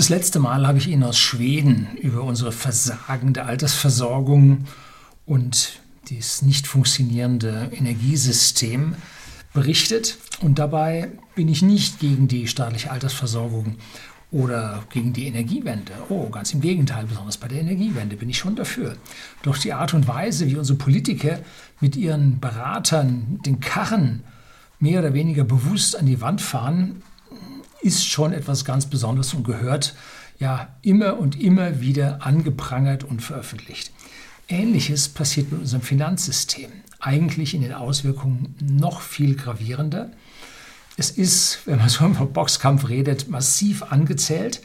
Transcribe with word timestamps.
Das 0.00 0.08
letzte 0.08 0.38
Mal 0.38 0.66
habe 0.66 0.78
ich 0.78 0.88
Ihnen 0.88 1.02
aus 1.02 1.18
Schweden 1.18 1.88
über 2.00 2.22
unsere 2.22 2.52
versagende 2.52 3.44
Altersversorgung 3.44 4.64
und 5.26 5.78
das 6.10 6.40
nicht 6.40 6.66
funktionierende 6.66 7.70
Energiesystem 7.70 8.94
berichtet. 9.52 10.16
Und 10.40 10.58
dabei 10.58 11.10
bin 11.34 11.48
ich 11.48 11.60
nicht 11.60 12.00
gegen 12.00 12.28
die 12.28 12.48
staatliche 12.48 12.90
Altersversorgung 12.90 13.76
oder 14.30 14.84
gegen 14.88 15.12
die 15.12 15.26
Energiewende. 15.26 15.92
Oh, 16.08 16.30
ganz 16.30 16.54
im 16.54 16.62
Gegenteil, 16.62 17.04
besonders 17.04 17.36
bei 17.36 17.48
der 17.48 17.60
Energiewende 17.60 18.16
bin 18.16 18.30
ich 18.30 18.38
schon 18.38 18.56
dafür. 18.56 18.96
Doch 19.42 19.58
die 19.58 19.74
Art 19.74 19.92
und 19.92 20.08
Weise, 20.08 20.46
wie 20.46 20.56
unsere 20.56 20.78
Politiker 20.78 21.40
mit 21.82 21.94
ihren 21.94 22.40
Beratern 22.40 23.38
den 23.44 23.60
Karren 23.60 24.24
mehr 24.78 25.00
oder 25.00 25.12
weniger 25.12 25.44
bewusst 25.44 25.94
an 25.94 26.06
die 26.06 26.22
Wand 26.22 26.40
fahren, 26.40 27.02
ist 27.82 28.06
schon 28.06 28.32
etwas 28.32 28.64
ganz 28.64 28.86
Besonderes 28.86 29.34
und 29.34 29.44
gehört 29.44 29.94
ja 30.38 30.74
immer 30.82 31.18
und 31.18 31.40
immer 31.40 31.80
wieder 31.80 32.24
angeprangert 32.24 33.04
und 33.04 33.20
veröffentlicht. 33.20 33.92
Ähnliches 34.48 35.08
passiert 35.08 35.52
mit 35.52 35.60
unserem 35.60 35.82
Finanzsystem. 35.82 36.70
Eigentlich 36.98 37.54
in 37.54 37.62
den 37.62 37.72
Auswirkungen 37.72 38.56
noch 38.60 39.00
viel 39.00 39.36
gravierender. 39.36 40.10
Es 40.96 41.10
ist, 41.10 41.60
wenn 41.66 41.78
man 41.78 41.88
so 41.88 41.98
vom 42.14 42.32
Boxkampf 42.32 42.88
redet, 42.88 43.28
massiv 43.28 43.82
angezählt 43.84 44.60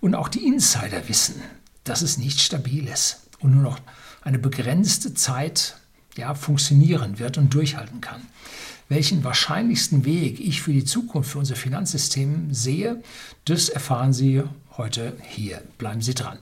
und 0.00 0.14
auch 0.14 0.28
die 0.28 0.46
Insider 0.46 1.08
wissen, 1.08 1.36
dass 1.84 2.02
es 2.02 2.18
nicht 2.18 2.40
stabil 2.40 2.86
ist 2.86 3.22
und 3.40 3.52
nur 3.52 3.62
noch 3.62 3.78
eine 4.22 4.38
begrenzte 4.38 5.14
Zeit 5.14 5.76
ja, 6.16 6.34
funktionieren 6.34 7.18
wird 7.18 7.38
und 7.38 7.54
durchhalten 7.54 8.00
kann. 8.00 8.22
Welchen 8.90 9.22
wahrscheinlichsten 9.22 10.04
Weg 10.04 10.40
ich 10.40 10.62
für 10.62 10.72
die 10.72 10.84
Zukunft 10.84 11.30
für 11.30 11.38
unser 11.38 11.54
Finanzsystem 11.54 12.52
sehe, 12.52 13.00
das 13.44 13.68
erfahren 13.68 14.12
Sie 14.12 14.42
heute 14.76 15.16
hier. 15.28 15.62
Bleiben 15.78 16.00
Sie 16.00 16.12
dran. 16.12 16.40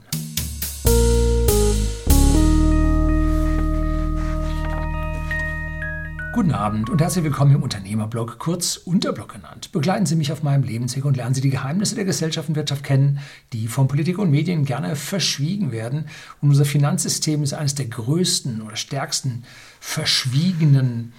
Guten 6.33 6.51
Abend 6.51 6.89
und 6.89 6.99
herzlich 6.99 7.23
willkommen 7.23 7.53
im 7.53 7.61
Unternehmerblog, 7.61 8.39
kurz 8.39 8.77
Unterblog 8.77 9.33
genannt. 9.33 9.71
Begleiten 9.71 10.07
Sie 10.07 10.15
mich 10.15 10.31
auf 10.31 10.41
meinem 10.41 10.63
Lebensweg 10.63 11.05
und 11.05 11.17
lernen 11.17 11.35
Sie 11.35 11.41
die 11.41 11.51
Geheimnisse 11.51 11.93
der 11.93 12.05
Gesellschaft 12.05 12.49
und 12.49 12.55
Wirtschaft 12.55 12.83
kennen, 12.83 13.19
die 13.53 13.67
von 13.67 13.87
Politik 13.87 14.17
und 14.17 14.31
Medien 14.31 14.65
gerne 14.65 14.95
verschwiegen 14.95 15.71
werden. 15.71 16.05
Und 16.41 16.49
unser 16.49 16.65
Finanzsystem 16.65 17.43
ist 17.43 17.53
eines 17.53 17.75
der 17.75 17.85
größten 17.85 18.63
oder 18.63 18.75
stärksten 18.75 19.43
verschwiegenen 19.79 21.13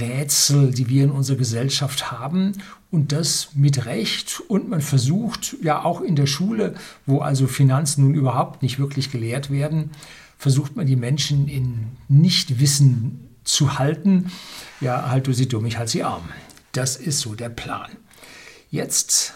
Rätsel, 0.00 0.70
die 0.72 0.88
wir 0.88 1.04
in 1.04 1.10
unserer 1.10 1.36
Gesellschaft 1.36 2.10
haben 2.10 2.52
und 2.90 3.12
das 3.12 3.50
mit 3.54 3.86
Recht. 3.86 4.42
Und 4.48 4.68
man 4.68 4.80
versucht 4.80 5.56
ja 5.62 5.84
auch 5.84 6.00
in 6.00 6.16
der 6.16 6.26
Schule, 6.26 6.74
wo 7.06 7.20
also 7.20 7.46
Finanzen 7.46 8.04
nun 8.04 8.14
überhaupt 8.14 8.62
nicht 8.62 8.78
wirklich 8.78 9.10
gelehrt 9.10 9.50
werden, 9.50 9.90
versucht 10.38 10.76
man 10.76 10.86
die 10.86 10.96
Menschen 10.96 11.48
in 11.48 11.86
Nichtwissen 12.08 13.28
zu 13.44 13.78
halten. 13.78 14.30
Ja, 14.80 15.08
halt 15.08 15.26
du 15.26 15.32
sie 15.32 15.48
dumm, 15.48 15.66
ich 15.66 15.78
halt 15.78 15.88
sie 15.88 16.02
arm. 16.02 16.28
Das 16.72 16.96
ist 16.96 17.20
so 17.20 17.34
der 17.34 17.48
Plan. 17.48 17.90
Jetzt 18.70 19.34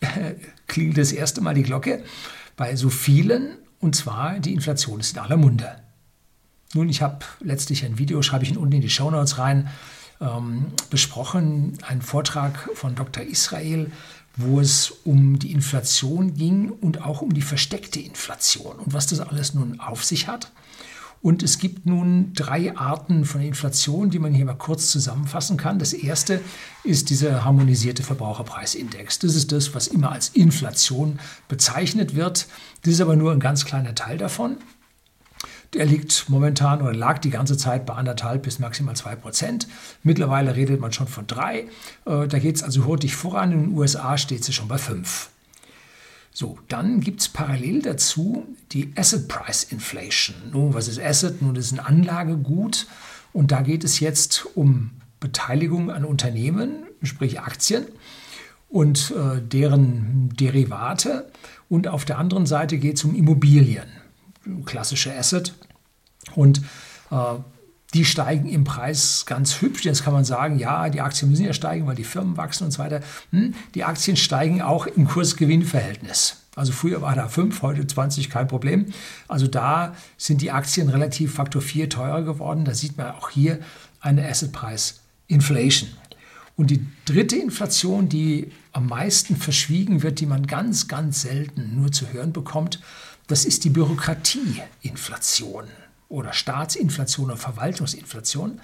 äh, 0.00 0.34
klingelt 0.66 0.98
das 0.98 1.12
erste 1.12 1.40
Mal 1.40 1.54
die 1.54 1.62
Glocke 1.62 2.04
bei 2.56 2.76
so 2.76 2.90
vielen, 2.90 3.56
und 3.80 3.96
zwar 3.96 4.38
die 4.38 4.52
Inflation 4.52 5.00
ist 5.00 5.14
in 5.14 5.18
aller 5.20 5.36
Munde. 5.36 5.76
Nun, 6.72 6.88
ich 6.88 7.02
habe 7.02 7.18
letztlich 7.40 7.84
ein 7.84 7.98
Video, 7.98 8.22
schreibe 8.22 8.44
ich 8.44 8.56
unten 8.56 8.72
in 8.72 8.80
die 8.80 8.90
Show 8.90 9.10
Notes 9.10 9.38
rein, 9.38 9.68
ähm, 10.20 10.66
besprochen, 10.88 11.78
einen 11.82 12.02
Vortrag 12.02 12.70
von 12.74 12.94
Dr. 12.94 13.24
Israel, 13.24 13.90
wo 14.36 14.60
es 14.60 14.92
um 15.04 15.38
die 15.40 15.50
Inflation 15.50 16.34
ging 16.34 16.70
und 16.70 17.02
auch 17.02 17.22
um 17.22 17.34
die 17.34 17.42
versteckte 17.42 17.98
Inflation 17.98 18.76
und 18.76 18.92
was 18.92 19.08
das 19.08 19.18
alles 19.18 19.54
nun 19.54 19.80
auf 19.80 20.04
sich 20.04 20.28
hat. 20.28 20.52
Und 21.22 21.42
es 21.42 21.58
gibt 21.58 21.84
nun 21.84 22.32
drei 22.34 22.74
Arten 22.76 23.26
von 23.26 23.42
Inflation, 23.42 24.08
die 24.08 24.18
man 24.18 24.32
hier 24.32 24.46
mal 24.46 24.54
kurz 24.54 24.90
zusammenfassen 24.90 25.58
kann. 25.58 25.78
Das 25.78 25.92
erste 25.92 26.40
ist 26.82 27.10
dieser 27.10 27.44
harmonisierte 27.44 28.02
Verbraucherpreisindex. 28.02 29.18
Das 29.18 29.34
ist 29.34 29.52
das, 29.52 29.74
was 29.74 29.88
immer 29.88 30.12
als 30.12 30.30
Inflation 30.30 31.18
bezeichnet 31.46 32.14
wird. 32.14 32.46
Das 32.82 32.94
ist 32.94 33.00
aber 33.02 33.16
nur 33.16 33.32
ein 33.32 33.40
ganz 33.40 33.66
kleiner 33.66 33.94
Teil 33.94 34.16
davon. 34.16 34.56
Der 35.74 35.86
liegt 35.86 36.28
momentan 36.28 36.82
oder 36.82 36.92
lag 36.92 37.18
die 37.18 37.30
ganze 37.30 37.56
Zeit 37.56 37.86
bei 37.86 37.94
anderthalb 37.94 38.42
bis 38.42 38.58
maximal 38.58 38.96
zwei 38.96 39.14
Prozent. 39.14 39.68
Mittlerweile 40.02 40.56
redet 40.56 40.80
man 40.80 40.92
schon 40.92 41.06
von 41.06 41.26
drei. 41.26 41.68
Äh, 42.06 42.26
da 42.26 42.38
geht 42.38 42.56
es 42.56 42.62
also 42.62 42.86
hurtig 42.86 43.14
voran. 43.14 43.52
In 43.52 43.62
den 43.62 43.78
USA 43.78 44.18
steht 44.18 44.44
sie 44.44 44.52
schon 44.52 44.66
bei 44.66 44.78
fünf. 44.78 45.30
So, 46.32 46.58
dann 46.68 47.00
gibt 47.00 47.20
es 47.20 47.28
parallel 47.28 47.82
dazu 47.82 48.46
die 48.72 48.92
Asset 48.96 49.28
Price 49.28 49.64
Inflation. 49.64 50.36
Nun, 50.52 50.74
was 50.74 50.88
ist 50.88 51.00
Asset? 51.00 51.40
Nun, 51.42 51.54
das 51.54 51.66
ist 51.66 51.72
ein 51.72 51.80
Anlagegut. 51.80 52.86
Und 53.32 53.52
da 53.52 53.62
geht 53.62 53.84
es 53.84 54.00
jetzt 54.00 54.46
um 54.56 54.90
Beteiligung 55.20 55.90
an 55.90 56.04
Unternehmen, 56.04 56.84
sprich 57.02 57.40
Aktien 57.40 57.86
und 58.68 59.12
äh, 59.12 59.40
deren 59.40 60.30
Derivate. 60.34 61.30
Und 61.68 61.86
auf 61.86 62.04
der 62.04 62.18
anderen 62.18 62.46
Seite 62.46 62.78
geht 62.78 62.96
es 62.96 63.04
um 63.04 63.14
Immobilien 63.14 63.99
klassische 64.64 65.14
Asset. 65.16 65.54
Und 66.34 66.62
äh, 67.10 67.36
die 67.94 68.04
steigen 68.04 68.48
im 68.48 68.64
Preis 68.64 69.24
ganz 69.26 69.60
hübsch. 69.60 69.84
Jetzt 69.84 70.04
kann 70.04 70.12
man 70.12 70.24
sagen, 70.24 70.58
ja, 70.58 70.88
die 70.88 71.00
Aktien 71.00 71.30
müssen 71.30 71.44
ja 71.44 71.52
steigen, 71.52 71.86
weil 71.86 71.96
die 71.96 72.04
Firmen 72.04 72.36
wachsen 72.36 72.64
und 72.64 72.70
so 72.70 72.78
weiter. 72.78 73.00
Hm, 73.30 73.54
die 73.74 73.84
Aktien 73.84 74.16
steigen 74.16 74.62
auch 74.62 74.86
im 74.86 75.08
Kurs-Gewinn-Verhältnis. 75.08 76.36
Also 76.54 76.72
früher 76.72 77.02
war 77.02 77.14
da 77.14 77.28
5, 77.28 77.62
heute 77.62 77.86
20, 77.86 78.30
kein 78.30 78.46
Problem. 78.46 78.86
Also 79.28 79.46
da 79.46 79.94
sind 80.16 80.40
die 80.42 80.50
Aktien 80.50 80.88
relativ 80.88 81.34
Faktor 81.34 81.62
4 81.62 81.88
teurer 81.88 82.22
geworden. 82.22 82.64
Da 82.64 82.74
sieht 82.74 82.96
man 82.96 83.12
auch 83.12 83.30
hier 83.30 83.58
eine 84.00 84.28
Asset-Price-Inflation. 84.28 85.90
Und 86.56 86.70
die 86.70 86.84
dritte 87.06 87.36
Inflation, 87.36 88.08
die 88.08 88.52
am 88.72 88.86
meisten 88.86 89.36
verschwiegen 89.36 90.02
wird, 90.02 90.20
die 90.20 90.26
man 90.26 90.46
ganz, 90.46 90.88
ganz 90.88 91.22
selten 91.22 91.76
nur 91.76 91.90
zu 91.90 92.12
hören 92.12 92.32
bekommt, 92.32 92.80
das 93.30 93.44
ist 93.44 93.62
die 93.64 93.70
Bürokratieinflation 93.70 95.64
oder 96.08 96.32
Staatsinflation 96.32 97.26
oder 97.26 97.36
Verwaltungsinflation. 97.36 98.60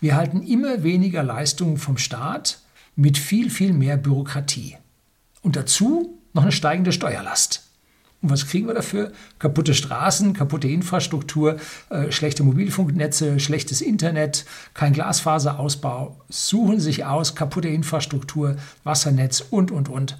Wir 0.00 0.16
halten 0.16 0.42
immer 0.42 0.82
weniger 0.82 1.22
Leistungen 1.22 1.76
vom 1.76 1.98
Staat 1.98 2.58
mit 2.96 3.16
viel, 3.16 3.48
viel 3.48 3.72
mehr 3.72 3.96
Bürokratie. 3.96 4.76
Und 5.40 5.54
dazu 5.54 6.18
noch 6.32 6.42
eine 6.42 6.50
steigende 6.50 6.90
Steuerlast. 6.90 7.68
Und 8.20 8.30
was 8.30 8.48
kriegen 8.48 8.66
wir 8.66 8.74
dafür? 8.74 9.12
Kaputte 9.38 9.72
Straßen, 9.74 10.32
kaputte 10.32 10.66
Infrastruktur, 10.66 11.56
äh, 11.90 12.10
schlechte 12.10 12.42
Mobilfunknetze, 12.42 13.38
schlechtes 13.38 13.80
Internet, 13.80 14.44
kein 14.74 14.92
Glasfaserausbau. 14.92 16.20
Suchen 16.28 16.80
sich 16.80 17.04
aus, 17.04 17.36
kaputte 17.36 17.68
Infrastruktur, 17.68 18.56
Wassernetz 18.82 19.44
und, 19.48 19.70
und, 19.70 19.88
und. 19.88 20.18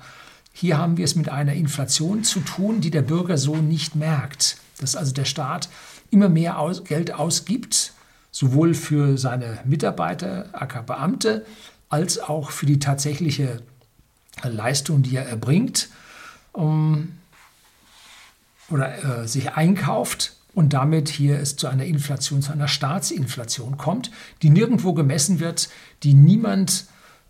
Hier 0.60 0.76
haben 0.76 0.96
wir 0.96 1.04
es 1.04 1.14
mit 1.14 1.28
einer 1.28 1.52
Inflation 1.52 2.24
zu 2.24 2.40
tun, 2.40 2.80
die 2.80 2.90
der 2.90 3.02
Bürger 3.02 3.38
so 3.38 3.54
nicht 3.54 3.94
merkt. 3.94 4.56
Dass 4.80 4.96
also 4.96 5.12
der 5.12 5.24
Staat 5.24 5.68
immer 6.10 6.28
mehr 6.28 6.58
aus 6.58 6.82
Geld 6.82 7.14
ausgibt, 7.14 7.92
sowohl 8.32 8.74
für 8.74 9.18
seine 9.18 9.60
Mitarbeiter, 9.64 10.48
aka 10.50 10.82
Beamte, 10.82 11.46
als 11.88 12.18
auch 12.18 12.50
für 12.50 12.66
die 12.66 12.80
tatsächliche 12.80 13.62
Leistung, 14.42 15.02
die 15.04 15.14
er 15.14 15.28
erbringt 15.28 15.90
um, 16.50 17.12
oder 18.68 19.22
äh, 19.22 19.28
sich 19.28 19.52
einkauft 19.52 20.34
und 20.54 20.72
damit 20.72 21.08
hier 21.08 21.38
es 21.38 21.54
zu 21.54 21.68
einer 21.68 21.84
Inflation, 21.84 22.42
zu 22.42 22.50
einer 22.50 22.66
Staatsinflation 22.66 23.76
kommt, 23.76 24.10
die 24.42 24.50
nirgendwo 24.50 24.92
gemessen 24.92 25.38
wird, 25.38 25.68
die 26.02 26.14
niemand 26.14 26.86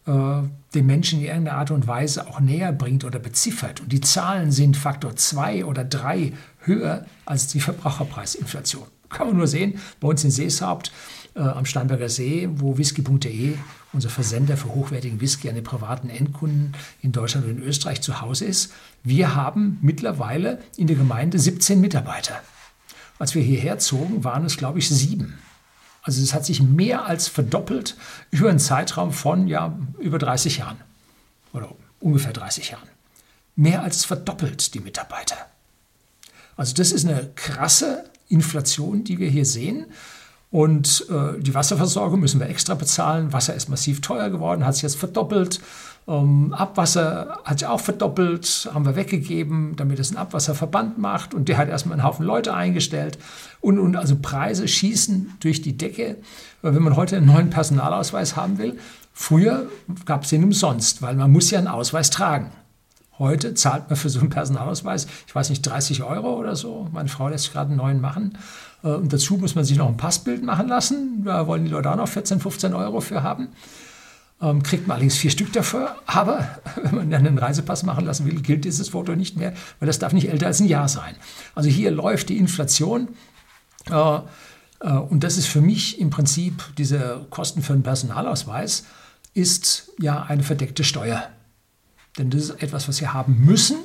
äh, 0.06 0.40
den 0.74 0.86
Menschen 0.86 1.20
in 1.20 1.26
irgendeiner 1.26 1.58
Art 1.58 1.70
und 1.70 1.86
Weise 1.86 2.26
auch 2.28 2.40
näher 2.40 2.72
bringt 2.72 3.04
oder 3.04 3.18
beziffert. 3.18 3.80
Und 3.80 3.92
die 3.92 4.00
Zahlen 4.00 4.52
sind 4.52 4.76
Faktor 4.76 5.16
2 5.16 5.64
oder 5.64 5.84
3 5.84 6.32
höher 6.60 7.06
als 7.24 7.46
die 7.46 7.60
Verbraucherpreisinflation. 7.60 8.86
Kann 9.08 9.28
man 9.28 9.36
nur 9.38 9.46
sehen, 9.46 9.80
bei 10.00 10.08
uns 10.08 10.22
in 10.24 10.30
Seeshaupt 10.30 10.92
äh, 11.34 11.40
am 11.40 11.64
Steinberger 11.64 12.10
See, 12.10 12.48
wo 12.52 12.76
whisky.de, 12.76 13.54
unser 13.94 14.10
Versender 14.10 14.58
für 14.58 14.68
hochwertigen 14.74 15.20
Whisky 15.20 15.48
an 15.48 15.54
den 15.54 15.64
privaten 15.64 16.10
Endkunden 16.10 16.74
in 17.00 17.12
Deutschland 17.12 17.46
und 17.46 17.58
in 17.58 17.62
Österreich 17.62 18.02
zu 18.02 18.20
Hause 18.20 18.44
ist. 18.44 18.74
Wir 19.02 19.34
haben 19.34 19.78
mittlerweile 19.80 20.58
in 20.76 20.86
der 20.86 20.96
Gemeinde 20.96 21.38
17 21.38 21.80
Mitarbeiter. 21.80 22.42
Als 23.18 23.34
wir 23.34 23.42
hierher 23.42 23.78
zogen, 23.78 24.24
waren 24.24 24.44
es, 24.44 24.58
glaube 24.58 24.78
ich, 24.78 24.88
sieben. 24.88 25.38
Also 26.08 26.22
es 26.22 26.32
hat 26.32 26.46
sich 26.46 26.62
mehr 26.62 27.04
als 27.04 27.28
verdoppelt 27.28 27.94
über 28.30 28.48
einen 28.48 28.58
Zeitraum 28.58 29.12
von 29.12 29.46
ja, 29.46 29.78
über 29.98 30.18
30 30.18 30.56
Jahren 30.56 30.78
oder 31.52 31.68
ungefähr 32.00 32.32
30 32.32 32.70
Jahren. 32.70 32.88
Mehr 33.56 33.82
als 33.82 34.06
verdoppelt 34.06 34.72
die 34.72 34.80
Mitarbeiter. 34.80 35.36
Also 36.56 36.72
das 36.72 36.92
ist 36.92 37.06
eine 37.06 37.28
krasse 37.34 38.04
Inflation, 38.30 39.04
die 39.04 39.18
wir 39.18 39.28
hier 39.28 39.44
sehen. 39.44 39.84
Und 40.50 41.04
äh, 41.10 41.38
die 41.42 41.52
Wasserversorgung 41.52 42.20
müssen 42.20 42.40
wir 42.40 42.48
extra 42.48 42.74
bezahlen. 42.74 43.34
Wasser 43.34 43.54
ist 43.54 43.68
massiv 43.68 44.00
teuer 44.00 44.30
geworden, 44.30 44.64
hat 44.64 44.76
sich 44.76 44.84
jetzt 44.84 44.96
verdoppelt. 44.96 45.60
Ähm, 46.08 46.54
Abwasser 46.54 47.38
hat 47.44 47.58
sich 47.58 47.68
auch 47.68 47.80
verdoppelt, 47.80 48.70
haben 48.72 48.86
wir 48.86 48.96
weggegeben, 48.96 49.76
damit 49.76 49.98
es 49.98 50.08
einen 50.08 50.16
Abwasserverband 50.16 50.96
macht 50.96 51.34
und 51.34 51.48
der 51.48 51.58
hat 51.58 51.68
erstmal 51.68 51.98
einen 51.98 52.04
Haufen 52.04 52.24
Leute 52.24 52.54
eingestellt. 52.54 53.18
Und, 53.60 53.78
und 53.78 53.94
also 53.94 54.16
Preise 54.16 54.66
schießen 54.66 55.34
durch 55.40 55.60
die 55.60 55.76
Decke. 55.76 56.16
Wenn 56.62 56.82
man 56.82 56.96
heute 56.96 57.18
einen 57.18 57.26
neuen 57.26 57.50
Personalausweis 57.50 58.36
haben 58.36 58.56
will, 58.56 58.78
früher 59.12 59.66
gab 60.06 60.24
es 60.24 60.30
den 60.30 60.44
umsonst, 60.44 61.02
weil 61.02 61.14
man 61.14 61.30
muss 61.30 61.50
ja 61.50 61.58
einen 61.58 61.68
Ausweis 61.68 62.08
tragen. 62.08 62.52
Heute 63.18 63.52
zahlt 63.54 63.90
man 63.90 63.96
für 63.96 64.08
so 64.08 64.20
einen 64.20 64.30
Personalausweis, 64.30 65.08
ich 65.26 65.34
weiß 65.34 65.50
nicht, 65.50 65.62
30 65.62 66.04
Euro 66.04 66.36
oder 66.38 66.56
so. 66.56 66.88
Meine 66.92 67.08
Frau 67.08 67.28
lässt 67.28 67.52
gerade 67.52 67.68
einen 67.68 67.78
neuen 67.78 68.00
machen. 68.00 68.38
Äh, 68.82 68.88
und 68.88 69.12
dazu 69.12 69.36
muss 69.36 69.54
man 69.54 69.64
sich 69.64 69.76
noch 69.76 69.88
ein 69.88 69.96
Passbild 69.96 70.42
machen 70.42 70.68
lassen. 70.68 71.24
Da 71.24 71.46
wollen 71.46 71.64
die 71.64 71.70
Leute 71.70 71.90
auch 71.90 71.96
noch 71.96 72.08
14, 72.08 72.40
15 72.40 72.72
Euro 72.72 73.00
für 73.00 73.22
haben. 73.22 73.48
Ähm, 74.40 74.62
kriegt 74.62 74.86
man 74.86 74.94
allerdings 74.94 75.16
vier 75.16 75.30
Stück 75.30 75.52
dafür. 75.52 75.96
Aber 76.06 76.60
wenn 76.82 76.94
man 76.94 77.10
dann 77.10 77.26
einen 77.26 77.38
Reisepass 77.38 77.82
machen 77.82 78.04
lassen 78.04 78.26
will, 78.26 78.40
gilt 78.40 78.64
dieses 78.64 78.90
Foto 78.90 79.16
nicht 79.16 79.36
mehr, 79.36 79.52
weil 79.80 79.86
das 79.86 79.98
darf 79.98 80.12
nicht 80.12 80.28
älter 80.28 80.46
als 80.46 80.60
ein 80.60 80.68
Jahr 80.68 80.88
sein. 80.88 81.16
Also 81.54 81.68
hier 81.68 81.90
läuft 81.90 82.28
die 82.28 82.38
Inflation. 82.38 83.08
Äh, 83.90 84.18
äh, 84.80 84.92
und 84.92 85.24
das 85.24 85.38
ist 85.38 85.46
für 85.46 85.60
mich 85.60 86.00
im 86.00 86.10
Prinzip, 86.10 86.62
diese 86.78 87.26
Kosten 87.30 87.62
für 87.62 87.72
einen 87.72 87.82
Personalausweis, 87.82 88.84
ist 89.34 89.90
ja 89.98 90.22
eine 90.22 90.42
verdeckte 90.42 90.84
Steuer. 90.84 91.28
Denn 92.16 92.30
das 92.30 92.42
ist 92.42 92.62
etwas, 92.62 92.88
was 92.88 93.00
wir 93.00 93.12
haben 93.12 93.44
müssen 93.44 93.76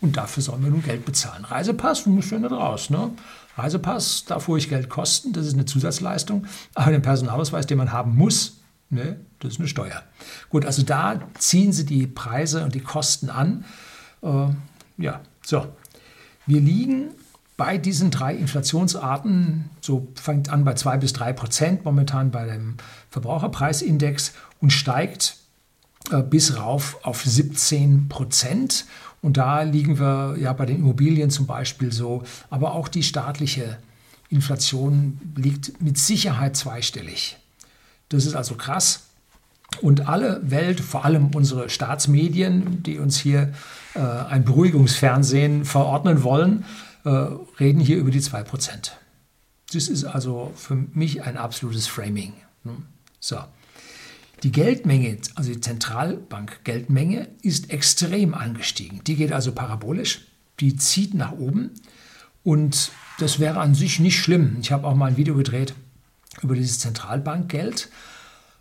und 0.00 0.16
dafür 0.16 0.42
sollen 0.42 0.62
wir 0.62 0.70
nun 0.70 0.82
Geld 0.82 1.04
bezahlen. 1.04 1.44
Reisepass, 1.44 2.06
muss 2.06 2.30
ja 2.30 2.38
nicht 2.38 2.50
raus. 2.50 2.90
Ne? 2.90 3.10
Reisepass 3.56 4.24
darf 4.24 4.48
ruhig 4.48 4.68
Geld 4.68 4.88
kosten, 4.88 5.32
das 5.32 5.46
ist 5.46 5.54
eine 5.54 5.66
Zusatzleistung. 5.66 6.46
Aber 6.74 6.90
den 6.90 7.02
Personalausweis, 7.02 7.66
den 7.66 7.78
man 7.78 7.92
haben 7.92 8.16
muss, 8.16 8.60
ne, 8.88 9.20
das 9.40 9.54
ist 9.54 9.58
eine 9.58 9.68
Steuer. 9.68 10.02
Gut, 10.48 10.64
also 10.64 10.82
da 10.82 11.20
ziehen 11.38 11.72
sie 11.72 11.84
die 11.84 12.06
Preise 12.06 12.64
und 12.64 12.74
die 12.74 12.80
Kosten 12.80 13.30
an. 13.30 13.64
Äh, 14.22 14.48
ja, 14.98 15.20
so. 15.44 15.66
Wir 16.46 16.60
liegen 16.60 17.10
bei 17.56 17.76
diesen 17.76 18.10
drei 18.10 18.34
Inflationsarten, 18.34 19.68
so 19.80 20.08
fängt 20.14 20.48
an 20.48 20.64
bei 20.64 20.74
2 20.74 20.96
bis 20.96 21.12
3 21.12 21.34
Prozent 21.34 21.84
momentan 21.84 22.30
bei 22.30 22.46
dem 22.46 22.76
Verbraucherpreisindex 23.10 24.32
und 24.60 24.72
steigt 24.72 25.36
äh, 26.10 26.22
bis 26.22 26.56
rauf 26.56 26.98
auf 27.02 27.22
17 27.22 28.08
Prozent. 28.08 28.86
Und 29.22 29.36
da 29.36 29.62
liegen 29.62 29.98
wir 29.98 30.36
ja 30.38 30.52
bei 30.54 30.64
den 30.64 30.78
Immobilien 30.78 31.30
zum 31.30 31.46
Beispiel 31.46 31.92
so, 31.92 32.22
aber 32.48 32.72
auch 32.72 32.88
die 32.88 33.02
staatliche 33.02 33.78
Inflation 34.30 35.20
liegt 35.36 35.82
mit 35.82 35.98
Sicherheit 35.98 36.56
zweistellig. 36.56 37.36
Das 38.08 38.24
ist 38.24 38.34
also 38.34 38.54
krass. 38.54 39.09
Und 39.80 40.08
alle 40.08 40.40
Welt, 40.42 40.80
vor 40.80 41.04
allem 41.04 41.30
unsere 41.34 41.70
Staatsmedien, 41.70 42.82
die 42.82 42.98
uns 42.98 43.18
hier 43.18 43.52
äh, 43.94 44.00
ein 44.00 44.44
Beruhigungsfernsehen 44.44 45.64
verordnen 45.64 46.22
wollen, 46.22 46.64
äh, 47.04 47.08
reden 47.08 47.80
hier 47.80 47.96
über 47.96 48.10
die 48.10 48.20
2%. 48.20 48.90
Das 49.72 49.88
ist 49.88 50.04
also 50.04 50.52
für 50.56 50.74
mich 50.74 51.22
ein 51.22 51.36
absolutes 51.36 51.86
Framing. 51.86 52.34
So. 53.20 53.38
Die 54.42 54.52
Geldmenge, 54.52 55.18
also 55.34 55.52
die 55.52 55.60
Zentralbankgeldmenge, 55.60 57.28
ist 57.42 57.70
extrem 57.70 58.34
angestiegen. 58.34 59.02
Die 59.06 59.16
geht 59.16 59.32
also 59.32 59.52
parabolisch, 59.52 60.22
die 60.60 60.76
zieht 60.76 61.14
nach 61.14 61.32
oben 61.32 61.70
und 62.42 62.90
das 63.18 63.38
wäre 63.38 63.60
an 63.60 63.74
sich 63.74 64.00
nicht 64.00 64.18
schlimm. 64.18 64.56
Ich 64.60 64.72
habe 64.72 64.86
auch 64.86 64.94
mal 64.94 65.06
ein 65.06 65.16
Video 65.18 65.34
gedreht 65.34 65.74
über 66.42 66.54
dieses 66.54 66.78
Zentralbankgeld, 66.78 67.90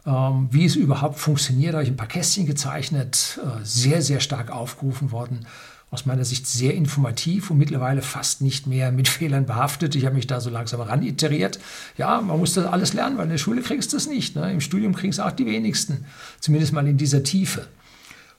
wie 0.06 0.66
es 0.66 0.76
überhaupt 0.76 1.20
funktioniert. 1.20 1.74
Habe 1.74 1.84
ich 1.84 1.90
ein 1.90 1.98
paar 1.98 2.08
Kästchen 2.08 2.46
gezeichnet, 2.46 3.40
äh, 3.44 3.64
sehr, 3.64 4.02
sehr 4.02 4.20
stark 4.20 4.52
aufgerufen 4.52 5.12
worden 5.12 5.46
aus 5.92 6.06
meiner 6.06 6.24
Sicht 6.24 6.46
sehr 6.46 6.76
informativ 6.76 7.50
und 7.50 7.58
mittlerweile 7.58 8.02
fast 8.02 8.42
nicht 8.42 8.68
mehr 8.68 8.92
mit 8.92 9.08
Fehlern 9.10 9.46
behaftet. 9.46 9.96
Ich 9.96 10.06
habe 10.06 10.16
mich 10.16 10.28
da 10.28 10.40
so 10.40 10.50
langsam 10.50 10.82
ran 10.82 11.02
iteriert. 11.02 11.60
Ja, 11.98 12.22
man 12.22 12.38
muss 12.40 12.54
das 12.54 12.66
alles 12.66 12.94
lernen, 12.94 13.18
weil 13.18 13.26
in 13.26 13.32
der 13.32 13.38
Schule 13.38 13.62
kriegst 13.62 13.94
du 13.94 13.98
es 13.98 14.08
nicht. 14.08 14.36
Ne? 14.36 14.52
Im 14.52 14.62
Studium 14.62 14.94
kriegen 14.94 15.12
es 15.12 15.20
auch 15.20 15.32
die 15.32 15.46
wenigsten, 15.46 16.06
zumindest 16.40 16.74
mal 16.74 16.88
in 16.88 16.98
dieser 16.98 17.24
Tiefe. 17.24 17.68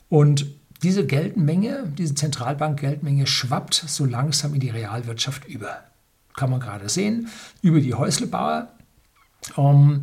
Und 0.08 0.46
diese 0.82 1.04
Geldmenge, 1.04 1.92
diese 1.98 2.14
Zentralbank-Geldmenge 2.14 3.26
schwappt 3.26 3.74
so 3.74 4.04
langsam 4.04 4.54
in 4.54 4.60
die 4.60 4.70
Realwirtschaft 4.70 5.46
über. 5.46 5.78
Kann 6.36 6.50
man 6.50 6.60
gerade 6.60 6.88
sehen, 6.88 7.28
über 7.60 7.80
die 7.80 7.94
Häuslebauer. 7.94 8.68
Ähm, 9.58 10.02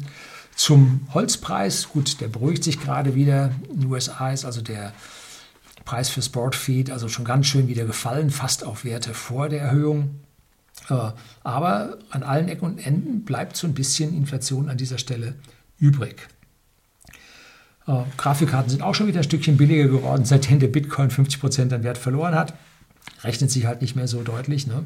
zum 0.57 1.07
Holzpreis, 1.13 1.89
gut, 1.89 2.19
der 2.19 2.27
beruhigt 2.27 2.63
sich 2.63 2.81
gerade 2.81 3.13
wieder. 3.13 3.51
In 3.69 3.81
den 3.81 3.91
USA 3.91 4.31
ist 4.31 4.43
also 4.43 4.61
der 4.61 4.91
Preis 5.85 6.09
für 6.09 6.23
Sportfeed 6.23 6.89
also 6.89 7.07
schon 7.07 7.25
ganz 7.25 7.45
schön 7.45 7.67
wieder 7.67 7.85
gefallen, 7.85 8.31
fast 8.31 8.65
auf 8.65 8.83
Werte 8.83 9.13
vor 9.13 9.49
der 9.49 9.61
Erhöhung. 9.61 10.19
Äh, 10.89 11.11
aber 11.43 11.99
an 12.09 12.23
allen 12.23 12.49
Ecken 12.49 12.65
und 12.65 12.79
Enden 12.79 13.23
bleibt 13.23 13.55
so 13.55 13.67
ein 13.67 13.75
bisschen 13.75 14.17
Inflation 14.17 14.67
an 14.67 14.77
dieser 14.77 14.97
Stelle 14.97 15.35
übrig. 15.77 16.27
Äh, 17.87 18.01
Grafikkarten 18.17 18.71
sind 18.71 18.81
auch 18.81 18.95
schon 18.95 19.07
wieder 19.07 19.19
ein 19.19 19.25
Stückchen 19.25 19.57
billiger 19.57 19.87
geworden, 19.87 20.25
seitdem 20.25 20.59
der 20.59 20.69
Bitcoin 20.69 21.11
50% 21.11 21.71
an 21.71 21.83
Wert 21.83 21.99
verloren 21.99 22.33
hat. 22.33 22.55
Rechnet 23.23 23.51
sich 23.51 23.67
halt 23.67 23.81
nicht 23.81 23.95
mehr 23.95 24.07
so 24.07 24.23
deutlich. 24.23 24.65
Ne? 24.65 24.85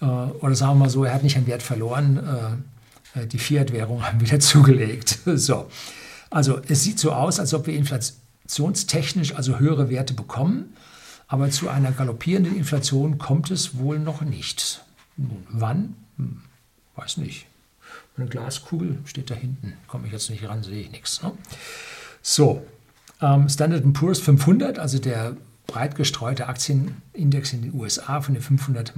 Äh, 0.00 0.06
oder 0.06 0.56
sagen 0.56 0.72
wir 0.72 0.86
mal 0.86 0.90
so, 0.90 1.04
er 1.04 1.14
hat 1.14 1.22
nicht 1.22 1.36
an 1.36 1.46
Wert 1.46 1.62
verloren. 1.62 2.64
Die 3.14 3.38
Fiat-Währung 3.38 4.02
haben 4.06 4.20
wieder 4.20 4.40
zugelegt. 4.40 5.18
So. 5.34 5.68
Also 6.30 6.60
es 6.66 6.82
sieht 6.82 6.98
so 6.98 7.12
aus, 7.12 7.38
als 7.38 7.52
ob 7.52 7.66
wir 7.66 7.74
Inflation 7.74 8.22
inflationstechnisch 8.52 9.34
also 9.34 9.58
höhere 9.58 9.88
Werte 9.88 10.14
bekommen, 10.14 10.74
aber 11.28 11.50
zu 11.50 11.68
einer 11.68 11.92
galoppierenden 11.92 12.56
Inflation 12.56 13.18
kommt 13.18 13.50
es 13.50 13.78
wohl 13.78 13.98
noch 13.98 14.20
nicht. 14.20 14.84
Wann? 15.16 15.94
Hm, 16.16 16.42
weiß 16.96 17.16
nicht. 17.18 17.46
Eine 18.16 18.26
Glaskugel 18.26 18.98
steht 19.06 19.30
da 19.30 19.34
hinten. 19.34 19.74
Komme 19.86 20.06
ich 20.06 20.12
jetzt 20.12 20.28
nicht 20.28 20.46
ran, 20.46 20.62
sehe 20.62 20.82
ich 20.82 20.90
nichts. 20.90 21.22
Ne? 21.22 21.32
So, 22.20 22.66
ähm, 23.20 23.48
Standard 23.48 23.90
Poor's 23.94 24.20
500, 24.20 24.78
also 24.78 24.98
der 24.98 25.36
breit 25.66 25.94
gestreute 25.94 26.48
Aktienindex 26.48 27.54
in 27.54 27.62
den 27.62 27.74
USA 27.74 28.20
von 28.20 28.34
den 28.34 28.42
500 28.42 28.92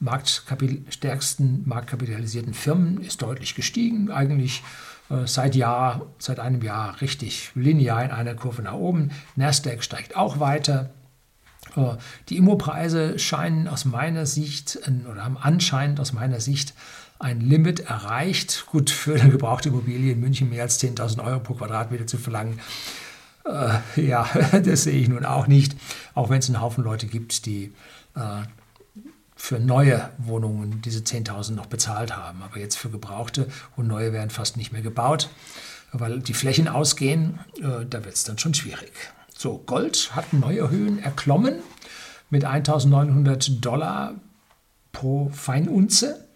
Marktkapital 0.00 1.18
marktkapitalisierten 1.64 2.54
Firmen, 2.54 3.00
ist 3.00 3.22
deutlich 3.22 3.54
gestiegen. 3.54 4.10
Eigentlich 4.10 4.62
äh, 5.10 5.26
seit 5.26 5.54
Jahr, 5.54 6.06
seit 6.18 6.40
einem 6.40 6.62
Jahr 6.62 7.00
richtig 7.00 7.50
linear 7.54 8.04
in 8.04 8.10
einer 8.10 8.34
Kurve 8.34 8.62
nach 8.62 8.74
oben. 8.74 9.10
Nasdaq 9.36 9.82
steigt 9.82 10.16
auch 10.16 10.38
weiter. 10.38 10.90
Äh, 11.76 11.96
die 12.28 12.36
Immopreise 12.36 13.18
scheinen 13.18 13.68
aus 13.68 13.84
meiner 13.84 14.26
Sicht 14.26 14.78
oder 15.10 15.24
haben 15.24 15.38
anscheinend 15.38 16.00
aus 16.00 16.12
meiner 16.12 16.40
Sicht 16.40 16.74
ein 17.18 17.40
Limit 17.40 17.80
erreicht. 17.80 18.66
Gut, 18.66 18.90
für 18.90 19.20
eine 19.20 19.30
gebrauchte 19.30 19.70
Immobilie 19.70 20.12
in 20.12 20.20
München 20.20 20.50
mehr 20.50 20.62
als 20.62 20.80
10.000 20.80 21.24
Euro 21.24 21.40
pro 21.40 21.54
Quadratmeter 21.54 22.06
zu 22.06 22.18
verlangen, 22.18 22.60
äh, 23.44 23.78
ja, 24.06 24.28
das 24.64 24.84
sehe 24.84 25.00
ich 25.00 25.08
nun 25.08 25.24
auch 25.24 25.46
nicht. 25.46 25.76
Auch 26.14 26.30
wenn 26.30 26.38
es 26.38 26.48
einen 26.48 26.60
Haufen 26.60 26.84
Leute 26.84 27.06
gibt, 27.06 27.46
die 27.46 27.72
äh, 28.14 28.42
für 29.38 29.60
neue 29.60 30.10
Wohnungen 30.18 30.82
diese 30.82 30.98
10.000 30.98 31.52
noch 31.52 31.66
bezahlt 31.66 32.14
haben. 32.16 32.42
Aber 32.42 32.58
jetzt 32.58 32.76
für 32.76 32.90
gebrauchte 32.90 33.46
und 33.76 33.86
neue 33.86 34.12
werden 34.12 34.30
fast 34.30 34.56
nicht 34.56 34.72
mehr 34.72 34.82
gebaut, 34.82 35.30
weil 35.92 36.18
die 36.18 36.34
Flächen 36.34 36.66
ausgehen. 36.66 37.38
Äh, 37.58 37.86
da 37.88 38.04
wird 38.04 38.16
es 38.16 38.24
dann 38.24 38.36
schon 38.36 38.52
schwierig. 38.52 38.92
So, 39.34 39.58
Gold 39.64 40.10
hat 40.16 40.32
neue 40.32 40.68
Höhen 40.68 40.98
erklommen 40.98 41.60
mit 42.30 42.44
1.900 42.44 43.60
Dollar 43.60 44.16
pro 44.90 45.30
Feinunze, 45.30 46.26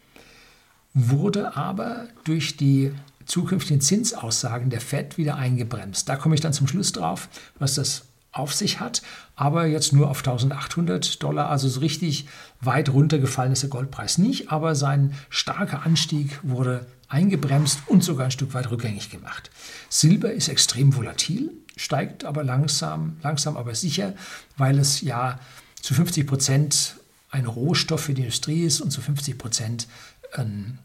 wurde 0.94 1.56
aber 1.56 2.06
durch 2.22 2.56
die 2.56 2.92
zukünftigen 3.26 3.80
Zinsaussagen 3.80 4.70
der 4.70 4.80
Fed 4.80 5.18
wieder 5.18 5.34
eingebremst. 5.34 6.08
Da 6.08 6.14
komme 6.14 6.36
ich 6.36 6.40
dann 6.40 6.52
zum 6.52 6.68
Schluss 6.68 6.92
drauf, 6.92 7.28
was 7.58 7.74
das 7.74 8.04
auf 8.32 8.54
sich 8.54 8.80
hat, 8.80 9.02
aber 9.36 9.66
jetzt 9.66 9.92
nur 9.92 10.10
auf 10.10 10.18
1800 10.18 11.22
Dollar, 11.22 11.50
also 11.50 11.68
so 11.68 11.80
richtig 11.80 12.26
weit 12.60 12.88
runtergefallen 12.88 13.52
ist 13.52 13.62
der 13.62 13.70
Goldpreis 13.70 14.18
nicht, 14.18 14.50
aber 14.50 14.74
sein 14.74 15.14
starker 15.28 15.84
Anstieg 15.84 16.38
wurde 16.42 16.86
eingebremst 17.08 17.80
und 17.86 18.02
sogar 18.02 18.26
ein 18.26 18.30
Stück 18.30 18.54
weit 18.54 18.70
rückgängig 18.70 19.10
gemacht. 19.10 19.50
Silber 19.90 20.32
ist 20.32 20.48
extrem 20.48 20.96
volatil, 20.96 21.52
steigt 21.76 22.24
aber 22.24 22.42
langsam, 22.42 23.18
langsam 23.22 23.56
aber 23.58 23.74
sicher, 23.74 24.14
weil 24.56 24.78
es 24.78 25.02
ja 25.02 25.38
zu 25.80 25.92
50 25.92 26.26
Prozent 26.26 26.96
ein 27.30 27.44
Rohstoff 27.44 28.02
für 28.02 28.14
die 28.14 28.22
Industrie 28.22 28.62
ist 28.62 28.80
und 28.80 28.90
zu 28.90 29.02
50 29.02 29.36
Prozent 29.36 29.88
ein, 30.32 30.78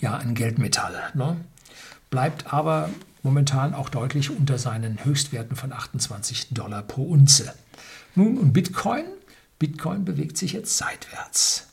ja, 0.00 0.16
ein 0.16 0.34
Geldmetall. 0.34 0.94
Ne? 1.14 1.36
Bleibt 2.10 2.52
aber 2.52 2.90
momentan 3.24 3.74
auch 3.74 3.88
deutlich 3.88 4.30
unter 4.30 4.58
seinen 4.58 5.04
Höchstwerten 5.04 5.56
von 5.56 5.72
28 5.72 6.50
Dollar 6.50 6.82
pro 6.82 7.02
Unze. 7.02 7.52
Nun, 8.14 8.38
und 8.38 8.52
Bitcoin? 8.52 9.04
Bitcoin 9.58 10.04
bewegt 10.04 10.36
sich 10.36 10.52
jetzt 10.52 10.78
seitwärts. 10.78 11.68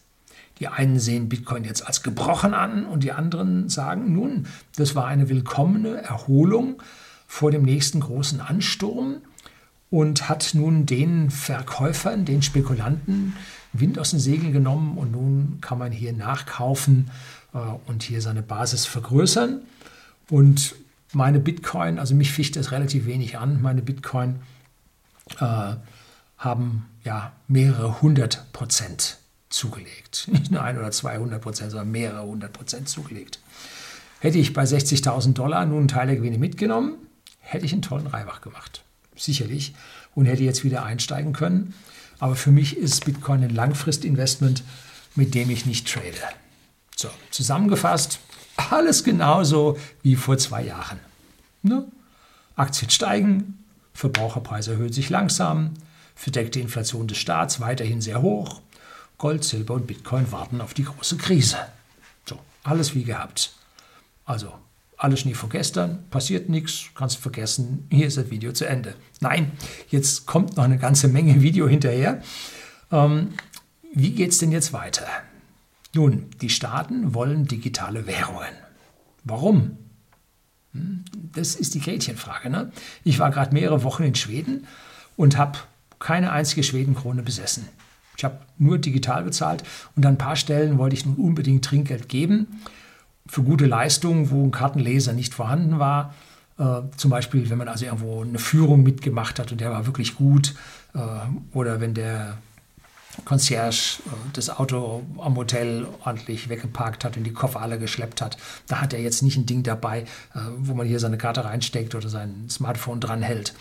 Die 0.59 0.67
einen 0.67 0.99
sehen 0.99 1.29
Bitcoin 1.29 1.63
jetzt 1.63 1.85
als 1.85 2.03
gebrochen 2.03 2.53
an 2.53 2.85
und 2.85 3.03
die 3.03 3.11
anderen 3.11 3.69
sagen, 3.69 4.13
nun, 4.13 4.47
das 4.75 4.95
war 4.95 5.07
eine 5.07 5.27
willkommene 5.29 6.01
Erholung 6.01 6.81
vor 7.27 7.51
dem 7.51 7.63
nächsten 7.63 7.99
großen 7.99 8.41
Ansturm. 8.41 9.17
und 9.89 10.29
hat 10.29 10.51
nun 10.53 10.85
den 10.85 11.29
Verkäufern, 11.29 12.23
den 12.23 12.41
Spekulanten 12.41 13.35
Wind 13.73 13.99
aus 13.99 14.11
den 14.11 14.19
Segeln 14.19 14.53
genommen 14.53 14.97
und 14.97 15.11
nun 15.11 15.57
kann 15.59 15.77
man 15.77 15.91
hier 15.91 16.13
nachkaufen 16.13 17.11
äh, 17.53 17.57
und 17.87 18.03
hier 18.03 18.21
seine 18.21 18.41
Basis 18.41 18.85
vergrößern. 18.85 19.61
Und 20.29 20.75
meine 21.13 21.39
Bitcoin, 21.39 21.99
also 21.99 22.15
mich 22.15 22.31
ficht 22.31 22.55
das 22.55 22.71
relativ 22.71 23.05
wenig 23.05 23.37
an, 23.37 23.61
meine 23.61 23.81
Bitcoin 23.81 24.41
äh, 25.39 25.75
haben 26.37 26.85
ja 27.03 27.33
mehrere 27.47 28.01
hundert 28.01 28.51
Prozent 28.53 29.17
zugelegt. 29.49 30.27
Nicht 30.31 30.51
nur 30.51 30.63
ein 30.63 30.77
oder 30.77 30.91
200 30.91 31.41
Prozent, 31.41 31.71
sondern 31.71 31.91
mehrere 31.91 32.25
hundert 32.25 32.53
Prozent 32.53 32.89
zugelegt. 32.89 33.39
Hätte 34.19 34.37
ich 34.37 34.53
bei 34.53 34.63
60.000 34.63 35.33
Dollar 35.33 35.65
nun 35.65 35.87
Teil 35.87 36.07
der 36.07 36.15
Gewinne 36.15 36.37
mitgenommen, 36.37 36.95
hätte 37.39 37.65
ich 37.65 37.73
einen 37.73 37.81
tollen 37.81 38.07
Reibach 38.07 38.41
gemacht. 38.41 38.83
Sicherlich. 39.15 39.73
Und 40.13 40.25
hätte 40.25 40.43
jetzt 40.43 40.63
wieder 40.63 40.83
einsteigen 40.83 41.33
können. 41.33 41.73
Aber 42.19 42.35
für 42.35 42.51
mich 42.51 42.77
ist 42.77 43.05
Bitcoin 43.05 43.43
ein 43.43 43.49
Langfristinvestment, 43.49 44.63
mit 45.15 45.33
dem 45.33 45.49
ich 45.49 45.65
nicht 45.65 45.91
trade. 45.91 46.13
So, 46.95 47.09
zusammengefasst, 47.31 48.19
alles 48.69 49.03
genauso 49.03 49.77
wie 50.03 50.15
vor 50.15 50.37
zwei 50.37 50.63
Jahren. 50.63 50.99
Ne? 51.63 51.85
Aktien 52.55 52.89
steigen, 52.89 53.63
Verbraucherpreise 53.93 54.73
erhöhen 54.73 54.93
sich 54.93 55.09
langsam, 55.09 55.73
verdeckte 56.15 56.59
Inflation 56.59 57.07
des 57.07 57.17
Staats 57.17 57.59
weiterhin 57.59 58.01
sehr 58.01 58.21
hoch, 58.21 58.61
Gold, 59.17 59.43
Silber 59.43 59.75
und 59.75 59.87
Bitcoin 59.87 60.31
warten 60.31 60.61
auf 60.61 60.73
die 60.73 60.83
große 60.83 61.17
Krise. 61.17 61.57
So, 62.25 62.39
alles 62.63 62.95
wie 62.95 63.03
gehabt. 63.03 63.53
Also, 64.25 64.51
alles 64.97 65.21
Schnee 65.21 65.33
vor 65.33 65.49
gestern, 65.49 66.03
passiert 66.09 66.49
nichts, 66.49 66.85
kannst 66.95 67.17
vergessen, 67.17 67.87
hier 67.91 68.07
ist 68.07 68.17
das 68.17 68.29
Video 68.29 68.51
zu 68.51 68.65
Ende. 68.65 68.95
Nein, 69.19 69.51
jetzt 69.89 70.25
kommt 70.25 70.57
noch 70.57 70.63
eine 70.63 70.77
ganze 70.77 71.07
Menge 71.07 71.41
Video 71.41 71.67
hinterher. 71.67 72.21
Ähm, 72.91 73.33
wie 73.93 74.11
geht 74.11 74.31
es 74.31 74.37
denn 74.37 74.51
jetzt 74.51 74.73
weiter? 74.73 75.07
Nun, 75.93 76.27
die 76.41 76.49
Staaten 76.49 77.13
wollen 77.13 77.45
digitale 77.45 78.07
Währungen. 78.07 78.53
Warum? 79.23 79.77
Hm, 80.73 81.03
das 81.33 81.55
ist 81.55 81.73
die 81.73 81.81
Gretchenfrage. 81.81 82.49
Ne? 82.49 82.71
Ich 83.03 83.19
war 83.19 83.31
gerade 83.31 83.53
mehrere 83.53 83.83
Wochen 83.83 84.03
in 84.03 84.15
Schweden 84.15 84.67
und 85.17 85.37
habe 85.37 85.59
keine 85.99 86.31
einzige 86.31 86.63
Schwedenkrone 86.63 87.23
besessen. 87.23 87.67
Ich 88.17 88.23
habe 88.23 88.39
nur 88.57 88.77
digital 88.77 89.23
bezahlt 89.23 89.63
und 89.95 90.05
an 90.05 90.13
ein 90.13 90.17
paar 90.17 90.35
Stellen 90.35 90.77
wollte 90.77 90.95
ich 90.95 91.05
nun 91.05 91.15
unbedingt 91.15 91.65
Trinkgeld 91.65 92.09
geben 92.09 92.47
für 93.25 93.43
gute 93.43 93.65
Leistungen, 93.65 94.29
wo 94.29 94.45
ein 94.45 94.51
Kartenleser 94.51 95.13
nicht 95.13 95.33
vorhanden 95.33 95.79
war. 95.79 96.13
Äh, 96.57 96.81
zum 96.97 97.11
Beispiel, 97.11 97.49
wenn 97.49 97.57
man 97.57 97.67
also 97.67 97.85
irgendwo 97.85 98.21
eine 98.21 98.39
Führung 98.39 98.83
mitgemacht 98.83 99.39
hat 99.39 99.51
und 99.51 99.61
der 99.61 99.71
war 99.71 99.85
wirklich 99.85 100.15
gut. 100.15 100.53
Äh, 100.93 100.99
oder 101.53 101.79
wenn 101.79 101.93
der 101.93 102.37
Concierge 103.25 103.99
äh, 104.05 104.09
das 104.33 104.49
Auto 104.49 105.03
am 105.17 105.35
Hotel 105.35 105.87
ordentlich 106.03 106.49
weggeparkt 106.49 107.03
hat 107.03 107.17
und 107.17 107.23
die 107.23 107.33
Koffer 107.33 107.61
alle 107.61 107.79
geschleppt 107.79 108.21
hat. 108.21 108.37
Da 108.67 108.81
hat 108.81 108.93
er 108.93 109.01
jetzt 109.01 109.21
nicht 109.21 109.37
ein 109.37 109.45
Ding 109.45 109.63
dabei, 109.63 110.01
äh, 110.33 110.39
wo 110.57 110.73
man 110.73 110.87
hier 110.87 110.99
seine 110.99 111.17
Karte 111.17 111.45
reinsteckt 111.45 111.95
oder 111.95 112.09
sein 112.09 112.49
Smartphone 112.49 112.99
dranhält. 112.99 113.53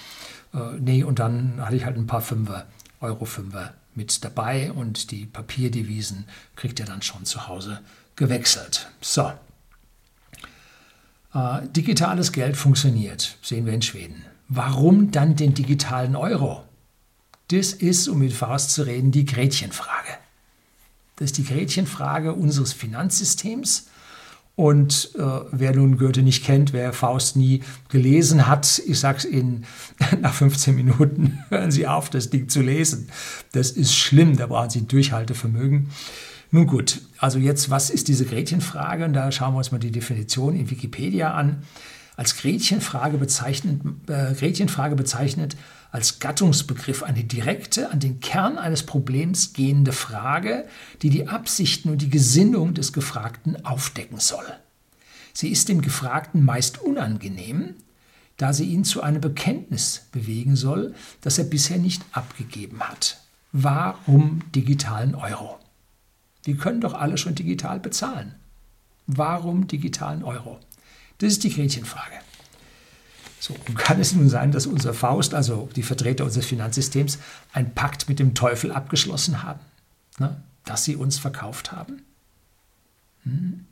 Äh, 0.54 0.78
nee, 0.78 1.02
und 1.02 1.18
dann 1.18 1.54
hatte 1.60 1.76
ich 1.76 1.84
halt 1.84 1.96
ein 1.96 2.06
paar 2.06 2.22
Fünfer, 2.22 2.66
Euro 3.00 3.24
Fünfer 3.24 3.74
mit 3.94 4.24
dabei 4.24 4.72
und 4.72 5.10
die 5.10 5.26
Papierdevisen 5.26 6.26
kriegt 6.56 6.80
er 6.80 6.86
dann 6.86 7.02
schon 7.02 7.24
zu 7.24 7.48
Hause 7.48 7.80
gewechselt. 8.16 8.88
So. 9.00 9.32
Digitales 11.76 12.32
Geld 12.32 12.56
funktioniert, 12.56 13.36
sehen 13.40 13.64
wir 13.64 13.72
in 13.72 13.82
Schweden. 13.82 14.24
Warum 14.48 15.12
dann 15.12 15.36
den 15.36 15.54
digitalen 15.54 16.16
Euro? 16.16 16.64
Das 17.50 17.72
ist, 17.72 18.08
um 18.08 18.20
mit 18.20 18.32
Faust 18.32 18.70
zu 18.70 18.82
reden, 18.82 19.10
die 19.10 19.24
Gretchenfrage. 19.24 20.08
Das 21.16 21.26
ist 21.26 21.38
die 21.38 21.44
Gretchenfrage 21.44 22.32
unseres 22.32 22.72
Finanzsystems. 22.72 23.88
Und 24.54 25.10
äh, 25.16 25.22
wer 25.52 25.74
nun 25.74 25.96
Goethe 25.96 26.22
nicht 26.22 26.44
kennt, 26.44 26.72
wer 26.72 26.92
Faust 26.92 27.36
nie 27.36 27.62
gelesen 27.88 28.46
hat, 28.46 28.80
ich 28.86 29.00
sage 29.00 29.18
es 29.18 29.24
Ihnen, 29.24 29.64
nach 30.20 30.34
15 30.34 30.74
Minuten 30.74 31.38
hören 31.48 31.70
Sie 31.70 31.86
auf, 31.86 32.10
das 32.10 32.30
Ding 32.30 32.48
zu 32.48 32.60
lesen. 32.60 33.08
Das 33.52 33.70
ist 33.70 33.94
schlimm, 33.94 34.36
da 34.36 34.46
brauchen 34.46 34.70
Sie 34.70 34.86
Durchhaltevermögen. 34.86 35.90
Nun 36.52 36.66
gut, 36.66 37.00
also 37.18 37.38
jetzt, 37.38 37.70
was 37.70 37.90
ist 37.90 38.08
diese 38.08 38.26
Gretchenfrage? 38.26 39.04
Und 39.04 39.14
da 39.14 39.32
schauen 39.32 39.54
wir 39.54 39.58
uns 39.58 39.72
mal 39.72 39.78
die 39.78 39.92
Definition 39.92 40.54
in 40.54 40.70
Wikipedia 40.70 41.32
an. 41.32 41.62
Als 42.16 42.36
Gretchenfrage 42.36 43.18
bezeichnet, 43.18 43.80
äh, 44.08 44.34
Gretchenfrage 44.34 44.94
bezeichnet 44.94 45.56
als 45.92 46.18
Gattungsbegriff 46.18 47.02
eine 47.02 47.24
direkte, 47.24 47.90
an 47.90 48.00
den 48.00 48.20
Kern 48.20 48.58
eines 48.58 48.84
Problems 48.84 49.52
gehende 49.52 49.92
Frage, 49.92 50.66
die 51.02 51.10
die 51.10 51.28
Absichten 51.28 51.90
und 51.90 52.02
die 52.02 52.10
Gesinnung 52.10 52.74
des 52.74 52.92
Gefragten 52.92 53.64
aufdecken 53.64 54.20
soll. 54.20 54.46
Sie 55.32 55.48
ist 55.48 55.68
dem 55.68 55.80
Gefragten 55.80 56.44
meist 56.44 56.78
unangenehm, 56.78 57.74
da 58.36 58.52
sie 58.52 58.64
ihn 58.64 58.84
zu 58.84 59.02
einem 59.02 59.20
Bekenntnis 59.20 60.06
bewegen 60.12 60.56
soll, 60.56 60.94
das 61.20 61.38
er 61.38 61.44
bisher 61.44 61.78
nicht 61.78 62.02
abgegeben 62.12 62.80
hat. 62.80 63.20
Warum 63.52 64.42
digitalen 64.54 65.14
Euro? 65.14 65.58
Wir 66.44 66.56
können 66.56 66.80
doch 66.80 66.94
alle 66.94 67.18
schon 67.18 67.34
digital 67.34 67.80
bezahlen. 67.80 68.34
Warum 69.06 69.66
digitalen 69.66 70.22
Euro? 70.22 70.60
Das 71.18 71.32
ist 71.32 71.44
die 71.44 71.52
Gretchenfrage. 71.52 72.14
So, 73.50 73.74
kann 73.74 74.00
es 74.00 74.14
nun 74.14 74.28
sein, 74.28 74.52
dass 74.52 74.66
unser 74.66 74.94
Faust, 74.94 75.34
also 75.34 75.68
die 75.74 75.82
Vertreter 75.82 76.24
unseres 76.24 76.46
Finanzsystems, 76.46 77.18
einen 77.52 77.74
Pakt 77.74 78.08
mit 78.08 78.18
dem 78.18 78.34
Teufel 78.34 78.72
abgeschlossen 78.72 79.42
haben? 79.42 79.60
Ne? 80.18 80.42
Dass 80.64 80.84
sie 80.84 80.96
uns 80.96 81.18
verkauft 81.18 81.72
haben? 81.72 82.02
Hm. 83.24 83.66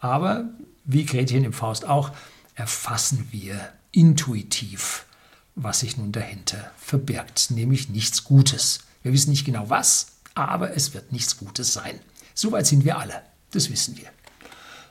Aber, 0.00 0.48
wie 0.84 1.04
Gretchen 1.04 1.44
im 1.44 1.52
Faust 1.52 1.86
auch, 1.86 2.10
erfassen 2.54 3.28
wir 3.30 3.72
intuitiv, 3.92 5.06
was 5.54 5.80
sich 5.80 5.96
nun 5.96 6.12
dahinter 6.12 6.70
verbirgt, 6.76 7.50
nämlich 7.50 7.88
nichts 7.88 8.24
Gutes. 8.24 8.80
Wir 9.02 9.12
wissen 9.12 9.30
nicht 9.30 9.44
genau 9.44 9.70
was, 9.70 10.12
aber 10.34 10.74
es 10.74 10.94
wird 10.94 11.12
nichts 11.12 11.38
Gutes 11.38 11.72
sein. 11.72 11.98
Soweit 12.34 12.66
sind 12.66 12.84
wir 12.84 12.98
alle, 12.98 13.22
das 13.52 13.70
wissen 13.70 13.96
wir. 13.96 14.08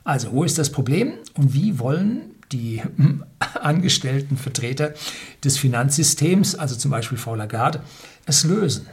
Also, 0.04 0.32
wo 0.32 0.44
ist 0.44 0.58
das 0.58 0.72
Problem 0.72 1.14
und 1.34 1.54
wie 1.54 1.80
wollen 1.80 2.35
die 2.56 2.82
angestellten 3.62 4.38
Vertreter 4.38 4.94
des 5.44 5.58
Finanzsystems, 5.58 6.56
also 6.56 6.76
zum 6.76 6.92
Beispiel 6.92 7.18
Frau 7.18 7.36
Lagarde, 7.36 7.82
es 8.26 8.44
lösen. 8.44 8.88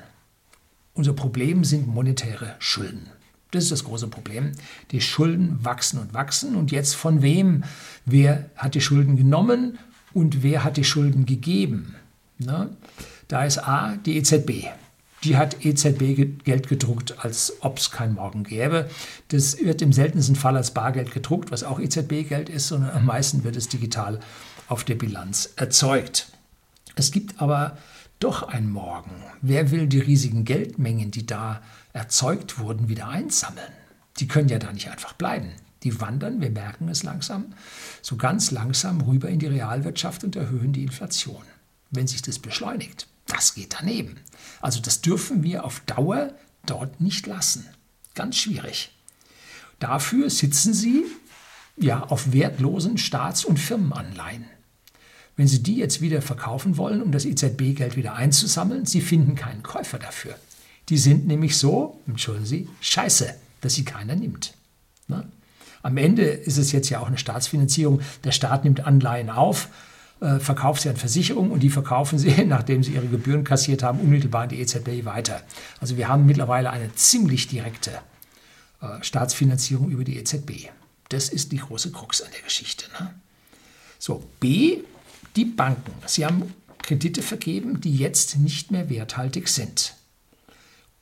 Unser 0.94 1.14
Problem 1.14 1.64
sind 1.64 1.86
monetäre 1.86 2.54
Schulden. 2.58 3.08
Das 3.50 3.64
ist 3.64 3.72
das 3.72 3.84
große 3.84 4.08
Problem. 4.08 4.52
Die 4.90 5.00
Schulden 5.00 5.58
wachsen 5.62 5.98
und 5.98 6.14
wachsen. 6.14 6.56
Und 6.56 6.72
jetzt 6.72 6.94
von 6.94 7.22
wem? 7.22 7.64
Wer 8.06 8.50
hat 8.56 8.74
die 8.74 8.80
Schulden 8.80 9.16
genommen 9.16 9.78
und 10.12 10.42
wer 10.42 10.64
hat 10.64 10.76
die 10.76 10.84
Schulden 10.84 11.26
gegeben? 11.26 11.94
Na, 12.38 12.70
da 13.28 13.44
ist 13.44 13.58
A, 13.58 13.96
die 13.96 14.16
EZB. 14.16 14.68
Die 15.24 15.36
hat 15.36 15.64
EZB 15.64 16.42
Geld 16.42 16.68
gedruckt, 16.68 17.24
als 17.24 17.54
ob 17.60 17.78
es 17.78 17.92
kein 17.92 18.14
Morgen 18.14 18.42
gäbe. 18.42 18.90
Das 19.28 19.58
wird 19.58 19.80
im 19.80 19.92
seltensten 19.92 20.34
Fall 20.34 20.56
als 20.56 20.74
Bargeld 20.74 21.12
gedruckt, 21.12 21.52
was 21.52 21.62
auch 21.62 21.78
EZB-Geld 21.78 22.48
ist, 22.48 22.68
sondern 22.68 22.90
am 22.90 23.06
meisten 23.06 23.44
wird 23.44 23.56
es 23.56 23.68
digital 23.68 24.18
auf 24.68 24.82
der 24.82 24.96
Bilanz 24.96 25.52
erzeugt. 25.56 26.32
Es 26.96 27.12
gibt 27.12 27.40
aber 27.40 27.78
doch 28.18 28.42
ein 28.42 28.70
Morgen. 28.70 29.22
Wer 29.40 29.70
will 29.70 29.86
die 29.86 30.00
riesigen 30.00 30.44
Geldmengen, 30.44 31.10
die 31.10 31.26
da 31.26 31.62
erzeugt 31.92 32.58
wurden, 32.58 32.88
wieder 32.88 33.08
einsammeln? 33.08 33.72
Die 34.18 34.28
können 34.28 34.48
ja 34.48 34.58
da 34.58 34.72
nicht 34.72 34.90
einfach 34.90 35.12
bleiben. 35.12 35.50
Die 35.82 36.00
wandern, 36.00 36.40
wir 36.40 36.50
merken 36.50 36.88
es 36.88 37.02
langsam, 37.02 37.54
so 38.02 38.16
ganz 38.16 38.50
langsam 38.50 39.00
rüber 39.00 39.28
in 39.28 39.38
die 39.38 39.46
Realwirtschaft 39.46 40.22
und 40.24 40.36
erhöhen 40.36 40.72
die 40.72 40.82
Inflation. 40.82 41.42
Wenn 41.90 42.06
sich 42.06 42.22
das 42.22 42.38
beschleunigt, 42.38 43.08
das 43.32 43.54
geht 43.54 43.74
daneben. 43.78 44.18
Also 44.60 44.80
das 44.80 45.00
dürfen 45.00 45.42
wir 45.42 45.64
auf 45.64 45.80
Dauer 45.80 46.32
dort 46.66 47.00
nicht 47.00 47.26
lassen. 47.26 47.66
Ganz 48.14 48.36
schwierig. 48.36 48.92
Dafür 49.78 50.30
sitzen 50.30 50.74
sie 50.74 51.04
ja 51.76 52.02
auf 52.04 52.32
wertlosen 52.32 52.98
Staats- 52.98 53.44
und 53.44 53.58
Firmenanleihen. 53.58 54.44
Wenn 55.36 55.48
Sie 55.48 55.62
die 55.62 55.76
jetzt 55.76 56.02
wieder 56.02 56.20
verkaufen 56.20 56.76
wollen, 56.76 57.00
um 57.00 57.10
das 57.10 57.24
EZB-Geld 57.24 57.96
wieder 57.96 58.14
einzusammeln, 58.14 58.84
Sie 58.84 59.00
finden 59.00 59.34
keinen 59.34 59.62
Käufer 59.62 59.98
dafür. 59.98 60.36
Die 60.90 60.98
sind 60.98 61.26
nämlich 61.26 61.56
so, 61.56 62.00
entschuldigen 62.06 62.46
Sie, 62.46 62.68
scheiße, 62.80 63.34
dass 63.62 63.74
sie 63.74 63.84
keiner 63.84 64.14
nimmt. 64.14 64.54
Na? 65.08 65.24
Am 65.82 65.96
Ende 65.96 66.22
ist 66.22 66.58
es 66.58 66.70
jetzt 66.70 66.90
ja 66.90 67.00
auch 67.00 67.08
eine 67.08 67.18
Staatsfinanzierung. 67.18 68.02
Der 68.24 68.32
Staat 68.32 68.64
nimmt 68.64 68.86
Anleihen 68.86 69.30
auf, 69.30 69.68
äh, 70.22 70.38
verkauft 70.38 70.82
sie 70.82 70.88
an 70.88 70.96
Versicherungen 70.96 71.50
und 71.50 71.60
die 71.60 71.70
verkaufen 71.70 72.16
sie, 72.16 72.30
nachdem 72.46 72.84
sie 72.84 72.92
ihre 72.92 73.08
Gebühren 73.08 73.42
kassiert 73.42 73.82
haben, 73.82 73.98
unmittelbar 73.98 74.42
an 74.42 74.48
die 74.50 74.60
EZB 74.60 75.04
weiter. 75.04 75.42
Also 75.80 75.96
wir 75.96 76.06
haben 76.06 76.26
mittlerweile 76.26 76.70
eine 76.70 76.94
ziemlich 76.94 77.48
direkte 77.48 77.90
äh, 78.80 79.02
Staatsfinanzierung 79.02 79.90
über 79.90 80.04
die 80.04 80.16
EZB. 80.16 80.70
Das 81.08 81.28
ist 81.28 81.50
die 81.50 81.58
große 81.58 81.90
Krux 81.90 82.22
an 82.22 82.30
der 82.32 82.42
Geschichte. 82.42 82.86
Ne? 83.00 83.12
So, 83.98 84.22
B, 84.38 84.78
die 85.34 85.44
Banken. 85.44 85.92
Sie 86.06 86.24
haben 86.24 86.54
Kredite 86.82 87.22
vergeben, 87.22 87.80
die 87.80 87.96
jetzt 87.96 88.36
nicht 88.36 88.70
mehr 88.70 88.88
werthaltig 88.88 89.48
sind. 89.48 89.94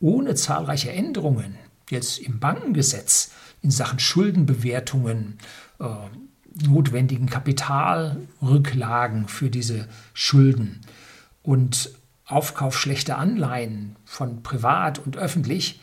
Ohne 0.00 0.34
zahlreiche 0.34 0.92
Änderungen 0.92 1.56
jetzt 1.90 2.18
im 2.18 2.40
Bankengesetz 2.40 3.32
in 3.60 3.70
Sachen 3.70 3.98
Schuldenbewertungen, 3.98 5.38
äh, 5.78 5.84
notwendigen 6.62 7.28
Kapitalrücklagen 7.28 9.28
für 9.28 9.50
diese 9.50 9.88
Schulden 10.12 10.80
und 11.42 11.90
Aufkauf 12.26 12.78
schlechter 12.78 13.18
Anleihen 13.18 13.96
von 14.04 14.42
privat 14.42 14.98
und 14.98 15.16
öffentlich 15.16 15.80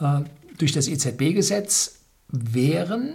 äh, 0.00 0.20
durch 0.58 0.72
das 0.72 0.88
EZB-Gesetz 0.88 2.00
wären 2.28 3.14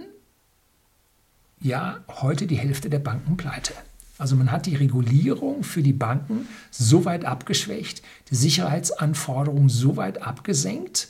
ja 1.60 1.98
heute 2.08 2.46
die 2.46 2.56
Hälfte 2.56 2.88
der 2.88 2.98
Banken 2.98 3.36
pleite. 3.36 3.74
Also 4.18 4.36
man 4.36 4.50
hat 4.50 4.66
die 4.66 4.76
Regulierung 4.76 5.64
für 5.64 5.82
die 5.82 5.92
Banken 5.92 6.48
so 6.70 7.04
weit 7.04 7.24
abgeschwächt, 7.24 8.02
die 8.30 8.36
Sicherheitsanforderungen 8.36 9.68
so 9.68 9.96
weit 9.96 10.22
abgesenkt, 10.22 11.08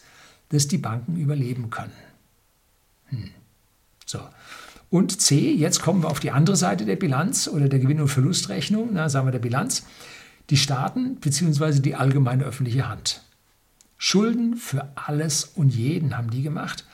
dass 0.48 0.68
die 0.68 0.78
Banken 0.78 1.16
überleben 1.16 1.70
können. 1.70 1.92
Hm. 3.06 3.30
So. 4.06 4.20
Und 4.92 5.22
C, 5.22 5.50
jetzt 5.50 5.80
kommen 5.80 6.02
wir 6.02 6.10
auf 6.10 6.20
die 6.20 6.32
andere 6.32 6.54
Seite 6.54 6.84
der 6.84 6.96
Bilanz 6.96 7.48
oder 7.48 7.66
der 7.66 7.78
Gewinn- 7.78 8.02
und 8.02 8.08
Verlustrechnung, 8.08 8.90
na, 8.92 9.08
sagen 9.08 9.26
wir 9.26 9.32
der 9.32 9.38
Bilanz, 9.38 9.86
die 10.50 10.58
Staaten 10.58 11.16
bzw. 11.16 11.80
die 11.80 11.94
allgemeine 11.94 12.44
öffentliche 12.44 12.90
Hand. 12.90 13.22
Schulden 13.96 14.54
für 14.54 14.92
alles 14.94 15.44
und 15.54 15.74
jeden 15.74 16.14
haben 16.14 16.28
die 16.28 16.42
gemacht, 16.42 16.84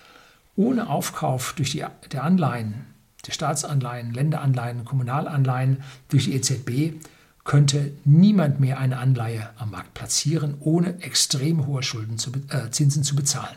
ohne 0.55 0.89
Aufkauf 0.89 1.55
durch 1.55 1.73
die 1.73 1.85
der 2.13 2.23
Anleihen, 2.23 2.87
der 3.27 3.33
Staatsanleihen, 3.33 4.15
Länderanleihen, 4.15 4.85
Kommunalanleihen 4.85 5.79
durch 6.09 6.27
die 6.27 6.37
EZB 6.37 7.05
könnte 7.43 7.91
niemand 8.05 8.61
mehr 8.61 8.79
eine 8.79 8.99
Anleihe 8.99 9.51
am 9.59 9.73
Markt 9.73 9.95
platzieren, 9.95 10.55
ohne 10.61 11.03
extrem 11.03 11.67
hohe 11.67 11.83
Schulden 11.83 12.17
zu, 12.17 12.31
äh, 12.51 12.71
Zinsen 12.71 13.03
zu 13.03 13.17
bezahlen. 13.17 13.57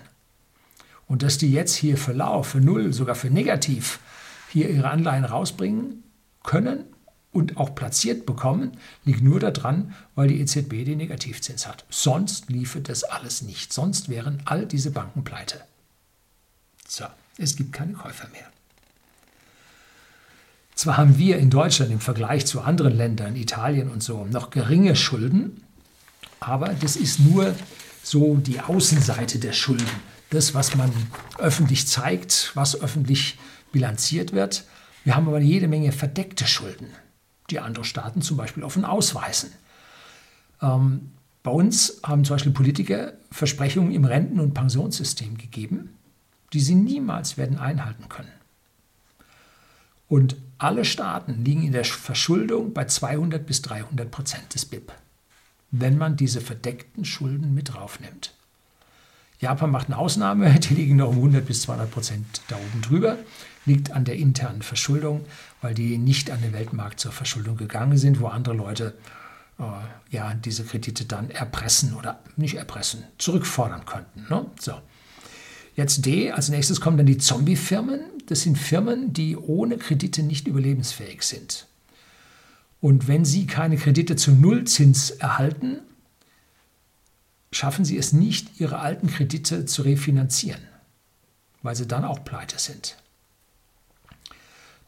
Und 1.08 1.22
dass 1.22 1.38
die 1.38 1.52
jetzt 1.52 1.76
hier 1.76 1.96
für 1.96 2.14
lau, 2.14 2.42
für 2.42 2.60
null, 2.60 2.92
sogar 2.92 3.14
für 3.14 3.30
negativ 3.30 4.00
hier 4.52 4.70
ihre 4.70 4.90
Anleihen 4.90 5.26
rausbringen 5.26 6.04
können 6.44 6.86
und 7.32 7.58
auch 7.58 7.74
platziert 7.76 8.26
bekommen, 8.26 8.78
liegt 9.06 9.22
nur 9.22 9.40
daran, 9.40 9.94
weil 10.16 10.28
die 10.28 10.42
EZB 10.42 10.86
den 10.86 10.98
Negativzins 10.98 11.68
hat. 11.68 11.86
Sonst 11.90 12.50
liefe 12.50 12.82
das 12.82 13.04
alles 13.04 13.42
nicht. 13.42 13.72
Sonst 13.72 14.10
wären 14.10 14.42
all 14.46 14.66
diese 14.66 14.92
Banken 14.92 15.24
pleite. 15.24 15.62
So, 16.88 17.06
es 17.38 17.56
gibt 17.56 17.72
keine 17.72 17.94
Käufer 17.94 18.28
mehr. 18.30 18.48
Zwar 20.76 20.98
haben 20.98 21.18
wir 21.18 21.38
in 21.38 21.50
Deutschland 21.50 21.92
im 21.92 22.00
Vergleich 22.00 22.46
zu 22.46 22.62
anderen 22.62 22.96
Ländern, 22.96 23.36
Italien 23.36 23.90
und 23.90 24.02
so, 24.02 24.26
noch 24.26 24.50
geringe 24.50 24.96
Schulden, 24.96 25.64
aber 26.40 26.70
das 26.74 26.96
ist 26.96 27.20
nur 27.20 27.54
so 28.04 28.36
die 28.36 28.60
Außenseite 28.60 29.40
der 29.40 29.54
Schulden. 29.54 29.86
Das, 30.32 30.54
was 30.54 30.76
man 30.76 30.92
öffentlich 31.38 31.88
zeigt, 31.88 32.52
was 32.56 32.82
öffentlich 32.82 33.38
bilanziert 33.72 34.34
wird. 34.34 34.66
Wir 35.04 35.16
haben 35.16 35.28
aber 35.28 35.40
jede 35.40 35.68
Menge 35.68 35.92
verdeckte 35.92 36.46
Schulden, 36.46 36.88
die 37.50 37.60
andere 37.60 37.86
Staaten 37.86 38.22
zum 38.22 38.38
Beispiel 38.38 38.64
offen 38.64 38.86
ausweisen. 38.86 39.52
Ähm, 40.62 41.12
bei 41.44 41.52
uns 41.52 42.00
haben 42.04 42.24
zum 42.24 42.36
Beispiel 42.36 42.52
Politiker 42.52 43.14
Versprechungen 43.32 43.92
im 43.92 44.06
Renten- 44.06 44.40
und 44.40 44.54
Pensionssystem 44.54 45.38
gegeben, 45.38 45.98
die 46.54 46.60
sie 46.60 46.76
niemals 46.76 47.38
werden 47.38 47.58
einhalten 47.58 48.10
können. 48.10 48.32
Und 50.08 50.36
alle 50.58 50.86
Staaten 50.86 51.44
liegen 51.44 51.64
in 51.64 51.72
der 51.72 51.86
Verschuldung 51.86 52.74
bei 52.74 52.86
200 52.86 53.46
bis 53.46 53.62
300 53.64 54.12
Prozent 54.12 54.54
des 54.54 54.66
BIP, 54.66 54.92
wenn 55.72 55.98
man 55.98 56.18
diese 56.18 56.42
verdeckten 56.42 57.06
Schulden 57.06 57.56
mit 57.56 57.74
draufnimmt. 57.74 58.34
Japan 59.40 59.72
macht 59.72 59.88
eine 59.88 59.98
Ausnahme, 59.98 60.60
die 60.60 60.76
liegen 60.76 60.98
noch 60.98 61.10
um 61.10 61.16
100 61.16 61.46
bis 61.46 61.64
200 61.64 61.90
Prozent 61.90 62.42
da 62.50 62.58
oben 62.58 62.82
drüber, 62.82 63.18
liegt 63.66 63.92
an 63.92 64.06
der 64.06 64.16
internen 64.16 64.62
Verschuldung, 64.62 65.26
weil 65.62 65.74
die 65.74 65.98
nicht 65.98 66.32
an 66.32 66.42
den 66.42 66.54
Weltmarkt 66.54 67.00
zur 67.00 67.12
Verschuldung 67.12 67.58
gegangen 67.58 67.98
sind, 67.98 68.20
wo 68.20 68.28
andere 68.28 68.56
Leute 68.56 68.96
äh, 69.60 69.64
ja, 70.16 70.34
diese 70.34 70.64
Kredite 70.64 71.06
dann 71.06 71.30
erpressen 71.30 71.94
oder 71.94 72.20
nicht 72.36 72.56
erpressen, 72.56 73.04
zurückfordern 73.18 73.86
könnten. 73.86 74.26
Ne? 74.30 74.46
So. 74.60 74.74
Jetzt 75.76 76.06
D, 76.06 76.32
als 76.32 76.50
nächstes 76.50 76.82
kommen 76.82 76.98
dann 76.98 77.06
die 77.06 77.18
Zombie-Firmen. 77.18 78.02
Das 78.26 78.42
sind 78.42 78.58
Firmen, 78.58 79.14
die 79.14 79.38
ohne 79.38 79.78
Kredite 79.78 80.24
nicht 80.24 80.48
überlebensfähig 80.48 81.24
sind. 81.24 81.68
Und 82.82 83.08
wenn 83.08 83.26
sie 83.26 83.46
keine 83.46 83.78
Kredite 83.78 84.16
zu 84.16 84.32
Nullzins 84.32 85.12
erhalten, 85.12 85.80
schaffen 87.52 87.86
sie 87.86 87.98
es 87.98 88.12
nicht, 88.12 88.60
ihre 88.60 88.80
alten 88.80 89.08
Kredite 89.08 89.66
zu 89.66 89.84
refinanzieren, 89.84 90.62
weil 91.62 91.76
sie 91.76 91.88
dann 91.88 92.04
auch 92.04 92.24
pleite 92.24 92.58
sind. 92.58 92.98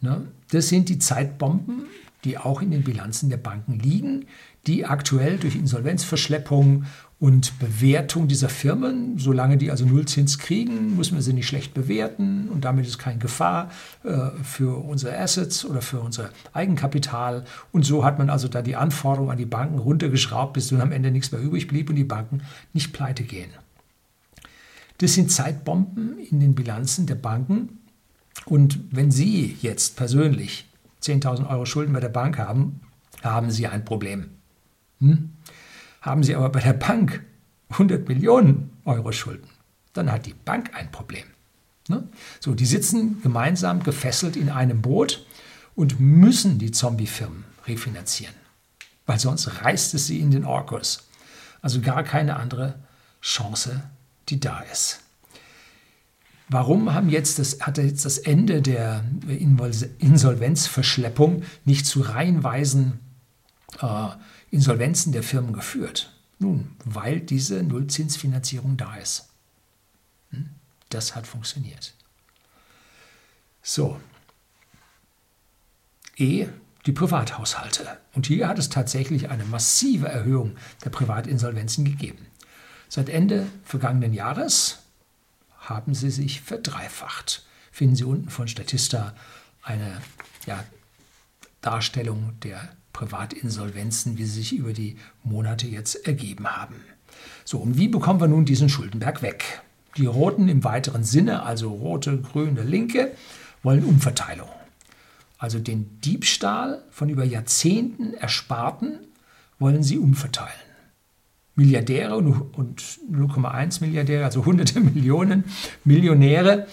Ne? 0.04 0.28
Das 0.52 0.68
sind 0.68 0.90
die 0.90 1.00
Zeitbomben, 1.00 1.86
die 2.26 2.38
auch 2.38 2.62
in 2.62 2.72
den 2.72 2.84
Bilanzen 2.84 3.30
der 3.30 3.38
Banken 3.38 3.80
liegen, 3.80 4.26
die 4.68 4.86
aktuell 4.86 5.38
durch 5.38 5.56
Insolvenzverschleppung 5.56 6.86
und 7.20 7.58
Bewertung 7.58 8.28
dieser 8.28 8.50
Firmen, 8.50 9.18
solange 9.18 9.56
die 9.56 9.72
also 9.72 9.86
Nullzins 9.86 10.40
kriegen, 10.40 10.98
müssen 10.98 11.16
wir 11.16 11.22
sie 11.22 11.32
nicht 11.32 11.48
schlecht 11.48 11.74
bewerten 11.74 12.50
und 12.50 12.66
damit 12.66 12.86
ist 12.86 12.98
keine 12.98 13.18
Gefahr 13.18 13.72
äh, 14.04 14.32
für 14.44 14.84
unsere 14.84 15.18
Assets 15.18 15.64
oder 15.64 15.82
für 15.82 16.02
unser 16.02 16.32
Eigenkapital. 16.52 17.46
Und 17.72 17.86
so 17.86 18.04
hat 18.04 18.20
man 18.20 18.30
also 18.30 18.50
da 18.50 18.62
die 18.62 18.76
Anforderungen 18.76 19.32
an 19.32 19.38
die 19.38 19.46
Banken 19.46 19.80
runtergeschraubt, 19.80 20.52
bis 20.52 20.68
dann 20.68 20.82
am 20.82 20.92
Ende 20.92 21.12
nichts 21.12 21.32
mehr 21.32 21.42
übrig 21.42 21.68
blieb 21.68 21.90
und 21.90 21.96
die 21.96 22.04
Banken 22.04 22.42
nicht 22.74 22.92
pleite 22.92 23.24
gehen. 23.24 23.52
Das 24.98 25.14
sind 25.14 25.32
Zeitbomben 25.32 26.20
in 26.30 26.42
den 26.42 26.56
Bilanzen 26.56 27.06
der 27.06 27.16
Banken. 27.16 27.80
Und 28.46 28.80
wenn 28.92 29.12
Sie 29.12 29.58
jetzt 29.62 29.96
persönlich 29.96 30.70
10.000 31.02 31.50
Euro 31.50 31.66
Schulden 31.66 31.94
bei 31.94 32.00
der 32.00 32.10
Bank 32.10 32.38
haben, 32.38 32.82
haben 33.22 33.52
Sie 33.52 33.68
ein 33.68 33.86
Problem. 33.86 34.32
Hm? 35.00 35.34
Haben 36.02 36.24
Sie 36.24 36.36
aber 36.36 36.50
bei 36.50 36.60
der 36.60 36.74
Bank 36.74 37.24
100 37.70 38.08
Millionen 38.08 38.72
Euro 38.86 39.12
Schulden, 39.12 39.48
dann 39.94 40.12
hat 40.12 40.26
die 40.26 40.34
Bank 40.34 40.72
ein 40.74 40.92
Problem. 40.92 41.26
Ne? 41.88 42.08
So, 42.40 42.54
die 42.54 42.66
sitzen 42.66 43.22
gemeinsam 43.22 43.84
gefesselt 43.84 44.36
in 44.36 44.50
einem 44.50 44.82
Boot 44.82 45.26
und 45.76 46.00
müssen 46.00 46.60
die 46.60 46.72
Zombie-Firmen 46.72 47.44
refinanzieren, 47.66 48.36
weil 49.06 49.20
sonst 49.20 49.64
reißt 49.64 49.94
es 49.94 50.08
sie 50.08 50.20
in 50.20 50.32
den 50.32 50.46
Orkus. 50.46 51.08
Also 51.62 51.82
gar 51.82 52.04
keine 52.04 52.36
andere 52.36 52.76
Chance, 53.22 53.82
die 54.30 54.40
da 54.40 54.60
ist. 54.72 55.03
Warum 56.50 56.94
haben 56.94 57.10
jetzt 57.10 57.40
das, 57.40 57.62
hat 57.62 57.78
jetzt 57.78 58.06
das 58.06 58.18
Ende 58.18 58.62
der 58.62 59.04
Insolvenzverschleppung 59.28 61.44
nicht 61.66 61.86
zu 61.86 62.02
reihenweisen 62.02 63.00
äh, 63.82 64.10
Insolvenzen 64.52 65.14
der 65.14 65.24
Firmen 65.24 65.54
geführt? 65.54 66.14
Nun, 66.40 66.76
weil 66.84 67.22
diese 67.22 67.64
Nullzinsfinanzierung 67.64 68.78
da 68.78 68.98
ist. 68.98 69.30
Hm? 70.32 70.50
Das 70.90 71.16
hat 71.16 71.26
funktioniert. 71.26 71.94
So. 73.62 74.00
E, 76.18 76.48
die 76.86 76.92
Privathaushalte. 76.92 77.98
Und 78.14 78.28
hier 78.28 78.50
hat 78.50 78.60
es 78.60 78.70
tatsächlich 78.70 79.30
eine 79.30 79.46
massive 79.46 80.10
Erhöhung 80.10 80.58
der 80.84 80.90
Privatinsolvenzen 80.90 81.86
gegeben. 81.86 82.28
Seit 82.90 83.08
Ende 83.10 83.48
vergangenen 83.64 84.14
Jahres 84.14 84.83
haben 85.64 85.94
sie 85.94 86.10
sich 86.10 86.42
verdreifacht. 86.42 87.46
Finden 87.72 87.96
Sie 87.96 88.04
unten 88.04 88.30
von 88.30 88.48
Statista 88.48 89.16
eine 89.64 90.02
ja, 90.46 90.64
Darstellung 91.62 92.34
der 92.44 92.70
Privatinsolvenzen, 92.92 94.18
wie 94.18 94.26
sie 94.26 94.42
sich 94.42 94.54
über 94.54 94.74
die 94.74 94.98
Monate 95.24 95.68
jetzt 95.68 96.06
ergeben 96.06 96.48
haben. 96.48 96.76
So, 97.46 97.58
und 97.58 97.78
wie 97.78 97.88
bekommen 97.88 98.22
wir 98.22 98.28
nun 98.28 98.46
diesen 98.46 98.70
Schuldenberg 98.70 99.22
weg? 99.22 99.62
Die 99.98 100.06
Roten 100.06 100.48
im 100.48 100.64
weiteren 100.64 101.04
Sinne, 101.04 101.44
also 101.44 101.72
rote, 101.72 102.20
grüne, 102.20 102.64
linke, 102.64 103.12
wollen 103.64 103.84
Umverteilung. 103.84 104.50
Also 105.38 105.60
den 105.60 106.00
Diebstahl 106.02 106.84
von 106.90 107.10
über 107.10 107.24
Jahrzehnten 107.24 108.14
Ersparten 108.14 109.00
wollen 109.60 109.84
sie 109.84 109.98
umverteilen. 109.98 110.52
Milliardäre 111.56 112.18
und 112.18 112.82
0,1 113.12 113.82
Milliardäre, 113.82 114.26
also 114.26 114.46
hunderte 114.46 114.80
Millionen 114.82 115.44
Millionäre, 115.84 116.68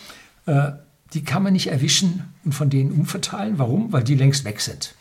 äh, 0.47 0.73
die 1.13 1.25
kann 1.25 1.43
man 1.43 1.53
nicht 1.53 1.67
erwischen 1.67 2.33
und 2.45 2.53
von 2.53 2.71
denen 2.71 2.93
umverteilen. 2.93 3.59
Warum? 3.59 3.93
Weil 3.93 4.05
die 4.05 4.15
längst 4.15 4.45
weg 4.45 4.61
sind. 4.61 4.95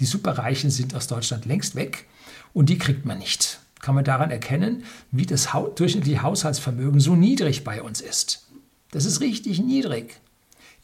Die 0.00 0.04
Superreichen 0.04 0.70
sind 0.70 0.94
aus 0.94 1.06
Deutschland 1.06 1.44
längst 1.46 1.74
weg 1.74 2.06
und 2.52 2.68
die 2.68 2.78
kriegt 2.78 3.04
man 3.04 3.18
nicht. 3.18 3.60
Kann 3.80 3.94
man 3.94 4.04
daran 4.04 4.30
erkennen, 4.30 4.84
wie 5.10 5.26
das 5.26 5.48
durchschnittliche 5.74 6.22
Haushaltsvermögen 6.22 7.00
so 7.00 7.16
niedrig 7.16 7.64
bei 7.64 7.82
uns 7.82 8.00
ist. 8.00 8.46
Das 8.92 9.04
ist 9.04 9.20
richtig 9.20 9.60
niedrig. 9.60 10.20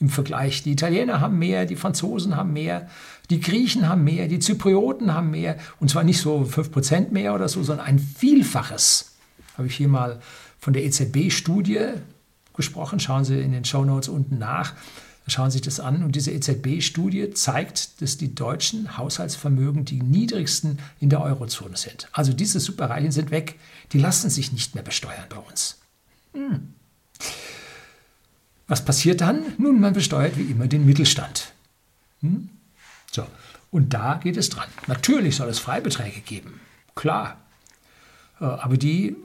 Im 0.01 0.09
Vergleich. 0.09 0.63
Die 0.63 0.73
Italiener 0.73 1.21
haben 1.21 1.39
mehr, 1.39 1.67
die 1.67 1.77
Franzosen 1.77 2.37
haben 2.37 2.53
mehr, 2.53 2.89
die 3.31 3.41
Griechen 3.41 3.89
haben 3.89 4.05
mehr, 4.05 4.29
die 4.29 4.39
Zyprioten 4.39 5.13
haben 5.13 5.31
mehr. 5.31 5.57
Und 5.81 5.91
zwar 5.91 6.05
nicht 6.05 6.21
so 6.21 6.41
5% 6.43 7.11
mehr 7.11 7.35
oder 7.35 7.49
so, 7.49 7.63
sondern 7.63 7.87
ein 7.87 7.99
Vielfaches. 7.99 9.17
Habe 9.57 9.69
ich 9.69 9.77
hier 9.77 9.89
mal 9.89 10.21
von 10.59 10.73
der 10.73 10.85
EZB-Studie 10.85 11.81
gesprochen. 12.55 13.01
Schauen 13.01 13.25
Sie 13.25 13.41
in 13.41 13.53
den 13.53 13.65
Show 13.65 13.85
Notes 13.85 14.09
unten 14.09 14.39
nach. 14.39 14.75
Schauen 15.27 15.51
Sie 15.51 15.59
sich 15.59 15.63
das 15.63 15.81
an. 15.81 16.03
Und 16.03 16.17
diese 16.17 16.31
EZB-Studie 16.31 17.31
zeigt, 17.31 18.01
dass 18.01 18.17
die 18.17 18.35
deutschen 18.35 18.97
Haushaltsvermögen 18.97 19.85
die 19.85 20.01
niedrigsten 20.01 20.79
in 21.01 21.11
der 21.11 21.21
Eurozone 21.23 21.77
sind. 21.77 22.09
Also 22.13 22.33
diese 22.33 22.61
Superreichen 22.61 23.11
sind 23.11 23.31
weg. 23.31 23.57
Die 23.93 23.99
lassen 23.99 24.31
sich 24.31 24.53
nicht 24.53 24.75
mehr 24.75 24.85
besteuern 24.85 25.27
bei 25.29 25.37
uns. 25.37 25.79
Hm. 26.33 26.75
Was 28.69 28.85
passiert 28.85 29.23
dann? 29.23 29.43
Nun, 29.57 29.81
man 29.81 29.95
besteuert 29.95 30.37
wie 30.37 30.43
immer 30.43 30.69
den 30.69 30.87
Mittelstand. 30.87 31.53
Hm? 32.21 32.51
So, 33.11 33.27
und 33.71 33.95
da 33.95 34.21
geht 34.23 34.37
es 34.37 34.51
dran. 34.51 34.69
Natürlich 34.87 35.37
soll 35.37 35.49
es 35.49 35.59
Freibeträge 35.59 36.21
geben, 36.21 36.61
klar. 36.95 37.39
Äh, 38.41 38.45
aber 38.45 38.77
die 38.77 39.17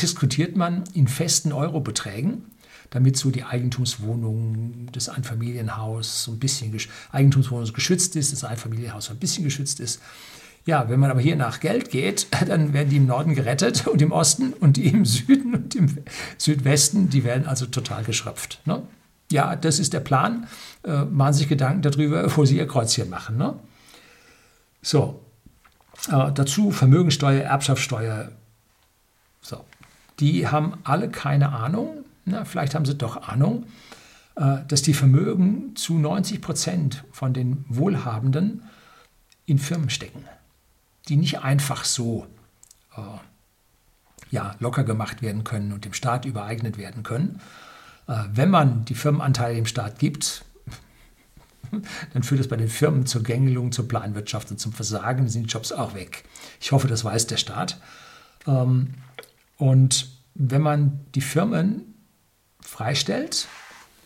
diskutiert 0.00 0.56
man 0.56 0.84
in 0.94 1.08
festen 1.08 1.52
Eurobeträgen, 1.52 2.44
damit 2.90 3.16
so 3.16 3.30
die 3.30 3.44
Eigentumswohnung, 3.44 4.88
das 4.92 5.08
Einfamilienhaus 5.08 6.24
so 6.24 6.32
ein 6.32 6.38
bisschen 6.38 6.76
Eigentumswohnung 7.10 7.72
geschützt 7.72 8.16
ist, 8.16 8.32
das 8.32 8.44
Einfamilienhaus 8.44 9.06
so 9.06 9.12
ein 9.12 9.18
bisschen 9.18 9.44
geschützt 9.44 9.80
ist. 9.80 10.00
Ja, 10.64 10.88
wenn 10.88 11.00
man 11.00 11.10
aber 11.10 11.20
hier 11.20 11.36
nach 11.36 11.60
Geld 11.60 11.90
geht, 11.90 12.28
dann 12.46 12.72
werden 12.72 12.90
die 12.90 12.96
im 12.96 13.06
Norden 13.06 13.34
gerettet 13.34 13.86
und 13.86 14.00
im 14.00 14.12
Osten 14.12 14.52
und 14.52 14.76
die 14.76 14.86
im 14.86 15.04
Süden 15.04 15.54
und 15.54 15.74
im 15.74 15.98
Südwesten, 16.38 17.10
die 17.10 17.24
werden 17.24 17.46
also 17.46 17.66
total 17.66 18.04
geschröpft. 18.04 18.60
Ne? 18.64 18.82
Ja, 19.30 19.56
das 19.56 19.78
ist 19.78 19.92
der 19.92 20.00
Plan. 20.00 20.46
Äh, 20.84 21.04
machen 21.04 21.32
sich 21.32 21.48
Gedanken 21.48 21.82
darüber, 21.82 22.36
wo 22.36 22.44
sie 22.44 22.58
ihr 22.58 22.68
Kreuzchen 22.68 23.10
machen. 23.10 23.36
Ne? 23.36 23.54
So, 24.82 25.24
äh, 26.08 26.30
dazu 26.32 26.70
Vermögensteuer, 26.70 27.42
Erbschaftssteuer. 27.42 28.30
So, 29.40 29.64
die 30.20 30.46
haben 30.46 30.74
alle 30.84 31.08
keine 31.08 31.50
Ahnung, 31.50 32.04
na, 32.24 32.44
vielleicht 32.44 32.76
haben 32.76 32.84
sie 32.84 32.94
doch 32.94 33.28
Ahnung, 33.28 33.66
äh, 34.36 34.58
dass 34.68 34.82
die 34.82 34.94
Vermögen 34.94 35.74
zu 35.74 35.98
90 35.98 36.40
Prozent 36.40 37.04
von 37.10 37.32
den 37.32 37.64
Wohlhabenden 37.68 38.62
in 39.46 39.58
Firmen 39.58 39.90
stecken 39.90 40.24
die 41.08 41.16
nicht 41.16 41.40
einfach 41.40 41.84
so 41.84 42.26
äh, 42.96 43.00
ja, 44.30 44.56
locker 44.60 44.84
gemacht 44.84 45.22
werden 45.22 45.44
können 45.44 45.72
und 45.72 45.84
dem 45.84 45.92
Staat 45.92 46.24
übereignet 46.24 46.78
werden 46.78 47.02
können. 47.02 47.40
Äh, 48.08 48.24
wenn 48.32 48.50
man 48.50 48.84
die 48.84 48.94
Firmenanteile 48.94 49.54
dem 49.54 49.66
Staat 49.66 49.98
gibt, 49.98 50.44
dann 52.12 52.22
führt 52.22 52.40
es 52.40 52.48
bei 52.48 52.56
den 52.56 52.68
Firmen 52.68 53.06
zur 53.06 53.22
Gängelung, 53.22 53.72
zur 53.72 53.88
Planwirtschaft 53.88 54.50
und 54.50 54.58
zum 54.58 54.72
Versagen, 54.72 55.28
sind 55.28 55.44
die 55.44 55.50
Jobs 55.50 55.72
auch 55.72 55.94
weg. 55.94 56.24
Ich 56.60 56.72
hoffe, 56.72 56.88
das 56.88 57.04
weiß 57.04 57.26
der 57.26 57.36
Staat. 57.36 57.80
Ähm, 58.46 58.94
und 59.58 60.08
wenn 60.34 60.62
man 60.62 61.00
die 61.14 61.20
Firmen 61.20 61.94
freistellt, 62.60 63.48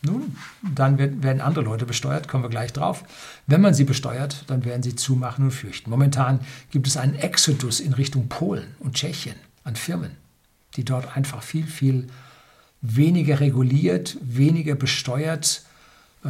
nun, 0.03 0.37
dann 0.63 0.99
werden 0.99 1.41
andere 1.41 1.65
Leute 1.65 1.87
besteuert, 1.87 2.29
kommen 2.29 2.45
wir 2.45 2.51
gleich 2.51 2.73
drauf. 2.73 3.05
Wenn 3.47 3.61
man 3.61 3.75
sie 3.75 3.85
besteuert, 3.85 4.45
dann 4.47 4.65
werden 4.65 4.83
sie 4.83 4.95
zumachen 4.95 5.47
und 5.47 5.51
fürchten. 5.51 5.91
Momentan 5.91 6.41
gibt 6.71 6.87
es 6.87 6.97
einen 6.97 7.15
Exodus 7.15 7.81
in 7.81 7.93
Richtung 7.93 8.29
Polen 8.29 8.75
und 8.79 8.95
Tschechien 8.95 9.37
an 9.65 9.75
Firmen, 9.77 10.13
die 10.77 10.85
dort 10.85 11.17
einfach 11.17 11.43
viel, 11.43 11.67
viel 11.67 12.07
weniger 12.83 13.41
reguliert, 13.41 14.17
weniger 14.21 14.75
besteuert 14.75 15.63
äh, 16.25 16.29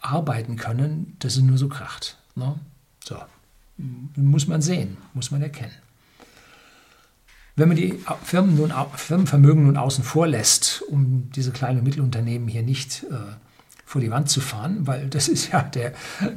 arbeiten 0.00 0.56
können, 0.56 1.16
dass 1.20 1.36
es 1.36 1.42
nur 1.42 1.58
so 1.58 1.68
kracht. 1.68 2.16
Ne? 2.34 2.58
So, 3.04 3.16
muss 4.16 4.46
man 4.46 4.62
sehen, 4.62 4.96
muss 5.14 5.30
man 5.30 5.42
erkennen. 5.42 5.74
Wenn 7.54 7.68
man 7.68 7.76
die 7.76 7.98
Firmen 8.24 8.56
nun, 8.56 8.72
Firmenvermögen 8.94 9.64
nun 9.64 9.76
außen 9.76 10.04
vor 10.04 10.26
lässt, 10.26 10.82
um 10.88 11.30
diese 11.34 11.50
kleinen 11.50 11.78
und 11.78 11.84
Mittelunternehmen 11.84 12.48
hier 12.48 12.62
nicht 12.62 13.04
äh, 13.04 13.14
vor 13.84 14.00
die 14.00 14.10
Wand 14.10 14.30
zu 14.30 14.40
fahren, 14.40 14.86
weil 14.86 15.08
das 15.08 15.28
ist 15.28 15.52
ja 15.52 15.62
der, 15.62 15.92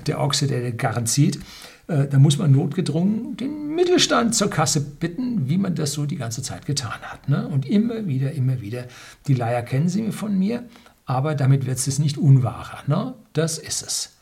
der 0.07 0.19
Ochse, 0.19 0.47
der 0.47 0.61
den 0.61 0.75
Karren 0.75 1.05
zieht, 1.05 1.39
äh, 1.87 2.07
dann 2.07 2.21
muss 2.21 2.37
man 2.37 2.51
notgedrungen 2.51 3.37
den 3.37 3.75
Mittelstand 3.75 4.35
zur 4.35 4.49
Kasse 4.49 4.81
bitten, 4.81 5.47
wie 5.47 5.57
man 5.57 5.75
das 5.75 5.93
so 5.93 6.05
die 6.05 6.17
ganze 6.17 6.41
Zeit 6.41 6.65
getan 6.65 6.99
hat. 7.01 7.29
Ne? 7.29 7.47
Und 7.47 7.65
immer 7.65 8.07
wieder, 8.07 8.33
immer 8.33 8.59
wieder, 8.59 8.85
die 9.27 9.35
Leier 9.35 9.61
kennen 9.61 9.87
Sie 9.87 10.11
von 10.11 10.37
mir, 10.37 10.63
aber 11.05 11.35
damit 11.35 11.65
wird 11.65 11.77
es 11.77 11.99
nicht 11.99 12.17
unwahrer. 12.17 12.79
Ne? 12.87 13.13
Das 13.31 13.57
ist 13.57 13.83
es. 13.83 14.17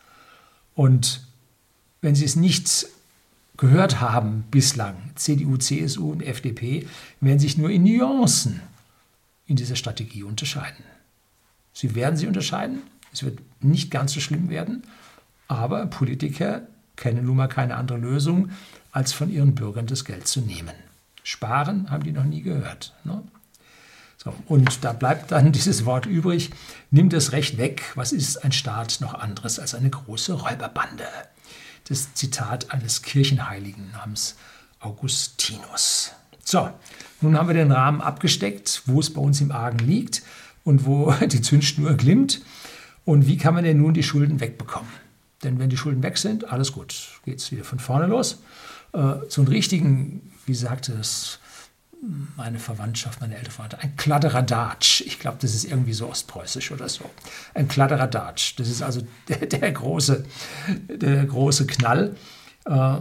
Und 0.76 1.26
wenn 2.02 2.14
Sie 2.14 2.26
es 2.26 2.36
nicht 2.36 2.86
gehört 3.58 4.02
haben 4.02 4.46
bislang, 4.50 4.96
CDU, 5.16 5.58
CSU 5.58 6.12
und 6.12 6.22
FDP, 6.22 6.88
werden 7.22 7.40
sich 7.40 7.58
nur 7.58 7.70
in 7.70 7.84
Nuancen 7.84 8.62
in 9.46 9.56
dieser 9.56 9.76
Strategie 9.76 10.24
unterscheiden. 10.24 10.84
Sie 11.74 11.96
werden 11.96 12.18
sie 12.18 12.28
unterscheiden, 12.28 12.84
es 13.12 13.24
wird 13.24 13.40
nicht 13.62 13.92
ganz 13.92 14.14
so 14.14 14.20
schlimm 14.20 14.50
werden, 14.50 14.84
aber 15.48 15.86
Politiker 15.88 16.62
kennen 16.96 17.26
nun 17.26 17.38
mal 17.38 17.48
keine 17.48 17.76
andere 17.76 17.98
Lösung, 17.98 18.50
als 18.92 19.14
von 19.14 19.32
ihren 19.32 19.56
Bürgern 19.56 19.88
das 19.88 20.06
Geld 20.06 20.28
zu 20.28 20.42
nehmen. 20.42 20.76
Sparen 21.24 21.90
haben 21.90 22.04
die 22.04 22.12
noch 22.12 22.26
nie 22.26 22.42
gehört. 22.42 22.94
Ne? 23.04 23.24
So, 24.18 24.34
und 24.48 24.84
da 24.84 24.94
bleibt 24.94 25.32
dann 25.32 25.52
dieses 25.52 25.86
Wort 25.86 26.06
übrig, 26.06 26.52
nimm 26.92 27.10
das 27.10 27.32
Recht 27.32 27.58
weg, 27.58 27.84
was 27.96 28.12
ist 28.12 28.44
ein 28.44 28.52
Staat 28.52 29.00
noch 29.02 29.14
anderes 29.14 29.60
als 29.60 29.74
eine 29.76 29.90
große 29.90 30.34
Räuberbande? 30.34 31.06
Das 31.88 32.14
Zitat 32.14 32.72
eines 32.72 33.02
Kirchenheiligen 33.02 33.92
namens 33.92 34.36
Augustinus. 34.80 36.12
So, 36.44 36.70
nun 37.22 37.38
haben 37.38 37.48
wir 37.48 37.54
den 37.54 37.72
Rahmen 37.72 38.02
abgesteckt, 38.02 38.84
wo 38.86 39.00
es 39.00 39.14
bei 39.14 39.22
uns 39.22 39.42
im 39.42 39.52
Argen 39.52 39.80
liegt 39.80 40.24
und 40.64 40.86
wo 40.86 41.12
die 41.22 41.42
Zündschnur 41.42 41.96
glimmt. 41.96 42.42
Und 43.06 43.28
wie 43.28 43.38
kann 43.38 43.54
man 43.54 43.64
denn 43.64 43.78
nun 43.78 43.94
die 43.94 44.04
Schulden 44.04 44.40
wegbekommen? 44.40 44.92
Denn 45.44 45.60
wenn 45.60 45.70
die 45.70 45.78
Schulden 45.78 46.04
weg 46.04 46.18
sind, 46.18 46.52
alles 46.52 46.72
gut, 46.72 47.20
geht 47.26 47.40
es 47.40 47.52
wieder 47.52 47.66
von 47.66 47.80
vorne 47.80 48.08
los. 48.08 48.42
Äh, 48.94 49.16
so 49.28 49.44
richtigen, 49.44 50.32
wie 50.46 50.54
sagte 50.54 50.94
es 50.94 51.40
meine 52.36 52.60
Verwandtschaft, 52.60 53.22
meine 53.22 53.36
ältere 53.36 53.52
Verwandte, 53.52 53.80
ein 53.80 53.96
Kladderadatsch. 53.96 55.02
Ich 55.02 55.20
glaube, 55.20 55.38
das 55.40 55.56
ist 55.56 55.64
irgendwie 55.64 55.94
so 55.94 56.10
ostpreußisch 56.10 56.72
oder 56.72 56.90
so. 56.90 57.10
Ein 57.54 57.68
Kladderadatsch. 57.68 58.56
Das 58.58 58.68
ist 58.68 58.82
also 58.82 59.06
der, 59.30 59.46
der, 59.46 59.72
große, 59.72 60.26
der 60.90 61.26
große 61.26 61.66
Knall. 61.68 62.16
Äh, 62.66 62.98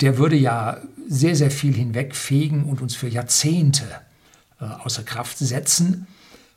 der 0.00 0.18
würde 0.18 0.36
ja 0.36 0.80
sehr, 1.08 1.36
sehr 1.36 1.50
viel 1.50 1.74
hinwegfegen 1.74 2.64
und 2.64 2.80
uns 2.80 2.94
für 2.94 3.08
Jahrzehnte 3.08 3.84
äh, 4.60 4.64
außer 4.64 5.02
Kraft 5.02 5.38
setzen. 5.38 6.06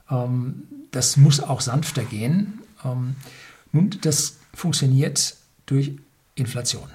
Ähm, 0.09 0.63
das 0.91 1.17
muss 1.17 1.39
auch 1.39 1.61
sanfter 1.61 2.03
gehen. 2.03 2.59
Ähm, 2.83 3.15
nun, 3.71 3.91
das 4.01 4.37
funktioniert 4.53 5.35
durch 5.65 5.93
Inflation. 6.35 6.89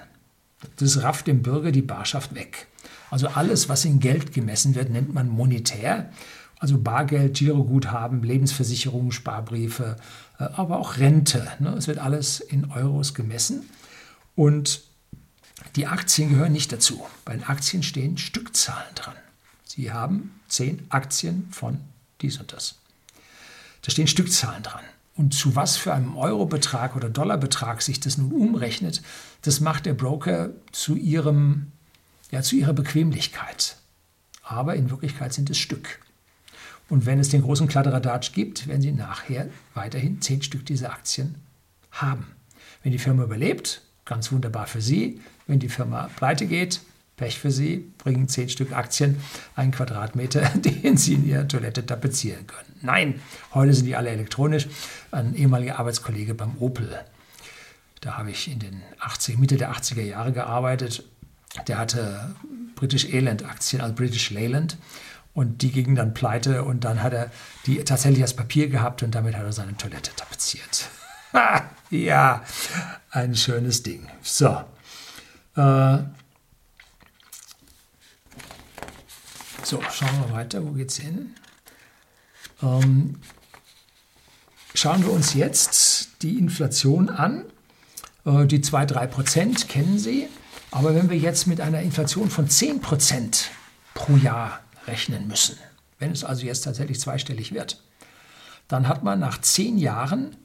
Das 0.77 1.01
rafft 1.01 1.27
dem 1.27 1.41
Bürger 1.41 1.71
die 1.71 1.81
Barschaft 1.81 2.35
weg. 2.35 2.67
Also 3.15 3.29
alles, 3.29 3.69
was 3.69 3.85
in 3.85 4.01
Geld 4.01 4.33
gemessen 4.33 4.75
wird, 4.75 4.89
nennt 4.89 5.13
man 5.13 5.29
monetär. 5.29 6.09
Also 6.59 6.77
Bargeld, 6.77 7.37
Giroguthaben, 7.37 8.21
Lebensversicherungen, 8.21 9.13
Sparbriefe, 9.13 9.95
äh, 10.37 10.43
aber 10.43 10.79
auch 10.79 10.97
Rente. 10.97 11.47
Ne? 11.59 11.69
Es 11.77 11.87
wird 11.87 11.97
alles 11.97 12.41
in 12.41 12.69
Euros 12.71 13.13
gemessen. 13.13 13.69
Und 14.35 14.81
die 15.77 15.87
Aktien 15.87 16.31
gehören 16.31 16.51
nicht 16.51 16.73
dazu. 16.73 17.05
Bei 17.23 17.31
den 17.31 17.45
Aktien 17.45 17.83
stehen 17.83 18.17
Stückzahlen 18.17 18.93
dran. 18.95 19.15
Sie 19.63 19.93
haben 19.93 20.37
zehn 20.49 20.85
Aktien 20.89 21.47
von 21.51 21.79
dies 22.19 22.37
und 22.37 22.51
das. 22.51 22.75
Da 23.83 23.91
stehen 23.91 24.07
Stückzahlen 24.07 24.61
dran. 24.61 24.83
Und 25.15 25.33
zu 25.33 25.55
was 25.55 25.77
für 25.77 25.93
einem 25.93 26.17
Eurobetrag 26.17 26.97
oder 26.97 27.09
Dollarbetrag 27.09 27.81
sich 27.81 28.01
das 28.01 28.17
nun 28.17 28.33
umrechnet, 28.33 29.01
das 29.43 29.61
macht 29.61 29.85
der 29.85 29.93
Broker 29.93 30.49
zu 30.73 30.97
ihrem 30.97 31.71
ja, 32.31 32.41
zu 32.41 32.55
ihrer 32.55 32.73
Bequemlichkeit. 32.73 33.77
Aber 34.43 34.75
in 34.75 34.89
Wirklichkeit 34.89 35.33
sind 35.33 35.49
es 35.49 35.57
Stück. 35.57 35.99
Und 36.89 37.05
wenn 37.05 37.19
es 37.19 37.29
den 37.29 37.41
großen 37.41 37.67
Kladderadatsch 37.67 38.31
gibt, 38.31 38.67
werden 38.67 38.81
Sie 38.81 38.91
nachher 38.91 39.49
weiterhin 39.73 40.21
zehn 40.21 40.43
Stück 40.43 40.65
dieser 40.65 40.91
Aktien 40.91 41.35
haben. 41.91 42.27
Wenn 42.83 42.91
die 42.91 42.99
Firma 42.99 43.23
überlebt, 43.23 43.81
ganz 44.05 44.31
wunderbar 44.31 44.67
für 44.67 44.81
Sie. 44.81 45.19
Wenn 45.47 45.59
die 45.59 45.69
Firma 45.69 46.09
pleite 46.15 46.45
geht, 46.45 46.81
Pech 47.17 47.39
für 47.39 47.49
Sie, 47.49 47.91
bringen 47.97 48.27
zehn 48.27 48.49
Stück 48.49 48.73
Aktien 48.73 49.17
einen 49.55 49.71
Quadratmeter, 49.71 50.41
den 50.55 50.97
Sie 50.97 51.13
in 51.13 51.25
Ihrer 51.25 51.47
Toilette 51.47 51.85
tapezieren 51.85 52.45
können. 52.45 52.79
Nein, 52.81 53.21
heute 53.53 53.73
sind 53.73 53.85
die 53.85 53.95
alle 53.95 54.09
elektronisch. 54.09 54.67
Ein 55.11 55.33
ehemaliger 55.33 55.79
Arbeitskollege 55.79 56.35
beim 56.35 56.57
Opel, 56.59 57.03
da 58.05 58.19
habe 58.19 58.29
ich 58.29 58.51
in 58.51 58.59
den 58.59 58.83
80, 58.99 59.39
Mitte 59.39 59.57
der 59.57 59.73
80er 59.73 60.03
Jahre 60.03 60.31
gearbeitet 60.31 61.03
der 61.67 61.77
hatte 61.77 62.35
British 62.75 63.05
Eland 63.05 63.43
Aktien, 63.43 63.81
also 63.81 63.95
British 63.95 64.29
Leyland. 64.31 64.77
Und 65.33 65.61
die 65.61 65.71
gingen 65.71 65.95
dann 65.95 66.13
pleite 66.13 66.63
und 66.63 66.85
dann 66.85 67.03
hat 67.03 67.13
er 67.13 67.29
die 67.65 67.83
tatsächlich 67.83 68.21
als 68.21 68.35
Papier 68.35 68.69
gehabt 68.69 69.03
und 69.03 69.13
damit 69.13 69.35
hat 69.35 69.43
er 69.43 69.51
seine 69.51 69.75
Toilette 69.75 70.11
tapeziert. 70.15 70.87
ja, 71.89 72.41
ein 73.09 73.35
schönes 73.35 73.83
Ding. 73.83 74.07
So. 74.21 74.63
Äh, 75.57 75.97
so, 79.63 79.81
schauen 79.91 80.23
wir 80.25 80.31
weiter. 80.31 80.65
Wo 80.65 80.71
geht's 80.71 80.97
hin? 80.97 81.35
Ähm, 82.61 83.19
schauen 84.73 85.03
wir 85.03 85.11
uns 85.11 85.33
jetzt 85.33 86.21
die 86.21 86.37
Inflation 86.37 87.09
an. 87.09 87.45
Äh, 88.25 88.45
die 88.45 88.59
2-3 88.59 89.07
Prozent 89.07 89.67
kennen 89.67 89.99
Sie. 89.99 90.29
Aber 90.75 90.93
wenn 90.93 91.09
wir 91.09 91.17
jetzt 91.17 91.47
mit 91.47 91.61
einer 91.61 91.81
Inflation 91.81 92.29
von 92.29 92.49
10 92.49 92.81
Prozent 92.81 93.49
pro 93.93 94.17
Jahr 94.17 94.59
rechnen 94.87 95.25
müssen, 95.25 95.55
wenn 95.99 96.11
es 96.11 96.25
also 96.25 96.45
jetzt 96.45 96.65
tatsächlich 96.65 96.99
zweistellig 96.99 97.53
wird, 97.53 97.81
dann 98.67 98.89
hat 98.89 99.01
man 99.01 99.21
nach 99.21 99.39
zehn 99.39 99.77
Jahren 99.77 100.35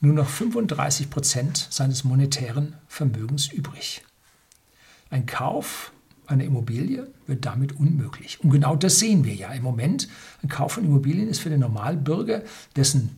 nur 0.00 0.14
noch 0.14 0.26
35 0.26 1.10
Prozent 1.10 1.68
seines 1.68 2.02
monetären 2.02 2.76
Vermögens 2.88 3.52
übrig. 3.52 4.02
Ein 5.10 5.26
Kauf 5.26 5.92
einer 6.26 6.44
Immobilie 6.44 7.06
wird 7.26 7.44
damit 7.44 7.78
unmöglich. 7.78 8.42
Und 8.42 8.48
genau 8.48 8.76
das 8.76 8.98
sehen 9.00 9.26
wir 9.26 9.34
ja 9.34 9.52
im 9.52 9.62
Moment. 9.62 10.08
Ein 10.42 10.48
Kauf 10.48 10.72
von 10.72 10.84
Immobilien 10.86 11.28
ist 11.28 11.40
für 11.40 11.50
den 11.50 11.60
Normalbürger, 11.60 12.40
dessen 12.74 13.10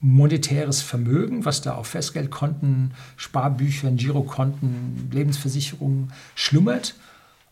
monetäres 0.00 0.82
Vermögen, 0.82 1.44
was 1.44 1.62
da 1.62 1.74
auf 1.74 1.88
Festgeldkonten, 1.88 2.92
Sparbüchern, 3.16 3.96
Girokonten, 3.96 5.10
Lebensversicherungen 5.10 6.12
schlummert, 6.34 6.94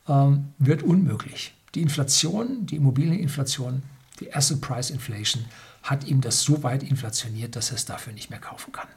ähm, 0.09 0.53
wird 0.59 0.83
unmöglich. 0.83 1.55
Die 1.75 1.83
Inflation, 1.83 2.67
die 2.67 2.77
Immobilieninflation, 2.77 3.83
die 4.21 4.35
Asset 4.35 4.61
Price 4.61 4.91
Inflation 4.91 5.45
hat 5.83 6.05
ihm 6.05 6.21
das 6.21 6.43
so 6.43 6.63
weit 6.63 6.83
inflationiert, 6.83 7.57
dass 7.57 7.71
er 7.71 7.77
es 7.77 7.85
dafür 7.85 8.13
nicht 8.13 8.31
mehr 8.31 8.39
kaufen 8.39 8.73
kann. 8.73 8.89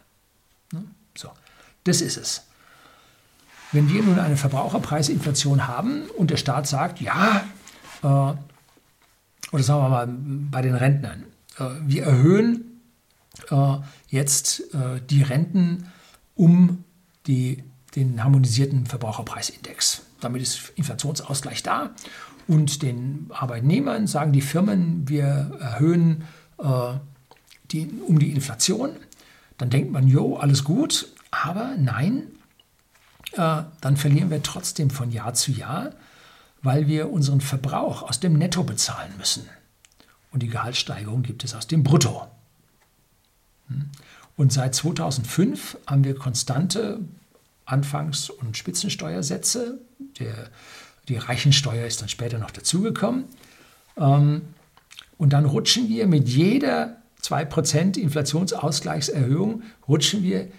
Ne? 0.71 0.83
So, 1.15 1.29
das 1.83 2.01
ist 2.01 2.17
es. 2.17 2.43
Wenn 3.71 3.89
wir 3.89 4.03
nun 4.03 4.19
eine 4.19 4.37
Verbraucherpreisinflation 4.37 5.67
haben 5.67 6.03
und 6.17 6.29
der 6.29 6.37
Staat 6.37 6.67
sagt, 6.67 7.01
ja, 7.01 7.43
äh, 8.03 8.07
oder 8.07 9.63
sagen 9.63 9.81
wir 9.81 9.89
mal 9.89 10.07
bei 10.07 10.61
den 10.61 10.75
Rentnern, 10.75 11.23
äh, 11.57 11.65
wir 11.81 12.03
erhöhen 12.03 12.66
jetzt 14.09 14.73
äh, 14.73 15.01
die 15.09 15.21
Renten 15.21 15.87
um 16.35 16.83
die, 17.27 17.63
den 17.95 18.23
harmonisierten 18.23 18.85
Verbraucherpreisindex. 18.85 20.03
Damit 20.19 20.41
ist 20.41 20.71
Inflationsausgleich 20.75 21.63
da 21.63 21.91
und 22.47 22.81
den 22.81 23.27
Arbeitnehmern 23.29 24.07
sagen 24.07 24.31
die 24.31 24.41
Firmen, 24.41 25.07
wir 25.07 25.57
erhöhen 25.59 26.23
äh, 26.57 26.93
die, 27.71 27.89
um 28.05 28.19
die 28.19 28.31
Inflation. 28.31 28.91
Dann 29.57 29.69
denkt 29.69 29.91
man, 29.91 30.07
jo, 30.07 30.37
alles 30.37 30.63
gut, 30.63 31.07
aber 31.31 31.75
nein, 31.77 32.23
äh, 33.33 33.63
dann 33.81 33.97
verlieren 33.97 34.29
wir 34.29 34.41
trotzdem 34.43 34.89
von 34.89 35.11
Jahr 35.11 35.33
zu 35.33 35.51
Jahr, 35.51 35.91
weil 36.61 36.87
wir 36.87 37.11
unseren 37.11 37.41
Verbrauch 37.41 38.03
aus 38.03 38.19
dem 38.19 38.33
Netto 38.37 38.63
bezahlen 38.63 39.11
müssen. 39.17 39.47
Und 40.31 40.41
die 40.43 40.47
Gehaltssteigerung 40.47 41.23
gibt 41.23 41.43
es 41.43 41.53
aus 41.53 41.67
dem 41.67 41.83
Brutto. 41.83 42.27
Und 44.35 44.53
seit 44.53 44.75
2005 44.75 45.77
haben 45.87 46.03
wir 46.03 46.15
konstante 46.15 46.99
Anfangs- 47.65 48.29
und 48.29 48.55
Spitzensteuersätze. 48.55 49.79
Der 50.19 50.49
die 51.07 51.17
Reichensteuer 51.17 51.85
ist 51.85 52.01
dann 52.01 52.09
später 52.09 52.37
noch 52.37 52.51
dazugekommen. 52.51 53.25
Ähm, 53.97 54.41
und 55.17 55.33
dann 55.33 55.45
rutschen 55.45 55.89
wir 55.89 56.07
mit 56.07 56.27
jeder 56.27 56.97
2% 57.23 57.97
Inflationsausgleichserhöhung, 57.97 59.63
rutschen 59.87 60.21
wir 60.23 60.49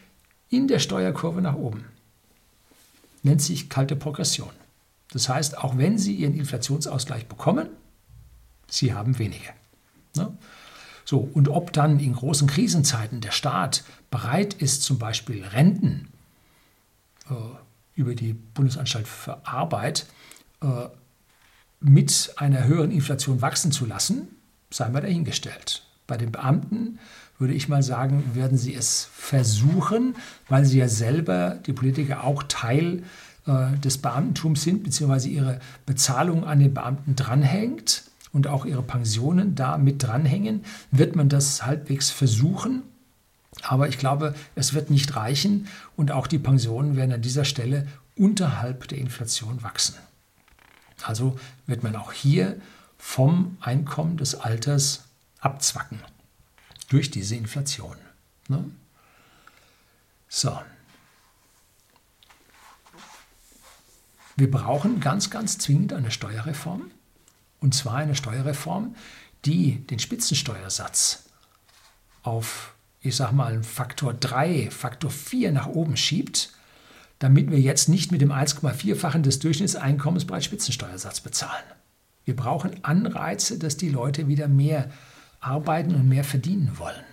in 0.49 0.69
der 0.69 0.79
Steuerkurve 0.79 1.41
nach 1.43 1.55
oben. 1.55 1.85
Nennt 3.23 3.43
sich 3.43 3.69
kalte 3.69 3.95
Progression. 3.95 4.51
Das 5.13 5.29
heißt, 5.29 5.59
auch 5.59 5.79
wenn 5.79 5.99
Sie 5.99 6.15
Ihren 6.15 6.35
Inflationsausgleich 6.35 7.27
bekommen, 7.27 7.69
Sie 8.69 8.95
haben 8.95 9.19
weniger. 9.19 9.53
Ne? 10.17 10.37
So, 11.09 11.21
und 11.33 11.49
ob 11.49 11.73
dann 11.73 12.01
in 12.01 12.13
großen 12.13 12.47
Krisenzeiten 12.47 13.23
der 13.23 13.31
Staat 13.31 13.83
bereit 14.11 14.53
ist, 14.53 14.83
zum 14.83 14.99
Beispiel 14.99 15.43
Renten 15.43 16.09
äh, 17.31 17.35
über 17.95 18.15
die 18.15 18.35
Bundesanstalt 18.35 19.09
für 19.09 19.47
Arbeit 19.47 20.05
äh, 20.61 20.67
mit 21.81 22.35
einer 22.37 22.65
höheren 22.65 22.91
Inflation 22.91 23.41
wachsen 23.41 23.73
zu 23.73 23.87
lassen, 23.87 24.29
sei 24.69 24.91
mal 24.91 25.01
dahingestellt. 25.01 25.83
Bei 26.07 26.19
den 26.19 26.31
Beamten 26.31 26.99
würde 27.39 27.55
ich 27.55 27.71
mal 27.71 27.83
sagen, 27.83 28.35
werden 28.35 28.59
sie 28.59 28.75
es 28.75 29.09
versuchen, 29.11 30.15
weil 30.51 30.67
sie 30.67 30.77
ja 30.77 30.89
selber, 30.89 31.59
die 31.65 31.73
Politiker, 31.73 32.25
auch 32.25 32.43
Teil 32.43 33.03
äh, 33.47 33.79
des 33.79 33.97
Beamtentums 33.97 34.63
sind, 34.63 34.85
beziehungsweise 34.85 35.31
ihre 35.31 35.59
Bezahlung 35.87 36.45
an 36.45 36.59
den 36.59 36.75
Beamten 36.75 37.17
dranhängt 37.17 38.08
und 38.33 38.47
auch 38.47 38.65
ihre 38.65 38.83
Pensionen 38.83 39.55
da 39.55 39.79
mit 39.79 40.03
dranhängen, 40.03 40.65
wird 40.91 41.17
man 41.17 41.29
das 41.29 41.65
halbwegs 41.65 42.11
versuchen. 42.11 42.83
Aber 43.63 43.89
ich 43.89 43.99
glaube, 43.99 44.35
es 44.55 44.75
wird 44.75 44.91
nicht 44.91 45.17
reichen 45.17 45.69
und 45.97 46.13
auch 46.13 46.27
die 46.27 46.39
Pensionen 46.39 46.97
werden 46.97 47.13
an 47.13 47.23
dieser 47.23 47.45
Stelle 47.45 47.87
unterhalb 48.17 48.89
der 48.89 48.99
Inflation 48.99 49.63
wachsen. 49.63 49.95
Also 51.03 51.39
wird 51.67 51.83
man 51.83 51.97
auch 51.97 52.13
hier 52.13 52.61
vom 52.99 53.57
Einkommen 53.61 54.17
des 54.17 54.35
Alters 54.35 55.05
abzwacken 55.41 56.01
durch 56.89 57.11
diese 57.11 57.37
Inflation. 57.37 57.97
Ne? 58.49 58.65
So. 60.29 60.61
Wir 64.37 64.51
brauchen 64.51 65.01
ganz, 65.01 65.31
ganz 65.31 65.59
zwingend 65.59 65.93
eine 65.93 66.11
Steuerreform. 66.11 66.91
Und 67.61 67.75
zwar 67.75 67.97
eine 67.97 68.15
Steuerreform, 68.15 68.95
die 69.45 69.87
den 69.87 69.99
Spitzensteuersatz 69.99 71.25
auf, 72.23 72.75
ich 73.01 73.17
sag 73.17 73.33
mal, 73.33 73.63
Faktor 73.63 74.15
3, 74.15 74.71
Faktor 74.71 75.11
4 75.11 75.53
nach 75.53 75.67
oben 75.67 75.97
schiebt 75.97 76.53
damit 77.19 77.51
wir 77.51 77.61
jetzt 77.61 77.89
nicht 77.89 78.13
mit 78.13 78.21
dem 78.21 78.31
1,4-fachen 78.33 79.23
des 79.23 79.39
Durchschnittseinkommens 79.41 80.25
bereits 80.25 80.45
Spitzensteuersatz 80.45 81.21
bezahlen. 81.21 81.65
Wir 82.25 82.37
brauchen 82.37 82.85
Anreize, 82.85 83.59
dass 83.59 83.77
die 83.77 83.89
Leute 83.89 84.29
wieder 84.29 84.49
mehr 84.49 84.91
arbeiten 85.41 85.95
und 85.95 86.09
mehr 86.09 86.25
verdienen 86.25 86.79
wollen. 86.79 87.05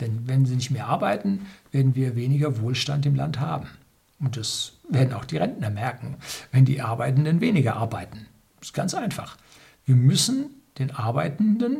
Denn 0.00 0.28
wenn 0.28 0.44
sie 0.46 0.56
nicht 0.56 0.70
mehr 0.70 0.86
arbeiten, 0.86 1.46
werden 1.72 1.94
wir 1.94 2.16
weniger 2.16 2.60
Wohlstand 2.60 3.06
im 3.06 3.14
Land 3.14 3.40
haben. 3.40 3.68
Und 4.20 4.36
das 4.36 4.72
werden 4.88 5.14
auch 5.14 5.24
die 5.24 5.38
Rentner 5.38 5.70
merken, 5.70 6.16
wenn 6.52 6.64
die 6.64 6.82
Arbeitenden 6.82 7.40
weniger 7.40 7.76
arbeiten. 7.76 8.26
Das 8.60 8.68
ist 8.68 8.74
ganz 8.74 8.94
einfach. 8.94 9.36
Wir 9.86 9.96
müssen 9.96 10.50
den 10.78 10.90
Arbeitenden 10.90 11.78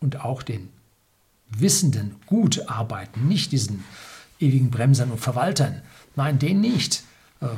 und 0.00 0.24
auch 0.24 0.42
den 0.42 0.70
Wissenden 1.48 2.16
gut 2.24 2.68
arbeiten, 2.70 3.28
nicht 3.28 3.52
diesen 3.52 3.84
ewigen 4.40 4.70
Bremsern 4.70 5.10
und 5.10 5.20
Verwaltern, 5.20 5.82
Nein, 6.16 6.38
den 6.38 6.60
nicht. 6.60 7.04
Äh, 7.40 7.48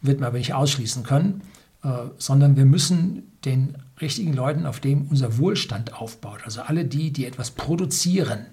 wird 0.00 0.20
man 0.20 0.28
aber 0.28 0.38
nicht 0.38 0.52
ausschließen 0.52 1.02
können, 1.02 1.42
äh, 1.82 1.88
sondern 2.18 2.56
wir 2.56 2.66
müssen 2.66 3.32
den 3.44 3.76
richtigen 4.00 4.34
Leuten, 4.34 4.66
auf 4.66 4.80
dem 4.80 5.06
unser 5.08 5.38
Wohlstand 5.38 5.94
aufbaut, 5.94 6.40
also 6.44 6.62
alle 6.62 6.84
die, 6.84 7.10
die 7.10 7.24
etwas 7.24 7.50
produzieren, 7.50 8.46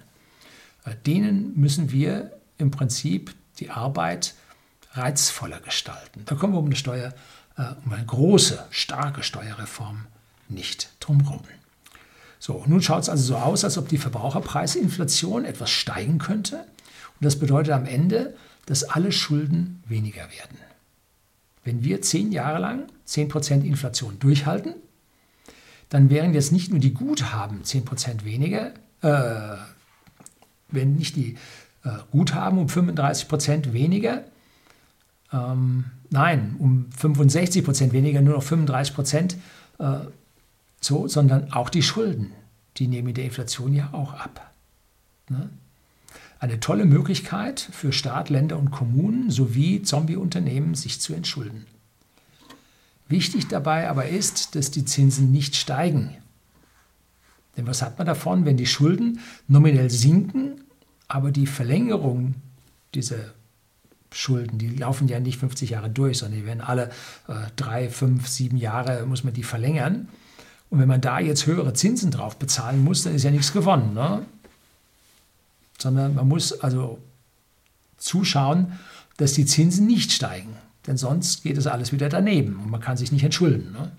äh, 0.86 0.95
denen 1.06 1.60
müssen 1.60 1.91
wir 1.91 2.32
im 2.58 2.71
Prinzip 2.71 3.34
die 3.60 3.69
Arbeit 3.69 4.36
reizvoller 4.93 5.60
gestalten. 5.60 6.24
Da 6.26 6.36
kommen 6.36 6.54
wir 6.54 6.60
um 6.60 6.65
eine 6.65 6.76
Steuer, 6.76 7.13
äh, 7.58 7.63
um 7.86 7.91
eine 7.91 8.06
große, 8.06 8.65
starke 8.69 9.24
Steuerreform 9.24 10.08
nicht 10.53 10.91
drumherum. 10.99 11.41
So, 12.39 12.63
nun 12.65 12.81
schaut 12.81 13.03
es 13.03 13.09
also 13.09 13.23
so 13.23 13.35
aus, 13.35 13.63
als 13.63 13.77
ob 13.77 13.87
die 13.87 13.97
Verbraucherpreisinflation 13.97 15.45
etwas 15.45 15.69
steigen 15.69 16.17
könnte. 16.17 16.57
Und 16.57 17.25
das 17.25 17.37
bedeutet 17.37 17.73
am 17.73 17.85
Ende, 17.85 18.35
dass 18.65 18.83
alle 18.83 19.11
Schulden 19.11 19.83
weniger 19.87 20.23
werden. 20.23 20.57
Wenn 21.63 21.83
wir 21.83 22.01
zehn 22.01 22.31
Jahre 22.31 22.59
lang 22.59 22.87
10% 23.07 23.63
Inflation 23.63 24.17
durchhalten, 24.19 24.73
dann 25.89 26.09
wären 26.09 26.33
jetzt 26.33 26.51
nicht 26.51 26.71
nur 26.71 26.79
die 26.79 26.93
Guthaben 26.93 27.63
10% 27.63 28.23
weniger, 28.23 28.73
äh, 29.01 29.57
wenn 30.69 30.95
nicht 30.95 31.15
die 31.15 31.37
äh, 31.83 31.89
Guthaben 32.11 32.57
um 32.57 32.67
35% 32.67 33.73
weniger, 33.73 34.23
ähm, 35.33 35.85
nein, 36.09 36.55
um 36.59 36.89
65% 36.99 37.91
weniger, 37.91 38.21
nur 38.21 38.35
noch 38.35 38.43
35%, 38.43 39.35
äh, 39.79 39.85
so, 40.82 41.08
sondern 41.08 41.54
auch 41.54 41.70
die 41.70 41.84
Schulden, 41.84 42.34
die 42.78 42.88
nehmen 42.88 43.13
der 43.13 43.26
Inflation 43.26 43.74
ja 43.74 43.89
auch 43.94 44.13
ab. 44.13 44.52
Ne? 45.30 45.50
Eine 46.39 46.60
tolle 46.60 46.86
Möglichkeit 46.86 47.60
für 47.60 47.94
Staat, 47.94 48.30
Länder 48.30 48.58
und 48.58 48.72
Kommunen 48.72 49.30
sowie 49.30 49.84
Zombie-Unternehmen, 49.84 50.74
sich 50.74 51.00
zu 51.00 51.13
entschulden. 51.13 51.67
Wichtig 53.08 53.48
dabei 53.48 53.89
aber 53.89 54.08
ist, 54.08 54.56
dass 54.56 54.72
die 54.72 54.86
Zinsen 54.86 55.32
nicht 55.32 55.56
steigen. 55.56 56.17
Denn 57.56 57.67
was 57.67 57.82
hat 57.82 57.98
man 57.98 58.08
davon, 58.08 58.46
wenn 58.46 58.58
die 58.58 58.65
Schulden 58.65 59.20
nominell 59.48 59.89
sinken, 59.89 60.62
aber 61.08 61.32
die 61.32 61.46
Verlängerung 61.46 62.36
dieser 62.96 63.34
Schulden, 64.12 64.58
die 64.58 64.70
laufen 64.70 65.08
ja 65.08 65.20
nicht 65.20 65.39
50 65.39 65.70
Jahre 65.72 65.89
durch, 65.89 66.17
sondern 66.17 66.39
die 66.39 66.46
werden 66.46 66.62
alle 66.62 66.89
äh, 67.28 67.34
drei, 67.56 67.89
fünf, 67.89 68.28
sieben 68.28 68.58
Jahre, 68.58 69.06
muss 69.06 69.24
man 69.24 69.34
die 69.34 69.44
verlängern. 69.44 70.10
Und 70.71 70.79
wenn 70.79 70.88
man 70.88 71.01
da 71.01 71.19
jetzt 71.19 71.45
höhere 71.45 71.73
Zinsen 71.73 72.12
drauf 72.12 72.38
bezahlen 72.38 72.84
muss, 72.84 73.03
dann 73.03 73.13
ist 73.13 73.23
ja 73.23 73.29
nichts 73.29 73.51
gewonnen. 73.51 73.93
Ne? 73.93 74.25
Sondern 75.77 76.15
man 76.15 76.27
muss 76.27 76.53
also 76.53 76.97
zuschauen, 77.97 78.79
dass 79.17 79.34
die 79.34 79.45
Zinsen 79.45 79.86
nicht 79.86 80.13
steigen. 80.13 80.55
Denn 80.88 80.97
sonst 80.97 81.43
geht 81.43 81.57
es 81.57 81.67
alles 81.67 81.91
wieder 81.91 82.10
daneben 82.10 82.55
und 82.55 82.71
man 82.71 82.81
kann 82.81 82.97
sich 82.97 83.12
nicht 83.12 83.23
entschulden. 83.23 83.73
Ne? 83.73 83.91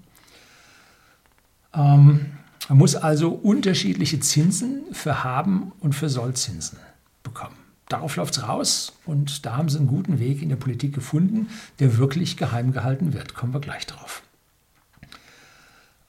Ähm, 1.74 2.26
man 2.68 2.78
muss 2.78 2.96
also 2.96 3.30
unterschiedliche 3.30 4.18
Zinsen 4.20 4.82
für 4.92 5.22
Haben 5.22 5.72
und 5.80 5.94
für 5.94 6.08
Sollzinsen 6.08 6.78
bekommen. 7.22 7.56
Darauf 7.88 8.16
läuft 8.16 8.38
es 8.38 8.48
raus 8.48 8.94
und 9.04 9.44
da 9.44 9.56
haben 9.56 9.68
sie 9.68 9.76
einen 9.76 9.88
guten 9.88 10.18
Weg 10.18 10.40
in 10.40 10.48
der 10.48 10.56
Politik 10.56 10.94
gefunden, 10.94 11.48
der 11.80 11.98
wirklich 11.98 12.38
geheim 12.38 12.72
gehalten 12.72 13.12
wird. 13.12 13.34
Kommen 13.34 13.52
wir 13.52 13.60
gleich 13.60 13.86
drauf. 13.86 14.22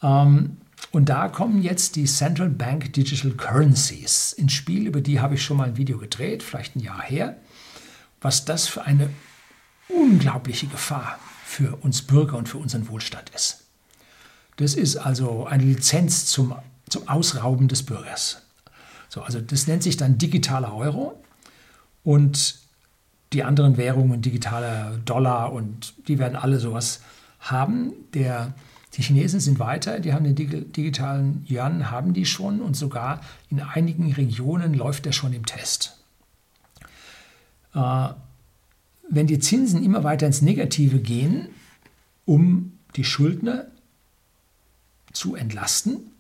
Ähm, 0.04 0.58
und 0.92 1.10
da 1.10 1.28
kommen 1.28 1.64
jetzt 1.64 1.96
die 1.96 2.06
Central 2.06 2.50
Bank 2.50 2.94
Digital 2.94 3.32
Currencies 3.32 4.34
ins 4.34 4.54
Spiel. 4.54 4.86
Über 4.86 5.02
die 5.02 5.20
habe 5.20 5.36
ich 5.36 5.44
schon 5.44 5.58
mal 5.58 5.68
ein 5.68 5.78
Video 5.78 5.98
gedreht, 5.98 6.44
vielleicht 6.44 6.76
ein 6.76 6.82
Jahr 6.82 7.02
her. 7.02 7.38
Was 8.22 8.46
das 8.46 8.68
für 8.68 8.84
eine 8.84 9.10
unglaubliche 9.90 10.68
Gefahr 10.68 11.18
für 11.46 11.76
uns 11.78 12.02
Bürger 12.02 12.38
und 12.38 12.48
für 12.48 12.58
unseren 12.58 12.88
Wohlstand 12.90 13.30
ist. 13.32 13.64
Das 14.58 14.76
ist 14.76 14.98
also 14.98 15.46
eine 15.46 15.64
Lizenz 15.64 16.26
zum, 16.26 16.56
zum 16.90 17.08
Ausrauben 17.08 17.68
des 17.68 17.84
Bürgers. 17.84 18.42
So, 19.10 19.22
also 19.22 19.42
das 19.42 19.68
nennt 19.68 19.84
sich 19.84 19.98
dann 19.98 20.18
digitaler 20.18 20.74
Euro. 20.76 21.22
Und 22.04 22.60
die 23.34 23.44
anderen 23.44 23.78
Währungen, 23.78 24.22
digitaler 24.22 24.98
Dollar 25.06 25.54
und 25.54 25.94
die 26.08 26.20
werden 26.20 26.36
alle 26.36 26.60
sowas 26.60 27.02
haben. 27.40 27.94
Der, 28.14 28.54
die 28.94 29.02
Chinesen 29.02 29.40
sind 29.40 29.60
weiter, 29.60 30.00
die 30.00 30.14
haben 30.14 30.24
den 30.24 30.36
digitalen 30.36 31.46
Yuan, 31.50 31.90
haben 31.90 32.14
die 32.14 32.26
schon 32.26 32.62
und 32.62 32.76
sogar 32.76 33.22
in 33.50 33.60
einigen 33.60 34.14
Regionen 34.14 34.74
läuft 34.74 35.06
der 35.06 35.12
schon 35.12 35.34
im 35.34 35.46
Test. 35.46 35.98
Äh, 37.74 38.10
wenn 39.10 39.28
die 39.28 39.40
Zinsen 39.40 39.84
immer 39.84 40.04
weiter 40.04 40.28
ins 40.28 40.42
Negative 40.42 41.00
gehen, 41.00 41.50
um 42.26 42.78
die 42.96 43.04
Schuldner 43.04 43.66
zu 45.12 45.36
entlasten, 45.36 46.12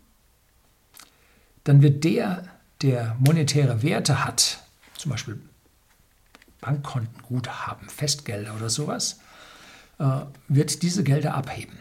dann 1.64 1.82
wird 1.82 2.04
der, 2.04 2.48
der 2.82 3.16
monetäre 3.20 3.84
Werte 3.84 4.26
hat, 4.26 4.64
zum 4.98 5.12
Beispiel 5.12 5.40
Bankkontenguthaben, 6.60 7.90
Festgelder 7.90 8.56
oder 8.56 8.70
sowas, 8.70 9.20
äh, 10.00 10.22
wird 10.48 10.82
diese 10.82 11.04
Gelder 11.04 11.36
abheben. 11.36 11.78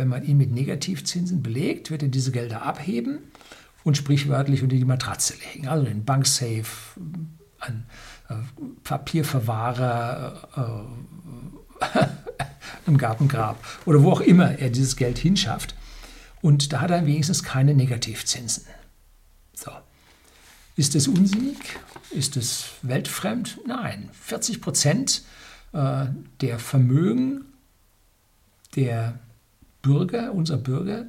Wenn 0.00 0.08
man 0.08 0.24
ihn 0.24 0.38
mit 0.38 0.50
Negativzinsen 0.50 1.42
belegt, 1.42 1.90
wird 1.90 2.02
er 2.02 2.08
diese 2.08 2.32
Gelder 2.32 2.62
abheben 2.62 3.18
und 3.84 3.98
sprichwörtlich 3.98 4.62
unter 4.62 4.76
die 4.76 4.86
Matratze 4.86 5.34
legen. 5.52 5.68
Also 5.68 5.84
den 5.84 6.06
Banksafe, 6.06 6.98
ein 7.58 7.84
äh, 8.30 8.36
Papierverwahrer, 8.82 10.88
äh, 11.82 12.06
im 12.86 12.96
Gartengrab 12.96 13.62
oder 13.84 14.02
wo 14.02 14.12
auch 14.12 14.22
immer 14.22 14.58
er 14.58 14.70
dieses 14.70 14.96
Geld 14.96 15.18
hinschafft. 15.18 15.74
Und 16.40 16.72
da 16.72 16.80
hat 16.80 16.90
er 16.90 17.04
wenigstens 17.04 17.42
keine 17.42 17.74
Negativzinsen. 17.74 18.64
So. 19.52 19.70
Ist 20.76 20.94
es 20.94 21.08
unsinnig? 21.08 21.58
Ist 22.08 22.38
es 22.38 22.70
weltfremd? 22.80 23.58
Nein. 23.66 24.08
40 24.14 24.62
Prozent 24.62 25.24
äh, 25.74 26.06
der 26.40 26.58
Vermögen 26.58 27.44
der 28.76 29.18
Bürger, 29.82 30.32
unserer 30.32 30.58
Bürger, 30.58 31.06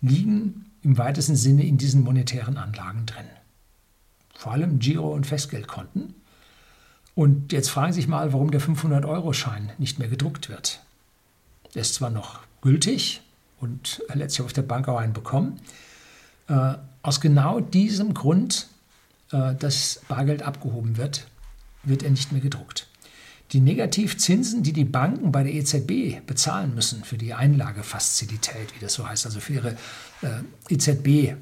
liegen 0.00 0.66
im 0.82 0.98
weitesten 0.98 1.36
Sinne 1.36 1.64
in 1.66 1.78
diesen 1.78 2.02
monetären 2.02 2.56
Anlagen 2.56 3.06
drin. 3.06 3.26
Vor 4.34 4.52
allem 4.52 4.78
Giro- 4.78 5.14
und 5.14 5.26
Festgeldkonten. 5.26 6.14
Und 7.14 7.52
jetzt 7.52 7.68
fragen 7.68 7.92
Sie 7.92 8.00
sich 8.00 8.08
mal, 8.08 8.32
warum 8.32 8.50
der 8.50 8.60
500-Euro-Schein 8.60 9.72
nicht 9.78 9.98
mehr 9.98 10.08
gedruckt 10.08 10.48
wird. 10.48 10.82
Der 11.74 11.82
ist 11.82 11.94
zwar 11.94 12.10
noch 12.10 12.40
gültig 12.62 13.22
und 13.60 14.02
letztlich 14.12 14.44
auf 14.44 14.52
der 14.52 14.62
Bank 14.62 14.88
auch 14.88 14.98
einen 14.98 15.12
bekommen. 15.12 15.60
Äh, 16.48 16.74
aus 17.02 17.20
genau 17.20 17.60
diesem 17.60 18.14
Grund 18.14 18.68
äh, 19.32 19.54
dass 19.54 20.02
Bargeld 20.08 20.42
abgehoben 20.42 20.96
wird, 20.96 21.26
wird 21.82 22.02
er 22.02 22.10
nicht 22.10 22.32
mehr 22.32 22.40
gedruckt. 22.40 22.86
Die 23.52 23.60
Negativzinsen, 23.60 24.62
die 24.62 24.72
die 24.72 24.84
Banken 24.84 25.30
bei 25.30 25.42
der 25.42 25.52
EZB 25.52 26.24
bezahlen 26.26 26.74
müssen 26.74 27.04
für 27.04 27.18
die 27.18 27.34
Einlagefazilität, 27.34 28.74
wie 28.74 28.80
das 28.80 28.94
so 28.94 29.06
heißt, 29.06 29.26
also 29.26 29.40
für 29.40 29.52
ihre 29.52 29.76
äh, 30.22 30.42
EZB 30.70 31.36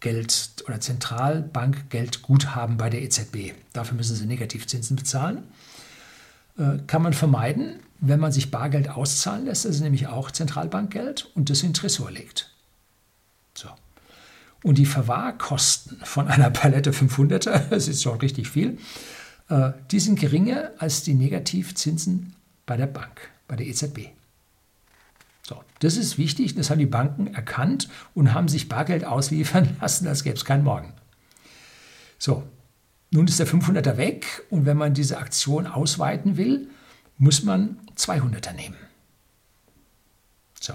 Geld 0.00 0.64
oder 0.66 0.80
Zentralbankgeldguthaben 0.80 2.76
bei 2.76 2.90
der 2.90 3.02
EZB. 3.02 3.54
Dafür 3.72 3.96
müssen 3.96 4.16
sie 4.16 4.26
Negativzinsen 4.26 4.96
bezahlen. 4.96 5.44
Äh, 6.58 6.78
kann 6.86 7.02
man 7.02 7.14
vermeiden, 7.14 7.80
wenn 8.00 8.20
man 8.20 8.32
sich 8.32 8.50
Bargeld 8.50 8.90
auszahlen 8.90 9.46
lässt, 9.46 9.64
das 9.64 9.76
ist 9.76 9.80
nämlich 9.80 10.08
auch 10.08 10.30
Zentralbankgeld 10.30 11.30
und 11.34 11.48
das 11.48 11.62
in 11.62 11.72
Tresor 11.72 12.10
legt. 12.10 12.50
So. 13.54 13.68
Und 14.64 14.76
die 14.76 14.86
Verwahrkosten 14.86 15.98
von 16.02 16.28
einer 16.28 16.50
Palette 16.50 16.90
500er, 16.90 17.58
das 17.70 17.88
ist 17.88 18.02
schon 18.02 18.18
richtig 18.18 18.48
viel, 18.48 18.78
die 19.90 20.00
sind 20.00 20.18
geringer 20.18 20.70
als 20.78 21.02
die 21.02 21.14
Negativzinsen 21.14 22.34
bei 22.64 22.76
der 22.76 22.86
Bank, 22.86 23.30
bei 23.48 23.56
der 23.56 23.66
EZB. 23.66 24.08
So, 25.42 25.62
das 25.80 25.96
ist 25.96 26.18
wichtig, 26.18 26.54
das 26.54 26.70
haben 26.70 26.78
die 26.78 26.86
Banken 26.86 27.34
erkannt 27.34 27.88
und 28.14 28.32
haben 28.32 28.48
sich 28.48 28.68
Bargeld 28.68 29.04
ausliefern 29.04 29.76
lassen, 29.80 30.06
als 30.06 30.22
gäbe 30.22 30.36
es 30.36 30.44
keinen 30.44 30.64
Morgen. 30.64 30.92
So, 32.18 32.44
nun 33.10 33.26
ist 33.26 33.40
der 33.40 33.46
500er 33.46 33.96
weg 33.96 34.44
und 34.48 34.64
wenn 34.64 34.76
man 34.76 34.94
diese 34.94 35.18
Aktion 35.18 35.66
ausweiten 35.66 36.36
will, 36.36 36.68
muss 37.18 37.42
man 37.42 37.76
200er 37.96 38.52
nehmen. 38.52 38.76
So, 40.60 40.74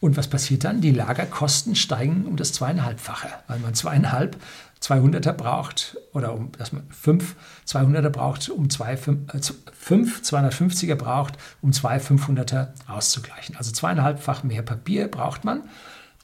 und 0.00 0.16
was 0.16 0.28
passiert 0.28 0.64
dann? 0.64 0.80
Die 0.80 0.90
Lagerkosten 0.90 1.76
steigen 1.76 2.26
um 2.26 2.36
das 2.36 2.52
zweieinhalbfache, 2.52 3.28
weil 3.46 3.58
man 3.60 3.74
zweieinhalb 3.74 4.36
200er 4.84 5.32
braucht 5.32 5.96
oder 6.12 6.34
um, 6.34 6.52
dass 6.52 6.72
man 6.72 6.86
fünf 6.90 7.36
200er 7.66 8.10
braucht, 8.10 8.50
um 8.50 8.68
zwei, 8.68 8.96
fünf, 8.96 9.32
äh, 9.32 9.40
fünf 9.72 10.20
250er 10.22 10.94
braucht, 10.94 11.34
um 11.62 11.72
zwei 11.72 11.96
500er 11.96 12.68
auszugleichen. 12.86 13.56
Also 13.56 13.72
zweieinhalbfach 13.72 14.42
mehr 14.42 14.62
Papier 14.62 15.08
braucht 15.08 15.44
man. 15.44 15.62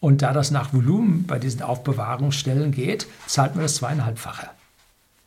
Und 0.01 0.23
da 0.23 0.33
das 0.33 0.51
nach 0.51 0.73
Volumen 0.73 1.27
bei 1.27 1.38
diesen 1.38 1.62
Aufbewahrungsstellen 1.62 2.73
geht, 2.73 3.07
zahlt 3.27 3.55
man 3.55 3.64
das 3.64 3.77
zweieinhalbfache. 3.77 4.49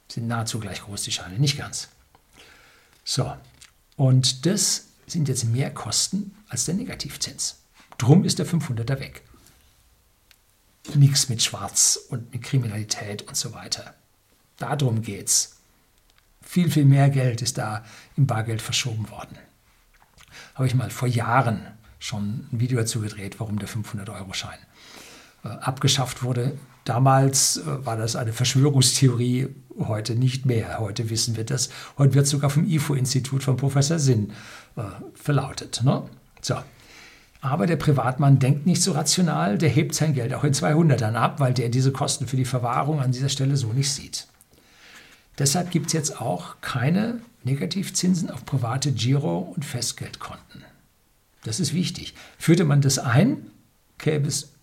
Sind 0.08 0.28
nahezu 0.28 0.60
gleich 0.60 0.82
groß 0.82 1.04
die 1.04 1.12
Scheine, 1.12 1.40
nicht 1.40 1.58
ganz. 1.58 1.90
So, 3.04 3.34
und 3.96 4.46
das 4.46 4.88
sind 5.08 5.28
jetzt 5.28 5.46
mehr 5.46 5.72
Kosten 5.72 6.36
als 6.50 6.66
der 6.66 6.76
Negativzins. 6.76 7.58
Drum 7.98 8.24
ist 8.24 8.40
der 8.40 8.48
500er 8.48 9.00
weg. 9.00 9.24
Nichts 10.96 11.30
mit 11.30 11.42
Schwarz 11.42 12.00
und 12.10 12.32
mit 12.34 12.44
Kriminalität 12.44 13.24
und 13.24 13.36
so 13.36 13.54
weiter. 13.54 13.96
Darum 14.58 15.02
geht's. 15.02 15.58
Viel, 16.42 16.70
viel 16.70 16.86
mehr 16.86 17.10
Geld 17.10 17.42
ist 17.42 17.58
da 17.58 17.84
im 18.16 18.28
Bargeld 18.28 18.62
verschoben 18.62 19.10
worden. 19.10 19.38
Habe 20.56 20.68
ich 20.68 20.76
mal 20.76 20.90
vor 20.90 21.08
Jahren 21.08 21.66
schon 22.00 22.48
ein 22.52 22.60
Video 22.60 22.78
dazu 22.78 23.00
gedreht, 23.00 23.40
warum 23.40 23.60
der 23.60 23.70
500-Euro-Schein 23.70 24.60
äh, 25.44 25.48
abgeschafft 25.48 26.22
wurde. 26.22 26.58
Damals 26.84 27.58
äh, 27.58 27.86
war 27.86 27.96
das 27.96 28.16
eine 28.16 28.34
Verschwörungstheorie, 28.34 29.48
heute 29.80 30.16
nicht 30.16 30.46
mehr. 30.46 30.80
Heute 30.80 31.10
wissen 31.10 31.38
wir 31.38 31.46
das. 31.46 31.70
Heute 31.98 32.14
wird 32.14 32.28
sogar 32.28 32.50
vom 32.50 32.66
IFO-Institut 32.68 33.44
von 33.44 33.58
Professor 33.58 34.00
Sinn 34.00 34.34
äh, 34.76 34.82
verlautet. 35.16 35.82
Ne? 35.84 36.04
So, 36.42 36.56
aber 37.44 37.68
der 37.68 37.76
Privatmann 37.76 38.40
denkt 38.40 38.66
nicht 38.66 38.82
so 38.82 38.94
rational, 38.94 39.58
der 39.58 39.68
hebt 39.68 39.94
sein 39.94 40.14
Geld 40.14 40.34
auch 40.34 40.46
in 40.46 40.54
200ern 40.54 41.16
ab, 41.16 41.42
weil 41.42 41.54
der 41.54 41.68
diese 41.68 41.92
Kosten 41.92 42.26
für 42.26 42.38
die 42.38 42.46
Verwahrung 42.46 43.02
an 43.02 43.12
dieser 43.12 43.28
Stelle 43.28 43.58
so 43.58 43.74
nicht 43.74 43.92
sieht. 43.92 44.28
Deshalb 45.38 45.70
gibt 45.70 45.88
es 45.88 45.94
jetzt 45.94 46.22
auch 46.22 46.56
keine 46.62 47.20
Negativzinsen 47.44 48.32
auf 48.32 48.46
private 48.46 48.94
Giro- 48.94 49.52
und 49.54 49.66
Festgeldkonten. 49.66 50.64
Das 51.44 51.60
ist 51.60 51.74
wichtig. 51.74 52.14
Führte 52.38 52.64
man 52.64 52.80
das 52.80 52.98
ein, 52.98 53.46
gäbe 53.98 54.30
es 54.30 54.54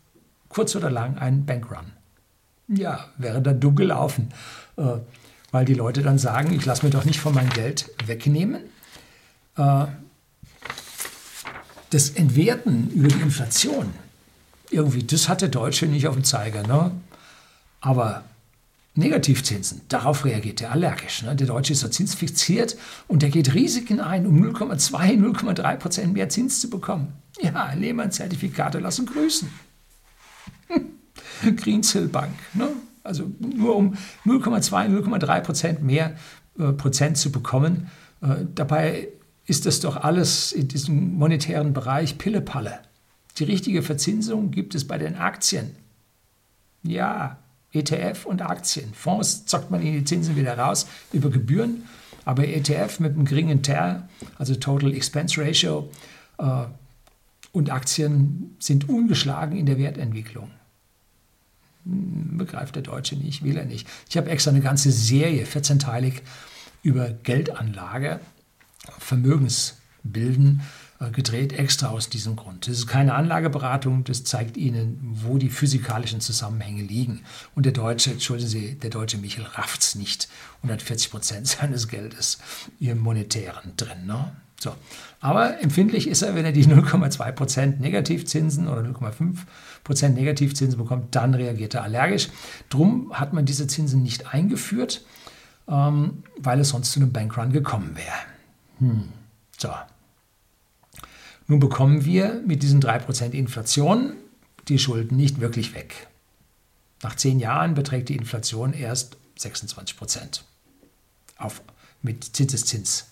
kurz 0.48 0.74
oder 0.74 0.90
lang 0.90 1.18
einen 1.18 1.44
Bankrun. 1.44 1.92
Ja, 2.66 3.10
wäre 3.18 3.42
dann 3.42 3.60
dumm 3.60 3.76
gelaufen, 3.76 4.30
äh, 4.78 4.96
weil 5.50 5.66
die 5.66 5.74
Leute 5.74 6.00
dann 6.00 6.16
sagen, 6.16 6.54
ich 6.54 6.64
lasse 6.64 6.86
mir 6.86 6.90
doch 6.90 7.04
nicht 7.04 7.20
von 7.20 7.34
meinem 7.34 7.50
Geld 7.50 7.90
wegnehmen. 8.06 8.62
Äh, 9.58 9.86
das 11.90 12.10
Entwerten 12.10 12.90
über 12.90 13.08
die 13.08 13.20
Inflation 13.20 13.92
irgendwie, 14.70 15.02
das 15.02 15.28
hat 15.28 15.42
der 15.42 15.48
Deutsche 15.48 15.86
nicht 15.86 16.06
auf 16.06 16.14
dem 16.14 16.24
Zeiger. 16.24 16.66
Ne? 16.66 16.92
Aber 17.80 18.24
Negativzinsen, 18.94 19.82
darauf 19.88 20.24
reagiert 20.24 20.60
er 20.62 20.72
allergisch. 20.72 21.22
Ne? 21.22 21.34
Der 21.36 21.46
Deutsche 21.46 21.72
ist 21.72 21.80
so 21.80 21.88
zinsfixiert 21.88 22.76
und 23.08 23.22
der 23.22 23.30
geht 23.30 23.54
Risiken 23.54 24.00
ein, 24.00 24.26
um 24.26 24.42
0,2, 24.42 25.18
0,3 25.18 25.76
Prozent 25.76 26.12
mehr 26.12 26.28
Zins 26.28 26.60
zu 26.60 26.70
bekommen. 26.70 27.12
Ja, 27.40 27.72
Lehmann-Zertifikate 27.72 28.78
lassen 28.78 29.06
grüßen. 29.06 29.48
Hm. 30.68 31.56
Greensill 31.56 32.08
Bank. 32.08 32.34
Ne? 32.54 32.68
Also 33.02 33.30
nur 33.38 33.76
um 33.76 33.94
0,2, 34.26 34.88
0,3 34.88 35.40
Prozent 35.40 35.82
mehr 35.82 36.16
äh, 36.58 36.72
Prozent 36.72 37.16
zu 37.16 37.32
bekommen. 37.32 37.90
Äh, 38.20 38.44
dabei 38.54 39.08
ist 39.46 39.66
das 39.66 39.80
doch 39.80 39.96
alles 39.96 40.52
in 40.52 40.68
diesem 40.68 41.14
monetären 41.14 41.72
Bereich 41.72 42.18
Pillepalle. 42.18 42.80
Die 43.38 43.44
richtige 43.44 43.82
Verzinsung 43.82 44.50
gibt 44.50 44.74
es 44.74 44.86
bei 44.86 44.98
den 44.98 45.16
Aktien. 45.16 45.74
Ja, 46.82 47.38
ETF 47.72 48.26
und 48.26 48.42
Aktien. 48.42 48.92
Fonds 48.94 49.46
zockt 49.46 49.70
man 49.70 49.80
in 49.82 49.92
die 49.92 50.04
Zinsen 50.04 50.36
wieder 50.36 50.58
raus 50.58 50.86
über 51.12 51.30
Gebühren, 51.30 51.84
aber 52.24 52.46
ETF 52.46 53.00
mit 53.00 53.14
einem 53.14 53.24
geringen 53.24 53.62
TER, 53.62 54.08
also 54.38 54.54
Total 54.54 54.92
Expense 54.94 55.40
Ratio, 55.40 55.90
äh, 56.38 56.64
und 57.52 57.70
Aktien 57.70 58.56
sind 58.60 58.88
ungeschlagen 58.88 59.56
in 59.56 59.66
der 59.66 59.78
Wertentwicklung. 59.78 60.50
Hm, 61.84 62.38
begreift 62.38 62.76
der 62.76 62.82
Deutsche 62.82 63.16
nicht, 63.16 63.42
will 63.42 63.56
er 63.56 63.64
nicht. 63.64 63.88
Ich 64.08 64.16
habe 64.16 64.30
extra 64.30 64.50
eine 64.50 64.60
ganze 64.60 64.90
Serie, 64.92 65.44
14-teilig, 65.44 66.22
über 66.82 67.10
Geldanlage, 67.10 68.20
Vermögensbilden 68.98 70.62
äh, 71.00 71.10
gedreht, 71.10 71.52
extra 71.52 71.88
aus 71.88 72.10
diesem 72.10 72.36
Grund. 72.36 72.66
Das 72.66 72.76
ist 72.76 72.86
keine 72.86 73.14
Anlageberatung, 73.14 74.04
das 74.04 74.24
zeigt 74.24 74.56
Ihnen, 74.56 74.98
wo 75.02 75.38
die 75.38 75.48
physikalischen 75.48 76.20
Zusammenhänge 76.20 76.82
liegen. 76.82 77.22
Und 77.54 77.64
der 77.64 77.72
Deutsche, 77.72 78.10
entschuldigen 78.10 78.50
Sie, 78.50 78.74
der 78.74 78.90
deutsche 78.90 79.18
Michel 79.18 79.44
rafft 79.44 79.82
es 79.82 79.94
nicht 79.94 80.28
und 80.62 80.70
hat 80.70 80.82
40 80.82 81.10
Prozent 81.10 81.46
seines 81.60 81.88
Geldes 81.88 82.38
im 82.80 82.98
Monetären 82.98 83.72
drin. 83.76 84.06
Ne? 84.06 84.32
So. 84.60 84.74
Aber 85.20 85.58
empfindlich 85.60 86.06
ist 86.06 86.20
er, 86.20 86.34
wenn 86.34 86.44
er 86.44 86.52
die 86.52 86.66
0,2 86.66 87.32
Prozent 87.32 87.80
Negativzinsen 87.80 88.68
oder 88.68 88.82
0,5 88.82 89.38
Prozent 89.84 90.16
Negativzinsen 90.16 90.78
bekommt, 90.78 91.14
dann 91.14 91.32
reagiert 91.32 91.74
er 91.74 91.82
allergisch. 91.82 92.28
Drum 92.68 93.18
hat 93.18 93.32
man 93.32 93.46
diese 93.46 93.66
Zinsen 93.66 94.02
nicht 94.02 94.34
eingeführt, 94.34 95.02
ähm, 95.66 96.24
weil 96.36 96.60
es 96.60 96.68
sonst 96.68 96.92
zu 96.92 97.00
einem 97.00 97.10
Bankrun 97.10 97.52
gekommen 97.52 97.96
wäre. 97.96 98.39
Hm. 98.80 99.08
So, 99.56 99.70
nun 101.50 101.58
bekommen 101.58 102.04
wir 102.04 102.40
mit 102.46 102.62
diesen 102.62 102.80
3% 102.80 103.32
Inflation 103.32 104.14
die 104.68 104.78
Schulden 104.78 105.16
nicht 105.16 105.40
wirklich 105.40 105.74
weg. 105.74 106.06
Nach 107.02 107.16
zehn 107.16 107.40
Jahren 107.40 107.74
beträgt 107.74 108.08
die 108.08 108.14
Inflation 108.14 108.72
erst 108.72 109.16
26 109.36 109.96
Auf, 111.38 111.62
mit 112.02 112.24
Zinseszins 112.24 113.06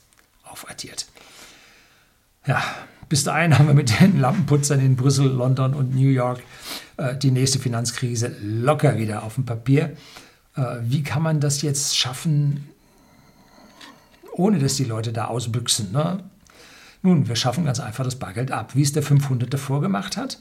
aufaddiert. 0.45 1.07
Ja, 2.47 2.63
bis 3.09 3.25
dahin 3.25 3.59
haben 3.59 3.67
wir 3.67 3.75
mit 3.75 3.99
den 4.01 4.21
Lampenputzern 4.21 4.79
in 4.79 4.95
Brüssel, 4.95 5.27
London 5.27 5.75
und 5.75 5.95
New 5.95 6.09
York 6.09 6.41
äh, 6.97 7.17
die 7.17 7.33
nächste 7.33 7.59
Finanzkrise 7.59 8.37
locker 8.41 8.99
wieder 8.99 9.25
auf 9.25 9.35
dem 9.35 9.47
Papier. 9.47 9.97
Äh, 10.55 10.77
wie 10.83 11.03
kann 11.03 11.23
man 11.23 11.41
das 11.41 11.63
jetzt 11.63 11.99
schaffen, 11.99 12.69
ohne 14.39 14.59
dass 14.59 14.77
die 14.77 14.85
Leute 14.85 15.13
da 15.13 15.27
ausbüchsen? 15.27 15.93
Ne? 15.93 16.25
Nun, 17.03 17.29
wir 17.29 17.37
schaffen 17.37 17.65
ganz 17.65 17.81
einfach 17.81 18.05
das 18.05 18.19
Bargeld 18.19 18.51
ab, 18.51 18.75
wie 18.75 18.83
es 18.83 18.93
der 18.93 19.03
500 19.03 19.53
davor 19.53 19.81
gemacht 19.81 20.17
hat. 20.17 20.39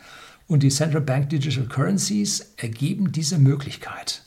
Und 0.47 0.63
die 0.63 0.69
Central 0.69 1.01
Bank 1.01 1.29
Digital 1.29 1.65
Currencies 1.65 2.53
ergeben 2.57 3.11
diese 3.11 3.37
Möglichkeit. 3.37 4.23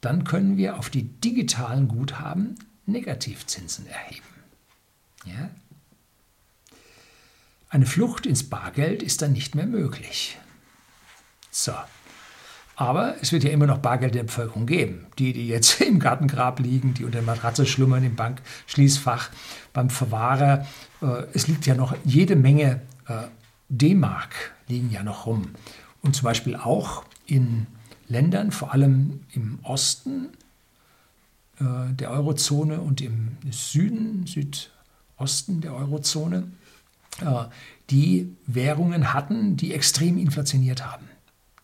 Dann 0.00 0.24
können 0.24 0.56
wir 0.56 0.78
auf 0.78 0.90
die 0.90 1.04
digitalen 1.04 1.88
Guthaben 1.88 2.56
Negativzinsen 2.86 3.86
erheben. 3.86 4.26
Ja? 5.24 5.50
Eine 7.70 7.86
Flucht 7.86 8.26
ins 8.26 8.50
Bargeld 8.50 9.02
ist 9.02 9.22
dann 9.22 9.32
nicht 9.32 9.54
mehr 9.54 9.66
möglich. 9.66 10.38
So, 11.50 11.72
aber 12.76 13.16
es 13.20 13.32
wird 13.32 13.44
ja 13.44 13.50
immer 13.50 13.66
noch 13.66 13.78
Bargeld 13.78 14.14
der 14.14 14.24
Bevölkerung 14.24 14.66
geben. 14.66 15.06
Die, 15.18 15.32
die 15.32 15.48
jetzt 15.48 15.80
im 15.80 15.98
Gartengrab 15.98 16.60
liegen, 16.60 16.94
die 16.94 17.04
unter 17.04 17.18
der 17.18 17.26
Matratze 17.26 17.66
schlummern, 17.66 18.04
im 18.04 18.16
Bankschließfach, 18.16 19.30
beim 19.72 19.90
Verwahrer. 19.90 20.66
Äh, 21.00 21.24
es 21.34 21.48
liegt 21.48 21.66
ja 21.66 21.74
noch 21.74 21.94
jede 22.04 22.36
Menge 22.36 22.80
äh, 23.08 23.24
D-Mark 23.68 24.52
liegen 24.68 24.90
ja 24.90 25.02
noch 25.02 25.26
rum. 25.26 25.50
Und 26.02 26.16
zum 26.16 26.24
Beispiel 26.24 26.56
auch 26.56 27.04
in 27.26 27.66
Ländern, 28.08 28.52
vor 28.52 28.72
allem 28.72 29.20
im 29.32 29.58
Osten 29.62 30.28
äh, 31.60 31.92
der 31.92 32.10
Eurozone 32.10 32.80
und 32.80 33.00
im 33.00 33.36
Süden, 33.50 34.26
Südosten 34.26 35.60
der 35.60 35.74
Eurozone, 35.74 36.44
die 37.90 38.34
Währungen 38.46 39.12
hatten, 39.12 39.58
die 39.58 39.74
extrem 39.74 40.16
inflationiert 40.16 40.86
haben 40.86 41.11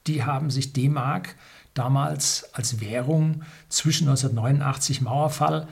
die 0.09 0.25
haben 0.25 0.51
sich 0.51 0.73
D-Mark 0.73 1.37
damals 1.75 2.49
als 2.55 2.81
Währung 2.81 3.43
zwischen 3.69 4.09
1989 4.09 5.03
Mauerfall 5.03 5.69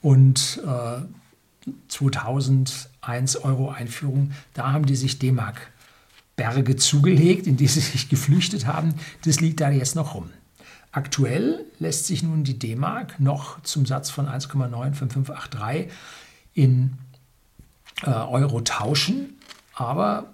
und 0.00 0.60
äh, 0.66 1.70
2001 1.88 3.36
Euro-Einführung, 3.36 4.32
da 4.54 4.72
haben 4.72 4.86
die 4.86 4.96
sich 4.96 5.18
D-Mark 5.18 5.70
Berge 6.36 6.76
zugelegt, 6.76 7.46
in 7.46 7.56
die 7.56 7.66
sie 7.66 7.80
sich 7.80 8.08
geflüchtet 8.08 8.66
haben. 8.66 8.94
Das 9.24 9.40
liegt 9.40 9.60
da 9.60 9.70
jetzt 9.70 9.94
noch 9.94 10.14
rum. 10.14 10.30
Aktuell 10.90 11.64
lässt 11.78 12.06
sich 12.06 12.22
nun 12.22 12.44
die 12.44 12.58
D-Mark 12.58 13.20
noch 13.20 13.62
zum 13.62 13.86
Satz 13.86 14.10
von 14.10 14.28
1,95583 14.28 15.88
in 16.54 16.98
äh, 18.02 18.10
Euro 18.10 18.60
tauschen, 18.60 19.38
aber 19.74 20.32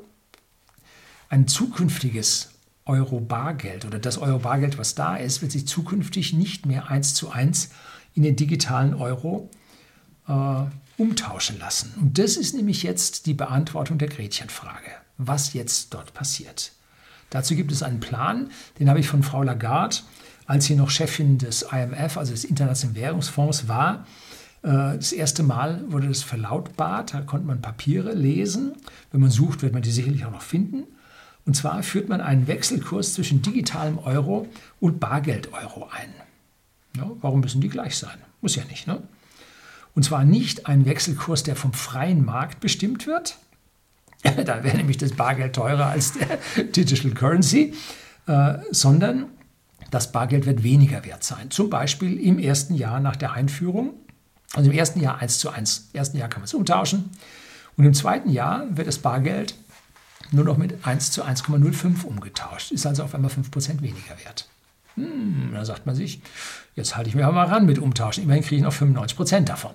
ein 1.29 1.47
zukünftiges 1.47 2.51
Euro 2.89 3.21
Bargeld 3.21 3.85
oder 3.85 3.99
das 3.99 4.19
Euro 4.19 4.41
Bargeld, 4.41 4.79
was 4.79 4.95
da 4.95 5.17
ist, 5.17 5.43
wird 5.43 5.53
sich 5.53 5.69
zukünftig 5.69 6.33
nicht 6.33 6.67
mehr 6.67 6.89
eins 6.89 7.15
zu 7.15 7.31
eins 7.31 7.71
in 8.15 8.23
den 8.23 8.35
digitalen 8.35 8.95
Euro 8.95 9.51
äh, 10.27 10.65
umtauschen 10.97 11.59
lassen. 11.59 11.93
Und 12.01 12.19
das 12.19 12.37
ist 12.37 12.55
nämlich 12.55 12.83
jetzt 12.83 13.27
die 13.27 13.35
Beantwortung 13.35 13.99
der 13.99 14.09
Gretchenfrage, 14.09 14.91
was 15.17 15.53
jetzt 15.53 15.95
dort 15.95 16.15
passiert. 16.15 16.73
Dazu 17.31 17.55
gibt 17.55 17.71
es 17.71 17.83
einen 17.83 18.01
Plan, 18.01 18.51
den 18.79 18.89
habe 18.89 19.01
ich 19.01 19.09
von 19.09 19.23
Frau 19.23 19.43
Lagarde, 19.43 19.99
als 20.47 20.65
sie 20.65 20.75
noch 20.75 20.91
Chefin 20.91 21.39
des 21.39 21.63
IMF, 21.63 22.17
also 22.17 22.33
des 22.33 22.45
Internationalen 22.45 22.97
Währungsfonds 22.97 23.69
war. 23.69 24.07
Äh, 24.63 24.97
das 24.97 25.13
erste 25.13 25.43
Mal 25.43 25.85
wurde 25.89 26.09
das 26.09 26.23
verlautbart, 26.23 27.13
da 27.13 27.21
konnte 27.21 27.47
man 27.47 27.61
Papiere 27.61 28.15
lesen. 28.15 28.73
Wenn 29.13 29.21
man 29.21 29.31
sucht, 29.31 29.63
wird 29.63 29.75
man 29.75 29.83
die 29.83 29.91
sicherlich 29.91 30.25
auch 30.25 30.33
noch 30.33 30.43
finden. 30.43 30.85
Und 31.49 31.55
zwar 31.55 31.83
führt 31.83 32.11
man 32.11 32.21
einen 32.21 32.47
Wechselkurs 32.47 33.15
zwischen 33.15 33.41
digitalem 33.41 33.97
Euro 33.97 34.47
und 34.81 35.01
Bargeld-Euro 35.01 35.89
ein. 35.91 36.13
Ja, 36.95 37.11
warum 37.23 37.41
müssen 37.41 37.63
die 37.63 37.71
gleich 37.71 37.97
sein? 37.97 38.19
Muss 38.43 38.55
ja 38.55 38.65
nicht. 38.65 38.87
Ne? 38.87 39.03
Und 39.95 40.03
zwar 40.03 40.27
nicht 40.27 40.67
ein 40.67 40.85
Wechselkurs, 40.85 41.45
der 41.45 41.57
vom 41.57 41.73
freien 41.73 42.23
Markt 42.23 42.61
bestimmt 42.61 43.07
wird. 43.07 43.39
da 44.23 44.63
wäre 44.63 44.77
nämlich 44.77 44.99
das 44.99 45.13
Bargeld 45.13 45.55
teurer 45.55 45.87
als 45.87 46.13
der 46.13 46.65
Digital 46.65 47.13
Currency, 47.13 47.73
äh, 48.27 48.59
sondern 48.71 49.25
das 49.91 50.13
Bargeld 50.13 50.45
wird 50.45 50.63
weniger 50.63 51.03
wert 51.07 51.25
sein. 51.25 51.51
Zum 51.51 51.71
Beispiel 51.71 52.21
im 52.21 52.39
ersten 52.39 52.75
Jahr 52.75 53.01
nach 53.01 53.17
der 53.17 53.33
Einführung. 53.33 53.95
Also 54.53 54.71
im 54.71 54.77
ersten 54.77 55.01
Jahr 55.01 55.17
1 55.23 55.39
zu 55.39 55.49
1. 55.49 55.89
Im 55.95 55.99
ersten 55.99 56.19
Jahr 56.19 56.29
kann 56.29 56.43
man 56.43 56.45
es 56.47 56.53
umtauschen. 56.53 57.09
Und 57.79 57.87
im 57.87 57.95
zweiten 57.95 58.29
Jahr 58.29 58.67
wird 58.77 58.87
das 58.87 58.99
Bargeld 58.99 59.55
nur 60.31 60.45
noch 60.45 60.59
mit 60.59 60.87
1 60.87 61.11
zu 61.13 61.25
1,05 61.25 62.05
umgetauscht. 62.05 62.73
Ist 62.73 62.87
also 62.87 63.03
auf 63.03 63.15
einmal 63.15 63.31
5% 63.31 63.81
weniger 63.81 64.19
wert. 64.25 64.49
Hm, 64.95 65.51
da 65.53 65.65
sagt 65.65 65.87
man 65.87 65.95
sich, 65.95 66.21
jetzt 66.75 66.97
halte 66.97 67.09
ich 67.09 67.15
mir 67.15 67.27
aber 67.27 67.35
mal 67.35 67.47
ran 67.47 67.67
mit 67.67 67.79
Umtauschen. 67.79 68.25
Immerhin 68.25 68.43
kriege 68.43 68.57
ich 68.57 68.63
noch 68.63 68.75
95% 68.75 69.41
davon. 69.41 69.73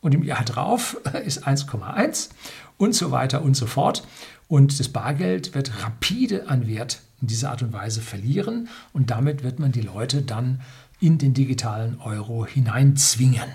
Und 0.00 0.14
im 0.14 0.22
Jahr 0.22 0.44
drauf 0.44 0.96
ist 1.24 1.46
1,1 1.46 2.30
und 2.76 2.94
so 2.94 3.10
weiter 3.10 3.42
und 3.42 3.56
so 3.56 3.66
fort. 3.66 4.06
Und 4.46 4.78
das 4.80 4.88
Bargeld 4.88 5.54
wird 5.54 5.82
rapide 5.82 6.48
an 6.48 6.66
Wert 6.66 7.00
in 7.20 7.28
dieser 7.28 7.50
Art 7.50 7.62
und 7.62 7.72
Weise 7.72 8.00
verlieren. 8.00 8.68
Und 8.92 9.10
damit 9.10 9.42
wird 9.42 9.58
man 9.58 9.72
die 9.72 9.82
Leute 9.82 10.22
dann 10.22 10.60
in 11.00 11.18
den 11.18 11.34
digitalen 11.34 12.00
Euro 12.00 12.46
hineinzwingen. 12.46 13.50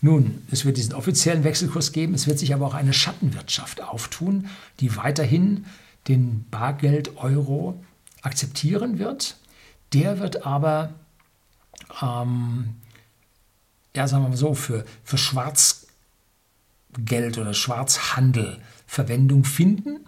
Nun, 0.00 0.42
es 0.50 0.64
wird 0.64 0.76
diesen 0.76 0.94
offiziellen 0.94 1.42
Wechselkurs 1.44 1.92
geben, 1.92 2.14
es 2.14 2.26
wird 2.26 2.38
sich 2.38 2.54
aber 2.54 2.66
auch 2.66 2.74
eine 2.74 2.92
Schattenwirtschaft 2.92 3.82
auftun, 3.82 4.48
die 4.80 4.96
weiterhin 4.96 5.66
den 6.06 6.46
Bargeld-Euro 6.50 7.82
akzeptieren 8.22 8.98
wird. 8.98 9.36
Der 9.92 10.20
wird 10.20 10.46
aber, 10.46 10.94
ähm, 12.00 12.76
ja, 13.94 14.06
sagen 14.06 14.22
wir 14.24 14.28
mal 14.28 14.36
so, 14.36 14.54
für, 14.54 14.84
für 15.02 15.18
Schwarzgeld 15.18 15.88
oder 17.38 17.54
Schwarzhandel 17.54 18.58
Verwendung 18.86 19.44
finden. 19.44 20.04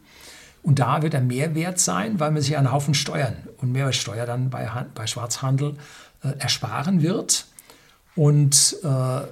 Und 0.63 0.79
da 0.79 1.03
wird 1.03 1.15
er 1.15 1.21
mehr 1.21 1.55
wert 1.55 1.81
sein, 1.81 2.21
weil 2.21 2.31
man 2.31 2.43
sich 2.43 2.57
einen 2.57 2.71
Haufen 2.71 2.95
Steuern 2.95 3.37
und 3.59 3.73
Mehrwertsteuer 3.73 4.27
dann 4.27 4.51
bei, 4.51 4.69
bei 4.95 5.07
Schwarzhandel 5.07 5.77
äh, 6.23 6.29
ersparen 6.39 7.03
wird. 7.03 7.47
Und, 8.15 8.77
äh, 8.85 9.23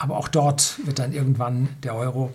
aber 0.00 0.16
auch 0.16 0.28
dort 0.28 0.80
wird 0.86 0.98
dann 0.98 1.12
irgendwann 1.12 1.68
der 1.82 1.94
Euro 1.94 2.32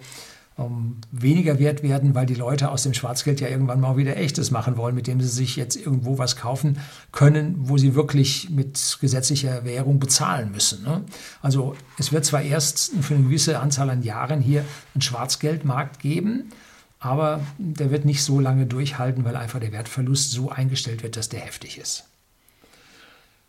ähm, 0.60 0.98
weniger 1.12 1.58
wert 1.58 1.82
werden, 1.82 2.14
weil 2.14 2.28
die 2.28 2.36
Leute 2.36 2.70
aus 2.70 2.84
dem 2.84 2.94
Schwarzgeld 2.94 3.42
ja 3.42 3.48
irgendwann 3.48 3.82
mal 3.82 3.98
wieder 3.98 4.16
echtes 4.18 4.52
machen 4.52 4.78
wollen, 4.78 4.94
mit 4.94 5.08
dem 5.08 5.20
sie 5.20 5.28
sich 5.28 5.56
jetzt 5.56 5.76
irgendwo 5.76 6.20
was 6.20 6.36
kaufen 6.36 6.78
können, 7.12 7.56
wo 7.58 7.80
sie 7.80 7.96
wirklich 7.96 8.52
mit 8.52 9.00
gesetzlicher 9.02 9.66
Währung 9.66 10.00
bezahlen 10.00 10.52
müssen. 10.52 10.84
Ne? 10.84 11.04
Also 11.42 11.76
es 11.98 12.12
wird 12.12 12.24
zwar 12.24 12.44
erst 12.44 12.92
für 13.02 13.16
eine 13.16 13.24
gewisse 13.24 13.60
Anzahl 13.60 13.90
an 13.90 14.04
Jahren 14.04 14.42
hier 14.42 14.64
einen 14.94 15.02
Schwarzgeldmarkt 15.02 16.00
geben, 16.00 16.52
aber 17.00 17.42
der 17.58 17.90
wird 17.90 18.06
nicht 18.06 18.24
so 18.24 18.40
lange 18.40 18.68
durchhalten, 18.68 19.26
weil 19.26 19.36
einfach 19.36 19.60
der 19.60 19.72
Wertverlust 19.72 20.32
so 20.32 20.52
eingestellt 20.52 21.02
wird, 21.02 21.18
dass 21.18 21.30
der 21.30 21.40
heftig 21.40 21.80
ist. 21.80 22.04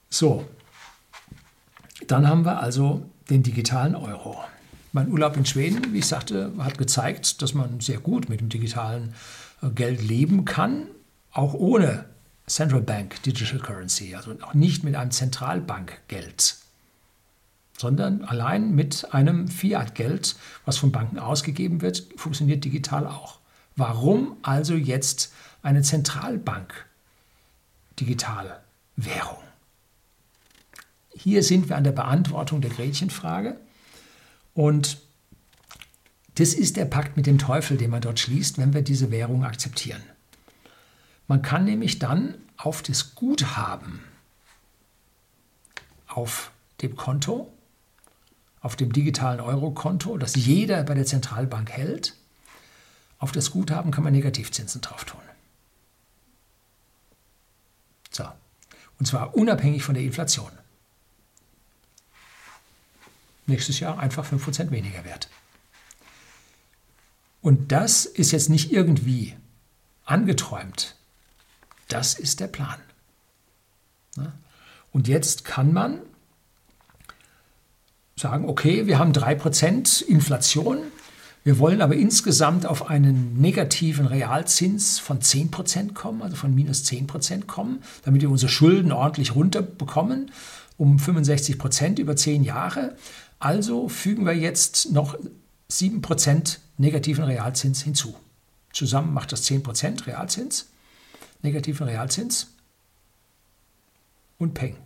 So, 0.08 0.46
dann 2.06 2.26
haben 2.26 2.46
wir 2.46 2.62
also 2.62 3.04
den 3.30 3.42
digitalen 3.42 3.94
Euro. 3.94 4.42
Mein 4.92 5.10
Urlaub 5.10 5.36
in 5.36 5.44
Schweden, 5.44 5.92
wie 5.92 5.98
ich 5.98 6.06
sagte, 6.06 6.52
hat 6.58 6.78
gezeigt, 6.78 7.42
dass 7.42 7.54
man 7.54 7.80
sehr 7.80 7.98
gut 7.98 8.28
mit 8.28 8.40
dem 8.40 8.48
digitalen 8.48 9.14
äh, 9.62 9.68
Geld 9.70 10.02
leben 10.02 10.44
kann, 10.44 10.86
auch 11.32 11.54
ohne 11.54 12.06
Central 12.46 12.80
Bank 12.80 13.22
Digital 13.24 13.58
Currency, 13.58 14.14
also 14.14 14.32
auch 14.40 14.54
nicht 14.54 14.84
mit 14.84 14.94
einem 14.94 15.10
Zentralbankgeld, 15.10 16.56
sondern 17.76 18.24
allein 18.24 18.74
mit 18.74 19.12
einem 19.12 19.48
Fiat-Geld, 19.48 20.36
was 20.64 20.78
von 20.78 20.92
Banken 20.92 21.18
ausgegeben 21.18 21.82
wird, 21.82 22.06
funktioniert 22.16 22.64
digital 22.64 23.06
auch. 23.06 23.40
Warum 23.74 24.36
also 24.42 24.74
jetzt 24.74 25.34
eine 25.62 25.82
Zentralbank 25.82 26.86
digitale 28.00 28.60
Währung? 28.96 29.45
Hier 31.18 31.42
sind 31.42 31.68
wir 31.68 31.76
an 31.76 31.84
der 31.84 31.92
Beantwortung 31.92 32.60
der 32.60 32.70
Gretchenfrage. 32.70 33.56
Und 34.54 34.98
das 36.34 36.52
ist 36.52 36.76
der 36.76 36.84
Pakt 36.84 37.16
mit 37.16 37.26
dem 37.26 37.38
Teufel, 37.38 37.76
den 37.76 37.90
man 37.90 38.02
dort 38.02 38.20
schließt, 38.20 38.58
wenn 38.58 38.74
wir 38.74 38.82
diese 38.82 39.10
Währung 39.10 39.44
akzeptieren. 39.44 40.02
Man 41.28 41.42
kann 41.42 41.64
nämlich 41.64 41.98
dann 41.98 42.34
auf 42.56 42.82
das 42.82 43.14
Guthaben 43.14 44.00
auf 46.06 46.50
dem 46.82 46.96
Konto, 46.96 47.52
auf 48.60 48.76
dem 48.76 48.92
digitalen 48.92 49.40
Euro-Konto, 49.40 50.16
das 50.18 50.34
jeder 50.34 50.82
bei 50.84 50.94
der 50.94 51.04
Zentralbank 51.04 51.70
hält, 51.70 52.14
auf 53.18 53.32
das 53.32 53.50
Guthaben 53.50 53.90
kann 53.90 54.04
man 54.04 54.12
Negativzinsen 54.12 54.80
drauf 54.82 55.04
tun. 55.04 55.20
So. 58.10 58.24
Und 58.98 59.06
zwar 59.06 59.34
unabhängig 59.34 59.82
von 59.82 59.94
der 59.94 60.04
Inflation 60.04 60.50
nächstes 63.46 63.80
Jahr 63.80 63.98
einfach 63.98 64.30
5% 64.30 64.70
weniger 64.70 65.04
wert. 65.04 65.28
Und 67.42 67.70
das 67.72 68.06
ist 68.06 68.32
jetzt 68.32 68.48
nicht 68.48 68.72
irgendwie 68.72 69.34
angeträumt. 70.04 70.96
Das 71.88 72.14
ist 72.14 72.40
der 72.40 72.48
Plan. 72.48 72.78
Und 74.92 75.08
jetzt 75.08 75.44
kann 75.44 75.72
man 75.72 76.00
sagen, 78.16 78.48
okay, 78.48 78.86
wir 78.86 78.98
haben 78.98 79.12
3% 79.12 80.02
Inflation, 80.02 80.78
wir 81.44 81.58
wollen 81.60 81.80
aber 81.80 81.94
insgesamt 81.94 82.66
auf 82.66 82.88
einen 82.90 83.40
negativen 83.40 84.06
Realzins 84.06 84.98
von 84.98 85.20
10% 85.20 85.92
kommen, 85.92 86.22
also 86.22 86.34
von 86.34 86.52
minus 86.52 86.82
10% 86.84 87.44
kommen, 87.44 87.84
damit 88.04 88.22
wir 88.22 88.30
unsere 88.30 88.50
Schulden 88.50 88.90
ordentlich 88.90 89.36
runterbekommen, 89.36 90.32
um 90.76 90.96
65% 90.96 92.00
über 92.00 92.16
10 92.16 92.42
Jahre. 92.42 92.96
Also 93.38 93.88
fügen 93.88 94.24
wir 94.24 94.34
jetzt 94.36 94.92
noch 94.92 95.18
7% 95.70 96.58
negativen 96.78 97.24
Realzins 97.24 97.82
hinzu. 97.82 98.16
Zusammen 98.72 99.12
macht 99.14 99.32
das 99.32 99.44
10% 99.44 100.06
Realzins, 100.06 100.68
negativen 101.42 101.86
Realzins 101.86 102.48
und 104.38 104.54
Peng. 104.54 104.76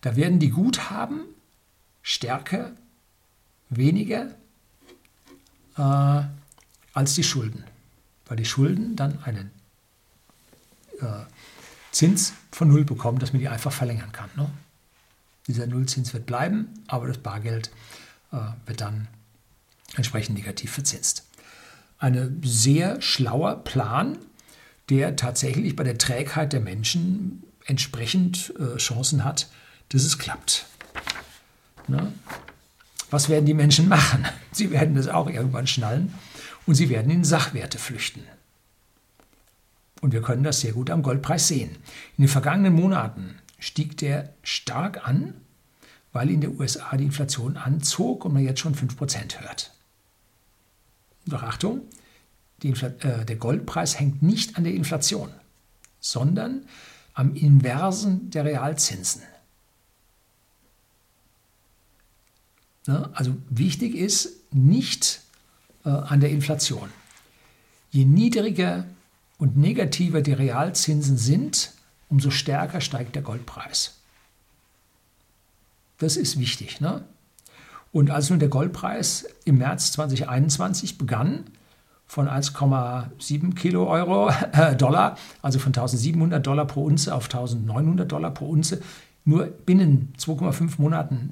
Da 0.00 0.16
werden 0.16 0.38
die 0.38 0.50
Guthaben 0.50 1.22
stärker, 2.02 2.72
weniger 3.68 4.34
äh, 5.76 6.22
als 6.92 7.14
die 7.14 7.22
Schulden, 7.22 7.64
weil 8.26 8.36
die 8.36 8.44
Schulden 8.44 8.96
dann 8.96 9.22
einen 9.22 9.50
äh, 11.00 11.24
Zins 11.92 12.32
von 12.50 12.68
Null 12.68 12.84
bekommen, 12.84 13.18
dass 13.18 13.32
man 13.32 13.40
die 13.40 13.48
einfach 13.48 13.72
verlängern 13.72 14.12
kann. 14.12 14.30
Ne? 14.36 14.50
Dieser 15.50 15.66
Nullzins 15.66 16.14
wird 16.14 16.26
bleiben, 16.26 16.68
aber 16.86 17.08
das 17.08 17.18
Bargeld 17.18 17.72
äh, 18.30 18.36
wird 18.66 18.80
dann 18.80 19.08
entsprechend 19.96 20.36
negativ 20.36 20.70
verzinst. 20.70 21.26
Ein 21.98 22.40
sehr 22.44 23.02
schlauer 23.02 23.56
Plan, 23.64 24.16
der 24.90 25.16
tatsächlich 25.16 25.74
bei 25.74 25.82
der 25.82 25.98
Trägheit 25.98 26.52
der 26.52 26.60
Menschen 26.60 27.42
entsprechend 27.66 28.54
äh, 28.60 28.76
Chancen 28.76 29.24
hat, 29.24 29.48
dass 29.88 30.04
es 30.04 30.18
klappt. 30.18 30.66
Ne? 31.88 32.12
Was 33.10 33.28
werden 33.28 33.46
die 33.46 33.54
Menschen 33.54 33.88
machen? 33.88 34.24
Sie 34.52 34.70
werden 34.70 34.94
das 34.94 35.08
auch 35.08 35.28
irgendwann 35.28 35.66
schnallen 35.66 36.14
und 36.64 36.76
sie 36.76 36.90
werden 36.90 37.10
in 37.10 37.24
Sachwerte 37.24 37.78
flüchten. 37.78 38.22
Und 40.00 40.12
wir 40.12 40.22
können 40.22 40.44
das 40.44 40.60
sehr 40.60 40.72
gut 40.72 40.90
am 40.90 41.02
Goldpreis 41.02 41.48
sehen. 41.48 41.70
In 42.16 42.24
den 42.24 42.28
vergangenen 42.28 42.74
Monaten 42.74 43.34
stieg 43.60 43.96
der 43.98 44.34
stark 44.42 45.06
an, 45.06 45.34
weil 46.12 46.30
in 46.30 46.40
den 46.40 46.58
USA 46.58 46.96
die 46.96 47.04
Inflation 47.04 47.56
anzog 47.56 48.24
und 48.24 48.32
man 48.32 48.42
jetzt 48.42 48.60
schon 48.60 48.74
5% 48.74 49.40
hört. 49.40 49.72
Doch 51.26 51.42
Achtung, 51.42 51.82
äh, 52.62 53.24
der 53.24 53.36
Goldpreis 53.36 54.00
hängt 54.00 54.22
nicht 54.22 54.56
an 54.56 54.64
der 54.64 54.74
Inflation, 54.74 55.30
sondern 56.00 56.64
am 57.14 57.34
Inversen 57.34 58.30
der 58.30 58.44
Realzinsen. 58.44 59.22
Ja, 62.86 63.10
also 63.12 63.36
wichtig 63.50 63.94
ist 63.94 64.52
nicht 64.52 65.20
äh, 65.84 65.90
an 65.90 66.20
der 66.20 66.30
Inflation. 66.30 66.90
Je 67.90 68.04
niedriger 68.04 68.84
und 69.38 69.56
negativer 69.56 70.22
die 70.22 70.32
Realzinsen 70.32 71.18
sind, 71.18 71.72
umso 72.10 72.30
stärker 72.30 72.80
steigt 72.80 73.14
der 73.14 73.22
Goldpreis. 73.22 74.00
Das 75.98 76.16
ist 76.16 76.38
wichtig. 76.38 76.80
Ne? 76.80 77.04
Und 77.92 78.10
als 78.10 78.30
nun 78.30 78.38
der 78.38 78.48
Goldpreis 78.48 79.26
im 79.44 79.58
März 79.58 79.92
2021 79.92 80.98
begann, 80.98 81.44
von 82.06 82.28
1,7 82.28 83.54
Kilo 83.54 83.86
Euro, 83.86 84.30
äh, 84.52 84.74
Dollar, 84.74 85.16
also 85.42 85.60
von 85.60 85.70
1700 85.70 86.44
Dollar 86.44 86.66
pro 86.66 86.84
Unze 86.84 87.14
auf 87.14 87.26
1900 87.26 88.10
Dollar 88.10 88.32
pro 88.32 88.48
Unze, 88.48 88.82
nur 89.24 89.46
binnen 89.46 90.12
2,5 90.18 90.72
Monaten 90.78 91.30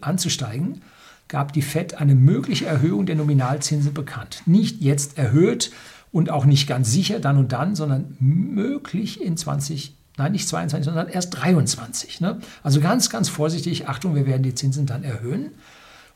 anzusteigen, 0.00 0.82
gab 1.28 1.52
die 1.52 1.62
FED 1.62 1.94
eine 1.94 2.16
mögliche 2.16 2.66
Erhöhung 2.66 3.06
der 3.06 3.14
Nominalzinsen 3.14 3.94
bekannt. 3.94 4.42
Nicht 4.46 4.80
jetzt 4.80 5.18
erhöht 5.18 5.70
und 6.10 6.30
auch 6.30 6.46
nicht 6.46 6.66
ganz 6.66 6.90
sicher 6.90 7.20
dann 7.20 7.36
und 7.36 7.52
dann, 7.52 7.76
sondern 7.76 8.16
möglich 8.18 9.20
in 9.20 9.36
20 9.36 9.97
Nein, 10.18 10.32
nicht 10.32 10.48
22, 10.48 10.84
sondern 10.84 11.08
erst 11.08 11.30
23. 11.30 12.20
Ne? 12.20 12.40
Also 12.64 12.80
ganz, 12.80 13.08
ganz 13.08 13.28
vorsichtig, 13.28 13.88
Achtung, 13.88 14.16
wir 14.16 14.26
werden 14.26 14.42
die 14.42 14.54
Zinsen 14.54 14.84
dann 14.84 15.04
erhöhen. 15.04 15.52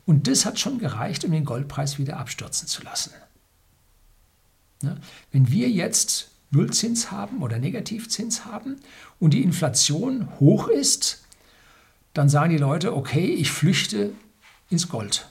Und 0.05 0.27
das 0.27 0.45
hat 0.45 0.59
schon 0.59 0.77
gereicht, 0.77 1.23
um 1.23 1.31
den 1.31 1.45
Goldpreis 1.45 1.97
wieder 1.97 2.17
abstürzen 2.17 2.67
zu 2.67 2.83
lassen. 2.83 3.13
Ne? 4.81 4.97
Wenn 5.31 5.49
wir 5.49 5.69
jetzt 5.69 6.31
Nullzins 6.51 7.11
haben 7.11 7.41
oder 7.41 7.59
Negativzins 7.59 8.43
haben 8.43 8.75
und 9.19 9.33
die 9.33 9.41
Inflation 9.41 10.27
hoch 10.39 10.67
ist, 10.67 11.23
dann 12.13 12.27
sagen 12.27 12.51
die 12.51 12.57
Leute, 12.57 12.95
okay, 12.95 13.33
ich 13.33 13.51
flüchte 13.51 14.11
ins 14.69 14.89
Gold. 14.89 15.27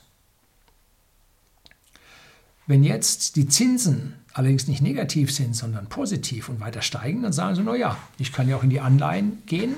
Wenn 2.66 2.82
jetzt 2.82 3.36
die 3.36 3.48
Zinsen 3.48 4.14
allerdings 4.34 4.68
nicht 4.68 4.82
negativ 4.82 5.32
sind, 5.32 5.54
sondern 5.54 5.86
positiv 5.86 6.48
und 6.48 6.60
weiter 6.60 6.82
steigen, 6.82 7.22
dann 7.22 7.32
sagen 7.32 7.54
sie, 7.54 7.62
naja, 7.62 7.96
ich 8.18 8.32
kann 8.32 8.48
ja 8.48 8.56
auch 8.56 8.62
in 8.62 8.70
die 8.70 8.80
Anleihen 8.80 9.42
gehen, 9.46 9.74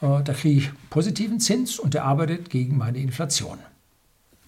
äh, 0.00 0.22
da 0.22 0.32
kriege 0.32 0.60
ich 0.60 0.70
positiven 0.90 1.40
Zins 1.40 1.78
und 1.78 1.94
der 1.94 2.04
arbeitet 2.04 2.50
gegen 2.50 2.76
meine 2.76 2.98
Inflation. 2.98 3.58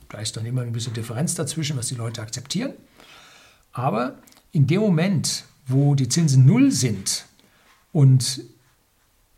Da 0.09 0.19
ist 0.19 0.37
dann 0.37 0.47
immer 0.47 0.63
ein 0.63 0.73
bisschen 0.73 0.93
Differenz 0.93 1.35
dazwischen, 1.35 1.77
was 1.77 1.89
die 1.89 1.95
Leute 1.95 2.21
akzeptieren. 2.21 2.73
Aber 3.73 4.19
in 4.53 4.67
dem 4.67 4.81
Moment, 4.81 5.45
wo 5.67 5.95
die 5.95 6.09
Zinsen 6.09 6.45
null 6.45 6.71
sind 6.71 7.25
und 7.93 8.43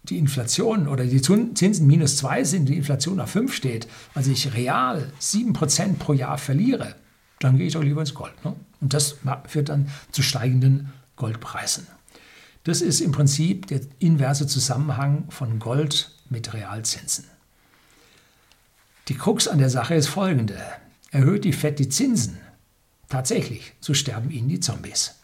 die 0.03 0.19
Inflation 0.19 0.89
oder 0.89 1.05
die 1.05 1.23
Zinsen 1.23 1.87
minus 1.87 2.19
zwei 2.19 2.45
sind, 2.45 2.69
die 2.69 2.77
Inflation 2.77 3.21
auf 3.21 3.31
fünf 3.31 3.55
steht, 3.55 3.87
also 4.15 4.31
ich 4.31 4.55
real 4.55 5.11
sieben 5.19 5.55
Prozent 5.55 5.99
pro 5.99 6.13
Jahr 6.13 6.37
verliere, 6.37 6.95
dann 7.45 7.59
gehe 7.59 7.67
ich 7.67 7.75
doch 7.75 7.83
lieber 7.83 8.01
ins 8.01 8.15
Gold. 8.15 8.45
Ne? 8.45 8.55
Und 8.81 8.95
das 8.95 9.17
führt 9.47 9.69
dann 9.69 9.89
zu 10.13 10.23
steigenden 10.23 10.93
Goldpreisen. 11.17 11.87
Das 12.65 12.81
ist 12.81 13.01
im 13.01 13.13
Prinzip 13.13 13.67
der 13.67 13.81
inverse 13.99 14.47
Zusammenhang 14.47 15.31
von 15.31 15.59
Gold 15.59 16.11
mit 16.31 16.55
Realzinsen. 16.55 17.27
Die 19.09 19.15
Krux 19.15 19.49
an 19.49 19.59
der 19.59 19.69
Sache 19.69 19.95
ist 19.95 20.09
folgende. 20.09 20.59
Erhöht 21.11 21.45
die 21.45 21.53
Fed 21.53 21.79
die 21.79 21.91
Zinsen, 21.91 22.39
tatsächlich, 23.09 23.75
so 23.81 23.93
sterben 23.93 24.31
ihnen 24.31 24.49
die 24.49 24.61
Zombies. 24.61 25.15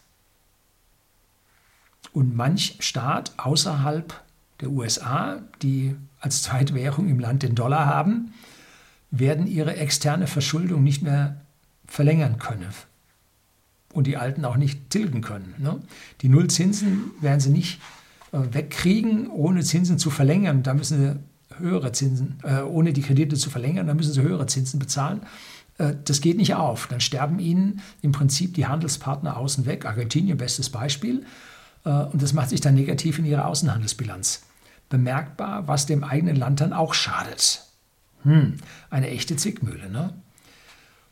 Und 2.13 2.35
manch 2.35 2.77
Staat 2.79 3.33
außerhalb 3.37 4.13
der 4.61 4.69
USA, 4.69 5.41
die 5.61 5.95
als 6.19 6.43
Zweitwährung 6.43 7.09
im 7.09 7.19
Land 7.19 7.41
den 7.41 7.55
Dollar 7.55 7.87
haben, 7.87 8.33
werden 9.09 9.47
ihre 9.47 9.75
externe 9.75 10.27
Verschuldung 10.27 10.83
nicht 10.83 11.01
mehr 11.01 11.41
verlängern 11.91 12.39
können 12.39 12.69
und 13.93 14.07
die 14.07 14.15
Alten 14.15 14.45
auch 14.45 14.55
nicht 14.55 14.89
tilgen 14.89 15.21
können. 15.21 15.53
Ne? 15.57 15.81
Die 16.21 16.29
Nullzinsen 16.29 17.11
werden 17.19 17.41
sie 17.41 17.49
nicht 17.49 17.81
äh, 18.31 18.39
wegkriegen, 18.51 19.27
ohne 19.29 19.61
Zinsen 19.61 19.99
zu 19.99 20.09
verlängern. 20.09 20.63
Da 20.63 20.73
müssen 20.73 20.97
sie 20.99 21.59
höhere 21.59 21.91
Zinsen, 21.91 22.39
äh, 22.43 22.61
ohne 22.61 22.93
die 22.93 23.01
Kredite 23.01 23.35
zu 23.35 23.49
verlängern, 23.49 23.87
da 23.87 23.93
müssen 23.93 24.13
sie 24.13 24.21
höhere 24.21 24.45
Zinsen 24.47 24.79
bezahlen. 24.79 25.21
Äh, 25.77 25.95
das 26.05 26.21
geht 26.21 26.37
nicht 26.37 26.55
auf. 26.55 26.87
Dann 26.87 27.01
sterben 27.01 27.39
ihnen 27.39 27.81
im 28.01 28.13
Prinzip 28.13 28.53
die 28.53 28.67
Handelspartner 28.67 29.35
außen 29.35 29.65
weg. 29.65 29.85
Argentinien, 29.85 30.37
bestes 30.37 30.69
Beispiel. 30.69 31.25
Äh, 31.83 31.89
und 31.89 32.21
das 32.21 32.31
macht 32.31 32.49
sich 32.49 32.61
dann 32.61 32.75
negativ 32.75 33.19
in 33.19 33.25
ihrer 33.25 33.47
Außenhandelsbilanz 33.47 34.43
bemerkbar, 34.87 35.67
was 35.67 35.85
dem 35.85 36.05
eigenen 36.05 36.37
Land 36.37 36.61
dann 36.61 36.71
auch 36.71 36.93
schadet. 36.93 37.65
Hm, 38.23 38.57
eine 38.89 39.09
echte 39.09 39.35
Zwickmühle. 39.35 39.89
Ne? 39.89 40.13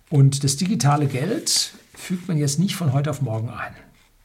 Und 0.09 0.43
das 0.43 0.57
digitale 0.57 1.07
Geld 1.07 1.73
fügt 1.93 2.27
man 2.27 2.37
jetzt 2.37 2.59
nicht 2.59 2.75
von 2.75 2.93
heute 2.93 3.09
auf 3.09 3.21
morgen 3.21 3.49
ein. 3.49 3.73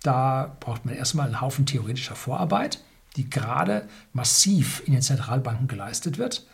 Da 0.02 0.56
braucht 0.60 0.84
man 0.84 0.94
erstmal 0.94 1.24
einen 1.26 1.40
Haufen 1.40 1.64
theoretischer 1.66 2.14
Vorarbeit, 2.14 2.82
die 3.16 3.28
gerade 3.28 3.88
massiv 4.12 4.82
in 4.86 4.92
den 4.92 5.02
Zentralbanken 5.02 5.66
geleistet 5.68 6.18
wird. 6.18 6.46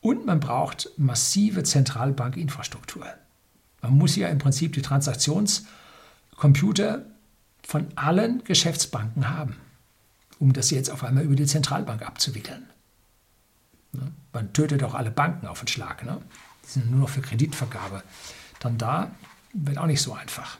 Und 0.00 0.26
man 0.26 0.40
braucht 0.40 0.90
massive 0.96 1.62
Zentralbankinfrastruktur. 1.62 3.06
Man 3.82 3.98
muss 3.98 4.16
ja 4.16 4.28
im 4.28 4.38
Prinzip 4.38 4.72
die 4.72 4.82
Transaktionscomputer 4.82 7.04
von 7.66 7.86
allen 7.96 8.44
Geschäftsbanken 8.44 9.30
haben, 9.30 9.56
um 10.38 10.52
das 10.52 10.70
jetzt 10.70 10.90
auf 10.90 11.02
einmal 11.04 11.24
über 11.24 11.36
die 11.36 11.46
Zentralbank 11.46 12.02
abzuwickeln. 12.02 12.66
Ne? 13.92 14.12
Man 14.32 14.52
tötet 14.52 14.84
auch 14.84 14.94
alle 14.94 15.10
Banken 15.10 15.46
auf 15.46 15.60
den 15.60 15.68
Schlag. 15.68 16.04
Ne? 16.04 16.20
Die 16.64 16.70
sind 16.70 16.90
nur 16.90 17.00
noch 17.00 17.08
für 17.08 17.22
Kreditvergabe. 17.22 18.02
Dann 18.64 18.78
da 18.78 19.10
wird 19.52 19.76
auch 19.76 19.86
nicht 19.86 20.00
so 20.00 20.14
einfach. 20.14 20.56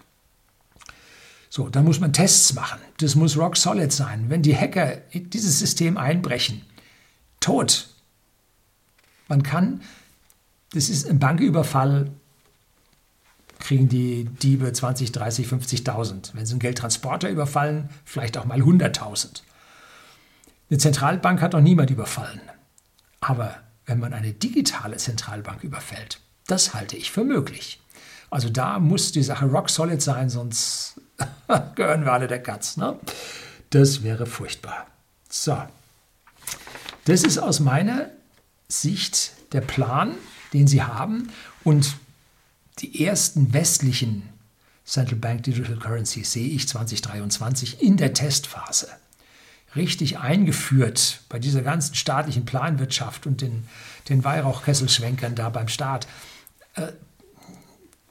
So, 1.49 1.71
dann 1.71 1.85
muss 1.85 2.01
man 2.01 2.13
Tests 2.13 2.53
machen. 2.53 2.79
Das 2.99 3.15
muss 3.15 3.39
rock 3.39 3.57
solid 3.57 3.93
sein. 3.93 4.29
Wenn 4.29 4.43
die 4.43 4.57
Hacker 4.57 4.99
dieses 5.15 5.59
System 5.59 5.97
einbrechen, 5.97 6.63
tot. 7.41 7.89
Man 9.27 9.43
kann, 9.43 9.81
das 10.75 10.91
ist 10.91 11.09
ein 11.09 11.19
Banküberfall, 11.19 12.11
kriegen 13.59 13.89
die 13.89 14.25
Diebe 14.27 14.71
20, 14.71 15.11
30, 15.13 15.47
50.000. 15.47 16.35
Wenn 16.35 16.45
sie 16.45 16.53
einen 16.53 16.61
Geldtransporter 16.61 17.31
überfallen, 17.31 17.89
vielleicht 18.05 18.37
auch 18.37 18.45
mal 18.45 18.61
100.000. 18.61 19.41
Eine 20.69 20.79
Zentralbank 20.79 21.41
hat 21.41 21.55
noch 21.55 21.63
niemand 21.63 21.91
überfallen. 21.91 22.43
Aber 23.21 23.57
wenn 23.87 23.99
man 23.99 24.13
eine 24.13 24.33
digitale 24.33 24.99
Zentralbank 24.99 25.65
überfällt, 25.65 26.21
das 26.47 26.75
halte 26.75 26.99
ich 26.99 27.11
für 27.11 27.25
möglich. 27.25 27.81
Also 28.35 28.49
da 28.49 28.81
muss 28.81 29.13
die 29.13 29.23
Sache 29.23 29.47
rock 29.47 29.71
solid 29.71 30.03
sein, 30.03 30.29
sonst 30.29 31.01
gehören 31.77 32.05
wir 32.05 32.13
alle 32.13 32.27
der 32.27 32.43
Katz. 32.43 32.77
Ne? 32.77 32.99
Das 33.71 34.03
wäre 34.03 34.27
furchtbar. 34.27 34.89
So, 35.29 35.57
das 37.05 37.23
ist 37.23 37.39
aus 37.39 37.61
meiner 37.61 38.11
Sicht 38.67 39.35
der 39.53 39.61
Plan, 39.61 40.17
den 40.53 40.67
Sie 40.67 40.83
haben. 40.83 41.31
Und 41.63 41.95
die 42.81 43.05
ersten 43.05 43.55
westlichen 43.55 44.29
Central 44.85 45.21
Bank 45.21 45.45
Digital 45.45 45.77
Currencies 45.77 46.33
sehe 46.33 46.49
ich 46.49 46.67
2023 46.67 47.83
in 47.83 47.97
der 47.97 48.15
Testphase 48.15 48.89
richtig 49.77 50.19
eingeführt 50.19 51.21
bei 51.29 51.39
dieser 51.39 51.63
ganzen 51.63 51.95
staatlichen 51.95 52.45
Planwirtschaft 52.45 53.29
und 53.29 53.43
den, 53.43 53.69
den 54.09 54.25
Weihrauchkesselschwenkern 54.25 55.37
da 55.37 55.51
beim 55.51 55.69
Staat. 55.69 56.09
Äh, 56.75 56.89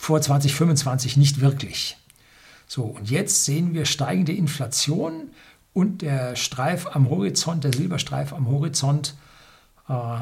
vor 0.03 0.21
2025 0.21 1.15
nicht 1.15 1.39
wirklich. 1.39 1.95
So, 2.67 2.83
und 2.83 3.09
jetzt 3.09 3.45
sehen 3.45 3.73
wir 3.73 3.85
steigende 3.85 4.33
Inflation 4.33 5.29
und 5.71 6.01
der 6.01 6.35
Streif 6.35 6.87
am 6.93 7.09
Horizont, 7.09 7.63
der 7.63 7.71
Silberstreif 7.71 8.33
am 8.33 8.49
Horizont, 8.49 9.15
äh, 9.87 10.17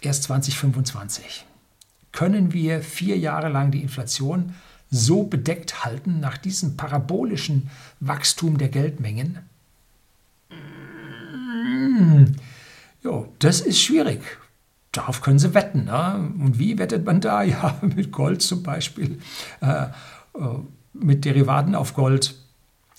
erst 0.00 0.22
2025. 0.24 1.44
Können 2.12 2.52
wir 2.52 2.82
vier 2.82 3.18
Jahre 3.18 3.48
lang 3.48 3.72
die 3.72 3.82
Inflation 3.82 4.54
so 4.92 5.24
bedeckt 5.24 5.84
halten 5.84 6.20
nach 6.20 6.38
diesem 6.38 6.76
parabolischen 6.76 7.68
Wachstum 7.98 8.58
der 8.58 8.68
Geldmengen? 8.68 9.40
Hm, 10.50 12.36
jo, 13.02 13.32
das 13.40 13.60
ist 13.60 13.80
schwierig. 13.80 14.22
Darauf 14.92 15.20
können 15.20 15.38
Sie 15.38 15.54
wetten. 15.54 15.84
Ne? 15.84 16.32
Und 16.38 16.58
wie 16.58 16.78
wettet 16.78 17.04
man 17.04 17.20
da? 17.20 17.42
Ja, 17.50 17.78
mit 17.82 18.12
Gold 18.12 18.42
zum 18.42 18.62
Beispiel, 18.62 19.20
äh, 19.60 19.84
äh, 19.84 19.88
mit 20.92 21.24
Derivaten 21.24 21.74
auf 21.74 21.94
Gold. 21.94 22.34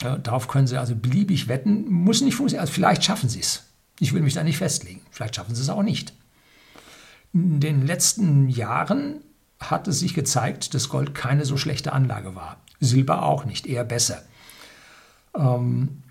Äh, 0.01 0.19
darauf 0.19 0.47
können 0.47 0.67
Sie 0.67 0.77
also 0.77 0.95
beliebig 0.95 1.47
wetten. 1.47 1.91
Muss 1.91 2.21
nicht 2.21 2.35
funktionieren. 2.35 2.61
Also 2.61 2.73
vielleicht 2.73 3.03
schaffen 3.03 3.29
Sie 3.29 3.39
es. 3.39 3.63
Ich 3.99 4.13
will 4.13 4.21
mich 4.21 4.33
da 4.33 4.43
nicht 4.43 4.57
festlegen. 4.57 5.01
Vielleicht 5.11 5.35
schaffen 5.35 5.53
Sie 5.53 5.61
es 5.61 5.69
auch 5.69 5.83
nicht. 5.83 6.13
In 7.33 7.59
den 7.59 7.85
letzten 7.85 8.49
Jahren 8.49 9.21
hat 9.59 9.87
es 9.87 9.99
sich 9.99 10.13
gezeigt, 10.13 10.73
dass 10.73 10.89
Gold 10.89 11.13
keine 11.13 11.45
so 11.45 11.55
schlechte 11.55 11.93
Anlage 11.93 12.35
war. 12.35 12.57
Silber 12.79 13.23
auch 13.23 13.45
nicht, 13.45 13.67
eher 13.67 13.83
besser. 13.83 14.23
Ähm, 15.35 16.01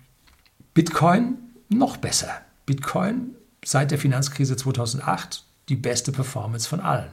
Bitcoin 0.73 1.37
noch 1.69 1.97
besser. 1.97 2.29
Bitcoin 2.65 3.35
seit 3.63 3.91
der 3.91 3.99
Finanzkrise 3.99 4.55
2008 4.55 5.43
die 5.71 5.75
beste 5.75 6.11
Performance 6.11 6.69
von 6.69 6.81
allen. 6.81 7.09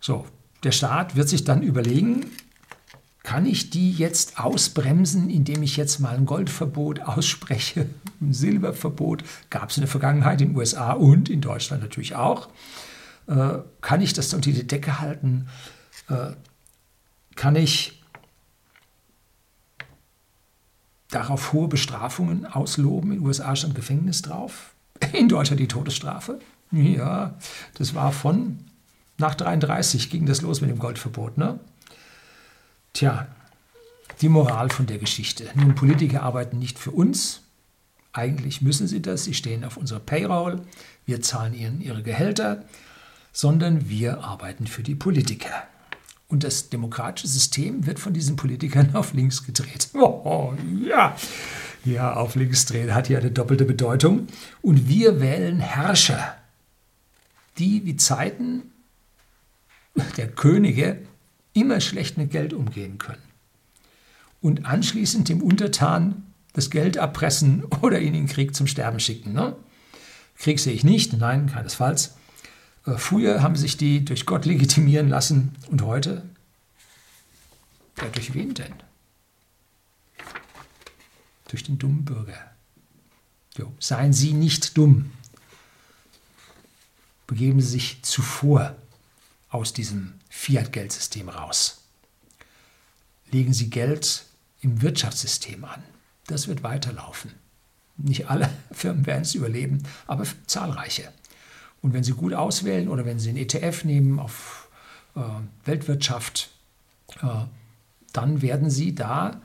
So, 0.00 0.26
der 0.64 0.72
Staat 0.72 1.14
wird 1.14 1.28
sich 1.28 1.44
dann 1.44 1.62
überlegen, 1.62 2.26
kann 3.22 3.44
ich 3.46 3.70
die 3.70 3.92
jetzt 3.92 4.40
ausbremsen, 4.40 5.28
indem 5.28 5.62
ich 5.62 5.76
jetzt 5.76 6.00
mal 6.00 6.16
ein 6.16 6.26
Goldverbot 6.26 7.00
ausspreche, 7.06 7.86
ein 8.20 8.32
Silberverbot, 8.32 9.22
gab 9.50 9.70
es 9.70 9.76
in 9.76 9.82
der 9.82 9.88
Vergangenheit 9.88 10.40
in 10.40 10.48
den 10.48 10.56
USA 10.56 10.92
und 10.92 11.28
in 11.28 11.40
Deutschland 11.40 11.82
natürlich 11.82 12.16
auch. 12.16 12.48
Äh, 13.26 13.58
kann 13.82 14.00
ich 14.00 14.14
das 14.14 14.32
unter 14.34 14.50
die 14.50 14.66
Decke 14.66 15.00
halten? 15.00 15.48
Äh, 16.08 16.32
kann 17.36 17.54
ich 17.54 18.02
darauf 21.10 21.52
hohe 21.52 21.68
Bestrafungen 21.68 22.46
ausloben? 22.46 23.12
In 23.12 23.18
den 23.18 23.26
USA 23.26 23.54
stand 23.54 23.74
Gefängnis 23.74 24.22
drauf, 24.22 24.74
in 25.12 25.28
Deutschland 25.28 25.60
die 25.60 25.68
Todesstrafe. 25.68 26.40
Ja, 26.72 27.34
das 27.74 27.94
war 27.94 28.12
von 28.12 28.58
nach 29.20 29.34
33 29.34 30.08
ging 30.08 30.24
das 30.24 30.40
los 30.40 30.62
mit 30.62 30.70
dem 30.70 30.78
Goldverbot. 30.78 31.36
Ne? 31.36 31.60
Tja, 32.94 33.28
die 34.22 34.28
Moral 34.28 34.70
von 34.70 34.86
der 34.86 34.98
Geschichte. 34.98 35.44
Nun, 35.54 35.74
Politiker 35.74 36.22
arbeiten 36.22 36.58
nicht 36.58 36.78
für 36.78 36.90
uns. 36.90 37.42
Eigentlich 38.12 38.62
müssen 38.62 38.88
sie 38.88 39.02
das. 39.02 39.24
Sie 39.24 39.34
stehen 39.34 39.64
auf 39.64 39.76
unserer 39.76 40.00
Payroll. 40.00 40.62
Wir 41.04 41.20
zahlen 41.20 41.54
ihnen 41.54 41.80
ihre 41.80 42.02
Gehälter. 42.02 42.64
Sondern 43.32 43.88
wir 43.88 44.24
arbeiten 44.24 44.66
für 44.66 44.82
die 44.82 44.94
Politiker. 44.94 45.64
Und 46.28 46.42
das 46.42 46.70
demokratische 46.70 47.28
System 47.28 47.86
wird 47.86 47.98
von 48.00 48.14
diesen 48.14 48.36
Politikern 48.36 48.90
auf 48.96 49.12
links 49.12 49.44
gedreht. 49.44 49.90
Oh, 49.94 50.54
ja, 50.82 51.14
ja, 51.84 52.14
auf 52.14 52.36
links 52.36 52.66
drehen 52.66 52.94
hat 52.94 53.08
ja 53.08 53.18
eine 53.18 53.30
doppelte 53.30 53.64
Bedeutung. 53.64 54.28
Und 54.62 54.88
wir 54.88 55.20
wählen 55.20 55.60
Herrscher 55.60 56.36
die 57.58 57.84
wie 57.84 57.96
Zeiten 57.96 58.72
der 60.16 60.28
Könige 60.28 61.02
immer 61.52 61.80
schlecht 61.80 62.16
mit 62.16 62.30
Geld 62.30 62.52
umgehen 62.52 62.98
können 62.98 63.22
und 64.40 64.64
anschließend 64.64 65.28
dem 65.28 65.42
Untertan 65.42 66.24
das 66.52 66.70
Geld 66.70 66.98
abpressen 66.98 67.64
oder 67.82 68.00
ihn 68.00 68.14
in 68.14 68.26
den 68.26 68.26
Krieg 68.26 68.54
zum 68.54 68.66
Sterben 68.66 69.00
schicken. 69.00 69.32
Ne? 69.32 69.56
Krieg 70.36 70.58
sehe 70.58 70.72
ich 70.72 70.84
nicht, 70.84 71.12
nein, 71.12 71.46
keinesfalls. 71.46 72.16
Äh, 72.86 72.96
früher 72.96 73.42
haben 73.42 73.56
sich 73.56 73.76
die 73.76 74.04
durch 74.04 74.26
Gott 74.26 74.46
legitimieren 74.46 75.08
lassen 75.08 75.52
und 75.70 75.82
heute? 75.82 76.24
Ja, 77.98 78.08
durch 78.08 78.32
wen 78.34 78.54
denn? 78.54 78.72
Durch 81.48 81.64
den 81.64 81.78
dummen 81.78 82.04
Bürger. 82.04 82.38
Jo, 83.58 83.72
seien 83.78 84.12
Sie 84.12 84.32
nicht 84.32 84.78
dumm 84.78 85.10
begeben 87.30 87.60
Sie 87.60 87.68
sich 87.68 88.02
zuvor 88.02 88.74
aus 89.50 89.72
diesem 89.72 90.14
Fiat-Geldsystem 90.30 91.28
raus. 91.28 91.84
Legen 93.30 93.52
Sie 93.52 93.70
Geld 93.70 94.24
im 94.62 94.82
Wirtschaftssystem 94.82 95.64
an. 95.64 95.80
Das 96.26 96.48
wird 96.48 96.64
weiterlaufen. 96.64 97.30
Nicht 97.96 98.28
alle 98.28 98.50
Firmen 98.72 99.06
werden 99.06 99.22
es 99.22 99.36
überleben, 99.36 99.84
aber 100.08 100.26
zahlreiche. 100.48 101.12
Und 101.82 101.92
wenn 101.92 102.02
Sie 102.02 102.14
gut 102.14 102.34
auswählen 102.34 102.88
oder 102.88 103.04
wenn 103.04 103.20
Sie 103.20 103.28
einen 103.28 103.38
ETF 103.38 103.84
nehmen 103.84 104.18
auf 104.18 104.68
äh, 105.14 105.20
Weltwirtschaft, 105.64 106.50
äh, 107.22 107.44
dann 108.12 108.42
werden 108.42 108.70
Sie 108.70 108.92
da 108.96 109.40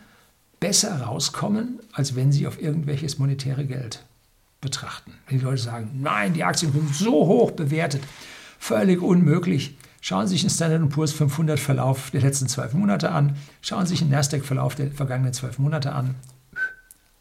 besser 0.59 1.03
rauskommen, 1.03 1.79
als 1.91 2.15
wenn 2.15 2.31
Sie 2.31 2.47
auf 2.47 2.59
irgendwelches 2.59 3.19
monetäre 3.19 3.67
Geld 3.67 4.03
betrachten. 4.66 5.13
Wenn 5.28 5.39
die 5.39 5.45
Leute 5.45 5.61
sagen, 5.61 5.91
nein, 6.01 6.34
die 6.34 6.43
Aktien 6.43 6.74
sind 6.74 6.93
so 6.93 7.11
hoch 7.28 7.51
bewertet, 7.51 8.03
völlig 8.59 9.01
unmöglich. 9.01 9.78
Schauen 10.01 10.28
Sie 10.28 10.34
sich 10.34 10.41
den 10.41 10.49
Standard 10.49 10.89
Poor's 10.89 11.13
500 11.13 11.59
Verlauf 11.59 12.11
der 12.11 12.22
letzten 12.22 12.47
zwölf 12.47 12.74
Monate 12.74 13.11
an. 13.11 13.38
Schauen 13.61 13.86
Sie 13.86 13.91
sich 13.91 13.99
den 13.99 14.09
Nasdaq 14.09 14.43
Verlauf 14.43 14.76
der 14.76 14.91
vergangenen 14.91 15.34
zwölf 15.34 15.57
Monate 15.57 15.93
an. 15.93 16.16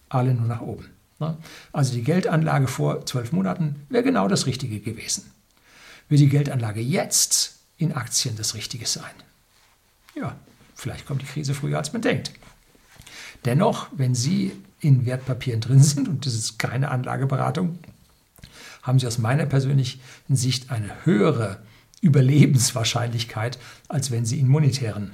Alle 0.09 0.35
nur 0.35 0.47
nach 0.47 0.61
oben. 0.61 0.91
Ne? 1.21 1.37
Also 1.73 1.95
die 1.95 2.03
Geldanlage 2.03 2.67
vor 2.67 3.07
zwölf 3.07 3.33
Monaten 3.33 3.77
wäre 3.89 4.03
genau 4.03 4.27
das 4.29 4.47
Richtige 4.47 4.81
gewesen. 4.81 5.31
Wird 6.09 6.21
die 6.21 6.29
Geldanlage 6.29 6.81
jetzt 6.81 7.59
in 7.79 7.93
Aktien 7.93 8.37
das 8.37 8.55
Richtige 8.55 8.87
sein? 8.87 9.15
Ja, 10.15 10.37
vielleicht 10.75 11.07
kommt 11.07 11.23
die 11.23 11.27
Krise 11.27 11.55
früher, 11.55 11.79
als 11.79 11.93
man 11.93 12.03
denkt. 12.03 12.33
Dennoch, 13.45 13.89
wenn 13.93 14.15
Sie 14.15 14.53
in 14.81 15.07
Wertpapieren 15.07 15.61
drin 15.61 15.83
sind, 15.83 16.09
und 16.09 16.27
das 16.27 16.35
ist 16.35 16.59
keine 16.59 16.91
Anlageberatung, 16.91 17.79
haben 18.83 18.99
Sie 18.99 19.07
aus 19.07 19.19
meiner 19.19 19.47
persönlichen 19.47 20.01
Sicht 20.29 20.71
eine 20.71 21.05
höhere 21.05 21.63
Überlebenswahrscheinlichkeit, 22.01 23.59
als 23.89 24.11
wenn 24.11 24.27
Sie 24.27 24.39
in 24.39 24.49
monetären 24.49 25.13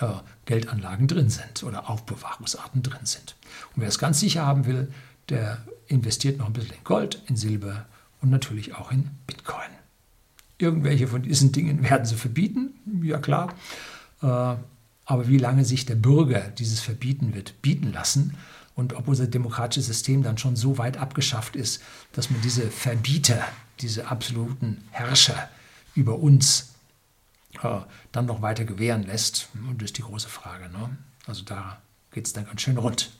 äh, 0.00 0.06
Geldanlagen 0.44 1.06
drin 1.06 1.30
sind 1.30 1.62
oder 1.62 1.88
Aufbewahrungsarten 1.88 2.82
drin 2.82 3.04
sind. 3.06 3.36
Und 3.74 3.82
wer 3.82 3.88
es 3.88 3.98
ganz 3.98 4.20
sicher 4.20 4.44
haben 4.44 4.66
will, 4.66 4.92
der 5.28 5.58
investiert 5.86 6.38
noch 6.38 6.46
ein 6.46 6.52
bisschen 6.52 6.76
in 6.76 6.84
Gold, 6.84 7.22
in 7.26 7.36
Silber 7.36 7.86
und 8.20 8.30
natürlich 8.30 8.74
auch 8.74 8.90
in 8.92 9.10
Bitcoin. 9.26 9.70
Irgendwelche 10.58 11.08
von 11.08 11.22
diesen 11.22 11.52
Dingen 11.52 11.82
werden 11.88 12.04
sie 12.04 12.16
verbieten, 12.16 12.74
ja 13.02 13.18
klar. 13.18 13.54
Äh, 14.22 14.56
aber 15.06 15.28
wie 15.28 15.38
lange 15.38 15.64
sich 15.64 15.86
der 15.86 15.96
Bürger 15.96 16.40
dieses 16.40 16.80
Verbieten 16.80 17.34
wird 17.34 17.60
bieten 17.62 17.92
lassen 17.92 18.36
und 18.74 18.94
ob 18.94 19.08
unser 19.08 19.26
demokratisches 19.26 19.86
System 19.86 20.22
dann 20.22 20.38
schon 20.38 20.56
so 20.56 20.78
weit 20.78 20.96
abgeschafft 20.96 21.56
ist, 21.56 21.82
dass 22.12 22.30
man 22.30 22.40
diese 22.42 22.70
Verbieter, 22.70 23.42
diese 23.80 24.08
absoluten 24.08 24.82
Herrscher 24.90 25.48
über 25.94 26.18
uns 26.18 26.74
äh, 27.62 27.80
dann 28.12 28.26
noch 28.26 28.42
weiter 28.42 28.64
gewähren 28.64 29.04
lässt, 29.04 29.48
das 29.78 29.84
ist 29.86 29.98
die 29.98 30.02
große 30.02 30.28
Frage. 30.28 30.70
Ne? 30.70 30.96
Also 31.26 31.44
da 31.44 31.78
geht 32.10 32.26
es 32.26 32.32
dann 32.32 32.46
ganz 32.46 32.62
schön 32.62 32.78
rund. 32.78 33.12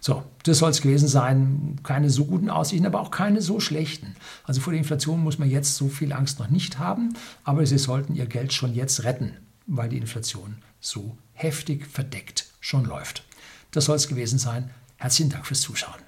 So, 0.00 0.22
das 0.44 0.58
soll 0.58 0.70
es 0.70 0.82
gewesen 0.82 1.08
sein. 1.08 1.80
Keine 1.82 2.10
so 2.10 2.26
guten 2.26 2.50
Aussichten, 2.50 2.86
aber 2.86 3.00
auch 3.00 3.10
keine 3.10 3.40
so 3.42 3.60
schlechten. 3.60 4.14
Also 4.44 4.60
vor 4.60 4.72
der 4.72 4.78
Inflation 4.78 5.22
muss 5.22 5.38
man 5.38 5.50
jetzt 5.50 5.76
so 5.76 5.88
viel 5.88 6.12
Angst 6.12 6.38
noch 6.38 6.48
nicht 6.48 6.78
haben, 6.78 7.14
aber 7.44 7.64
Sie 7.66 7.78
sollten 7.78 8.14
Ihr 8.14 8.26
Geld 8.26 8.52
schon 8.52 8.74
jetzt 8.74 9.04
retten, 9.04 9.36
weil 9.66 9.88
die 9.88 9.96
Inflation 9.96 10.58
so 10.86 11.18
heftig 11.32 11.86
verdeckt 11.86 12.46
schon 12.60 12.84
läuft. 12.84 13.24
Das 13.72 13.86
soll 13.86 13.96
es 13.96 14.08
gewesen 14.08 14.38
sein. 14.38 14.70
Herzlichen 14.96 15.30
Dank 15.30 15.46
fürs 15.46 15.60
Zuschauen. 15.60 16.00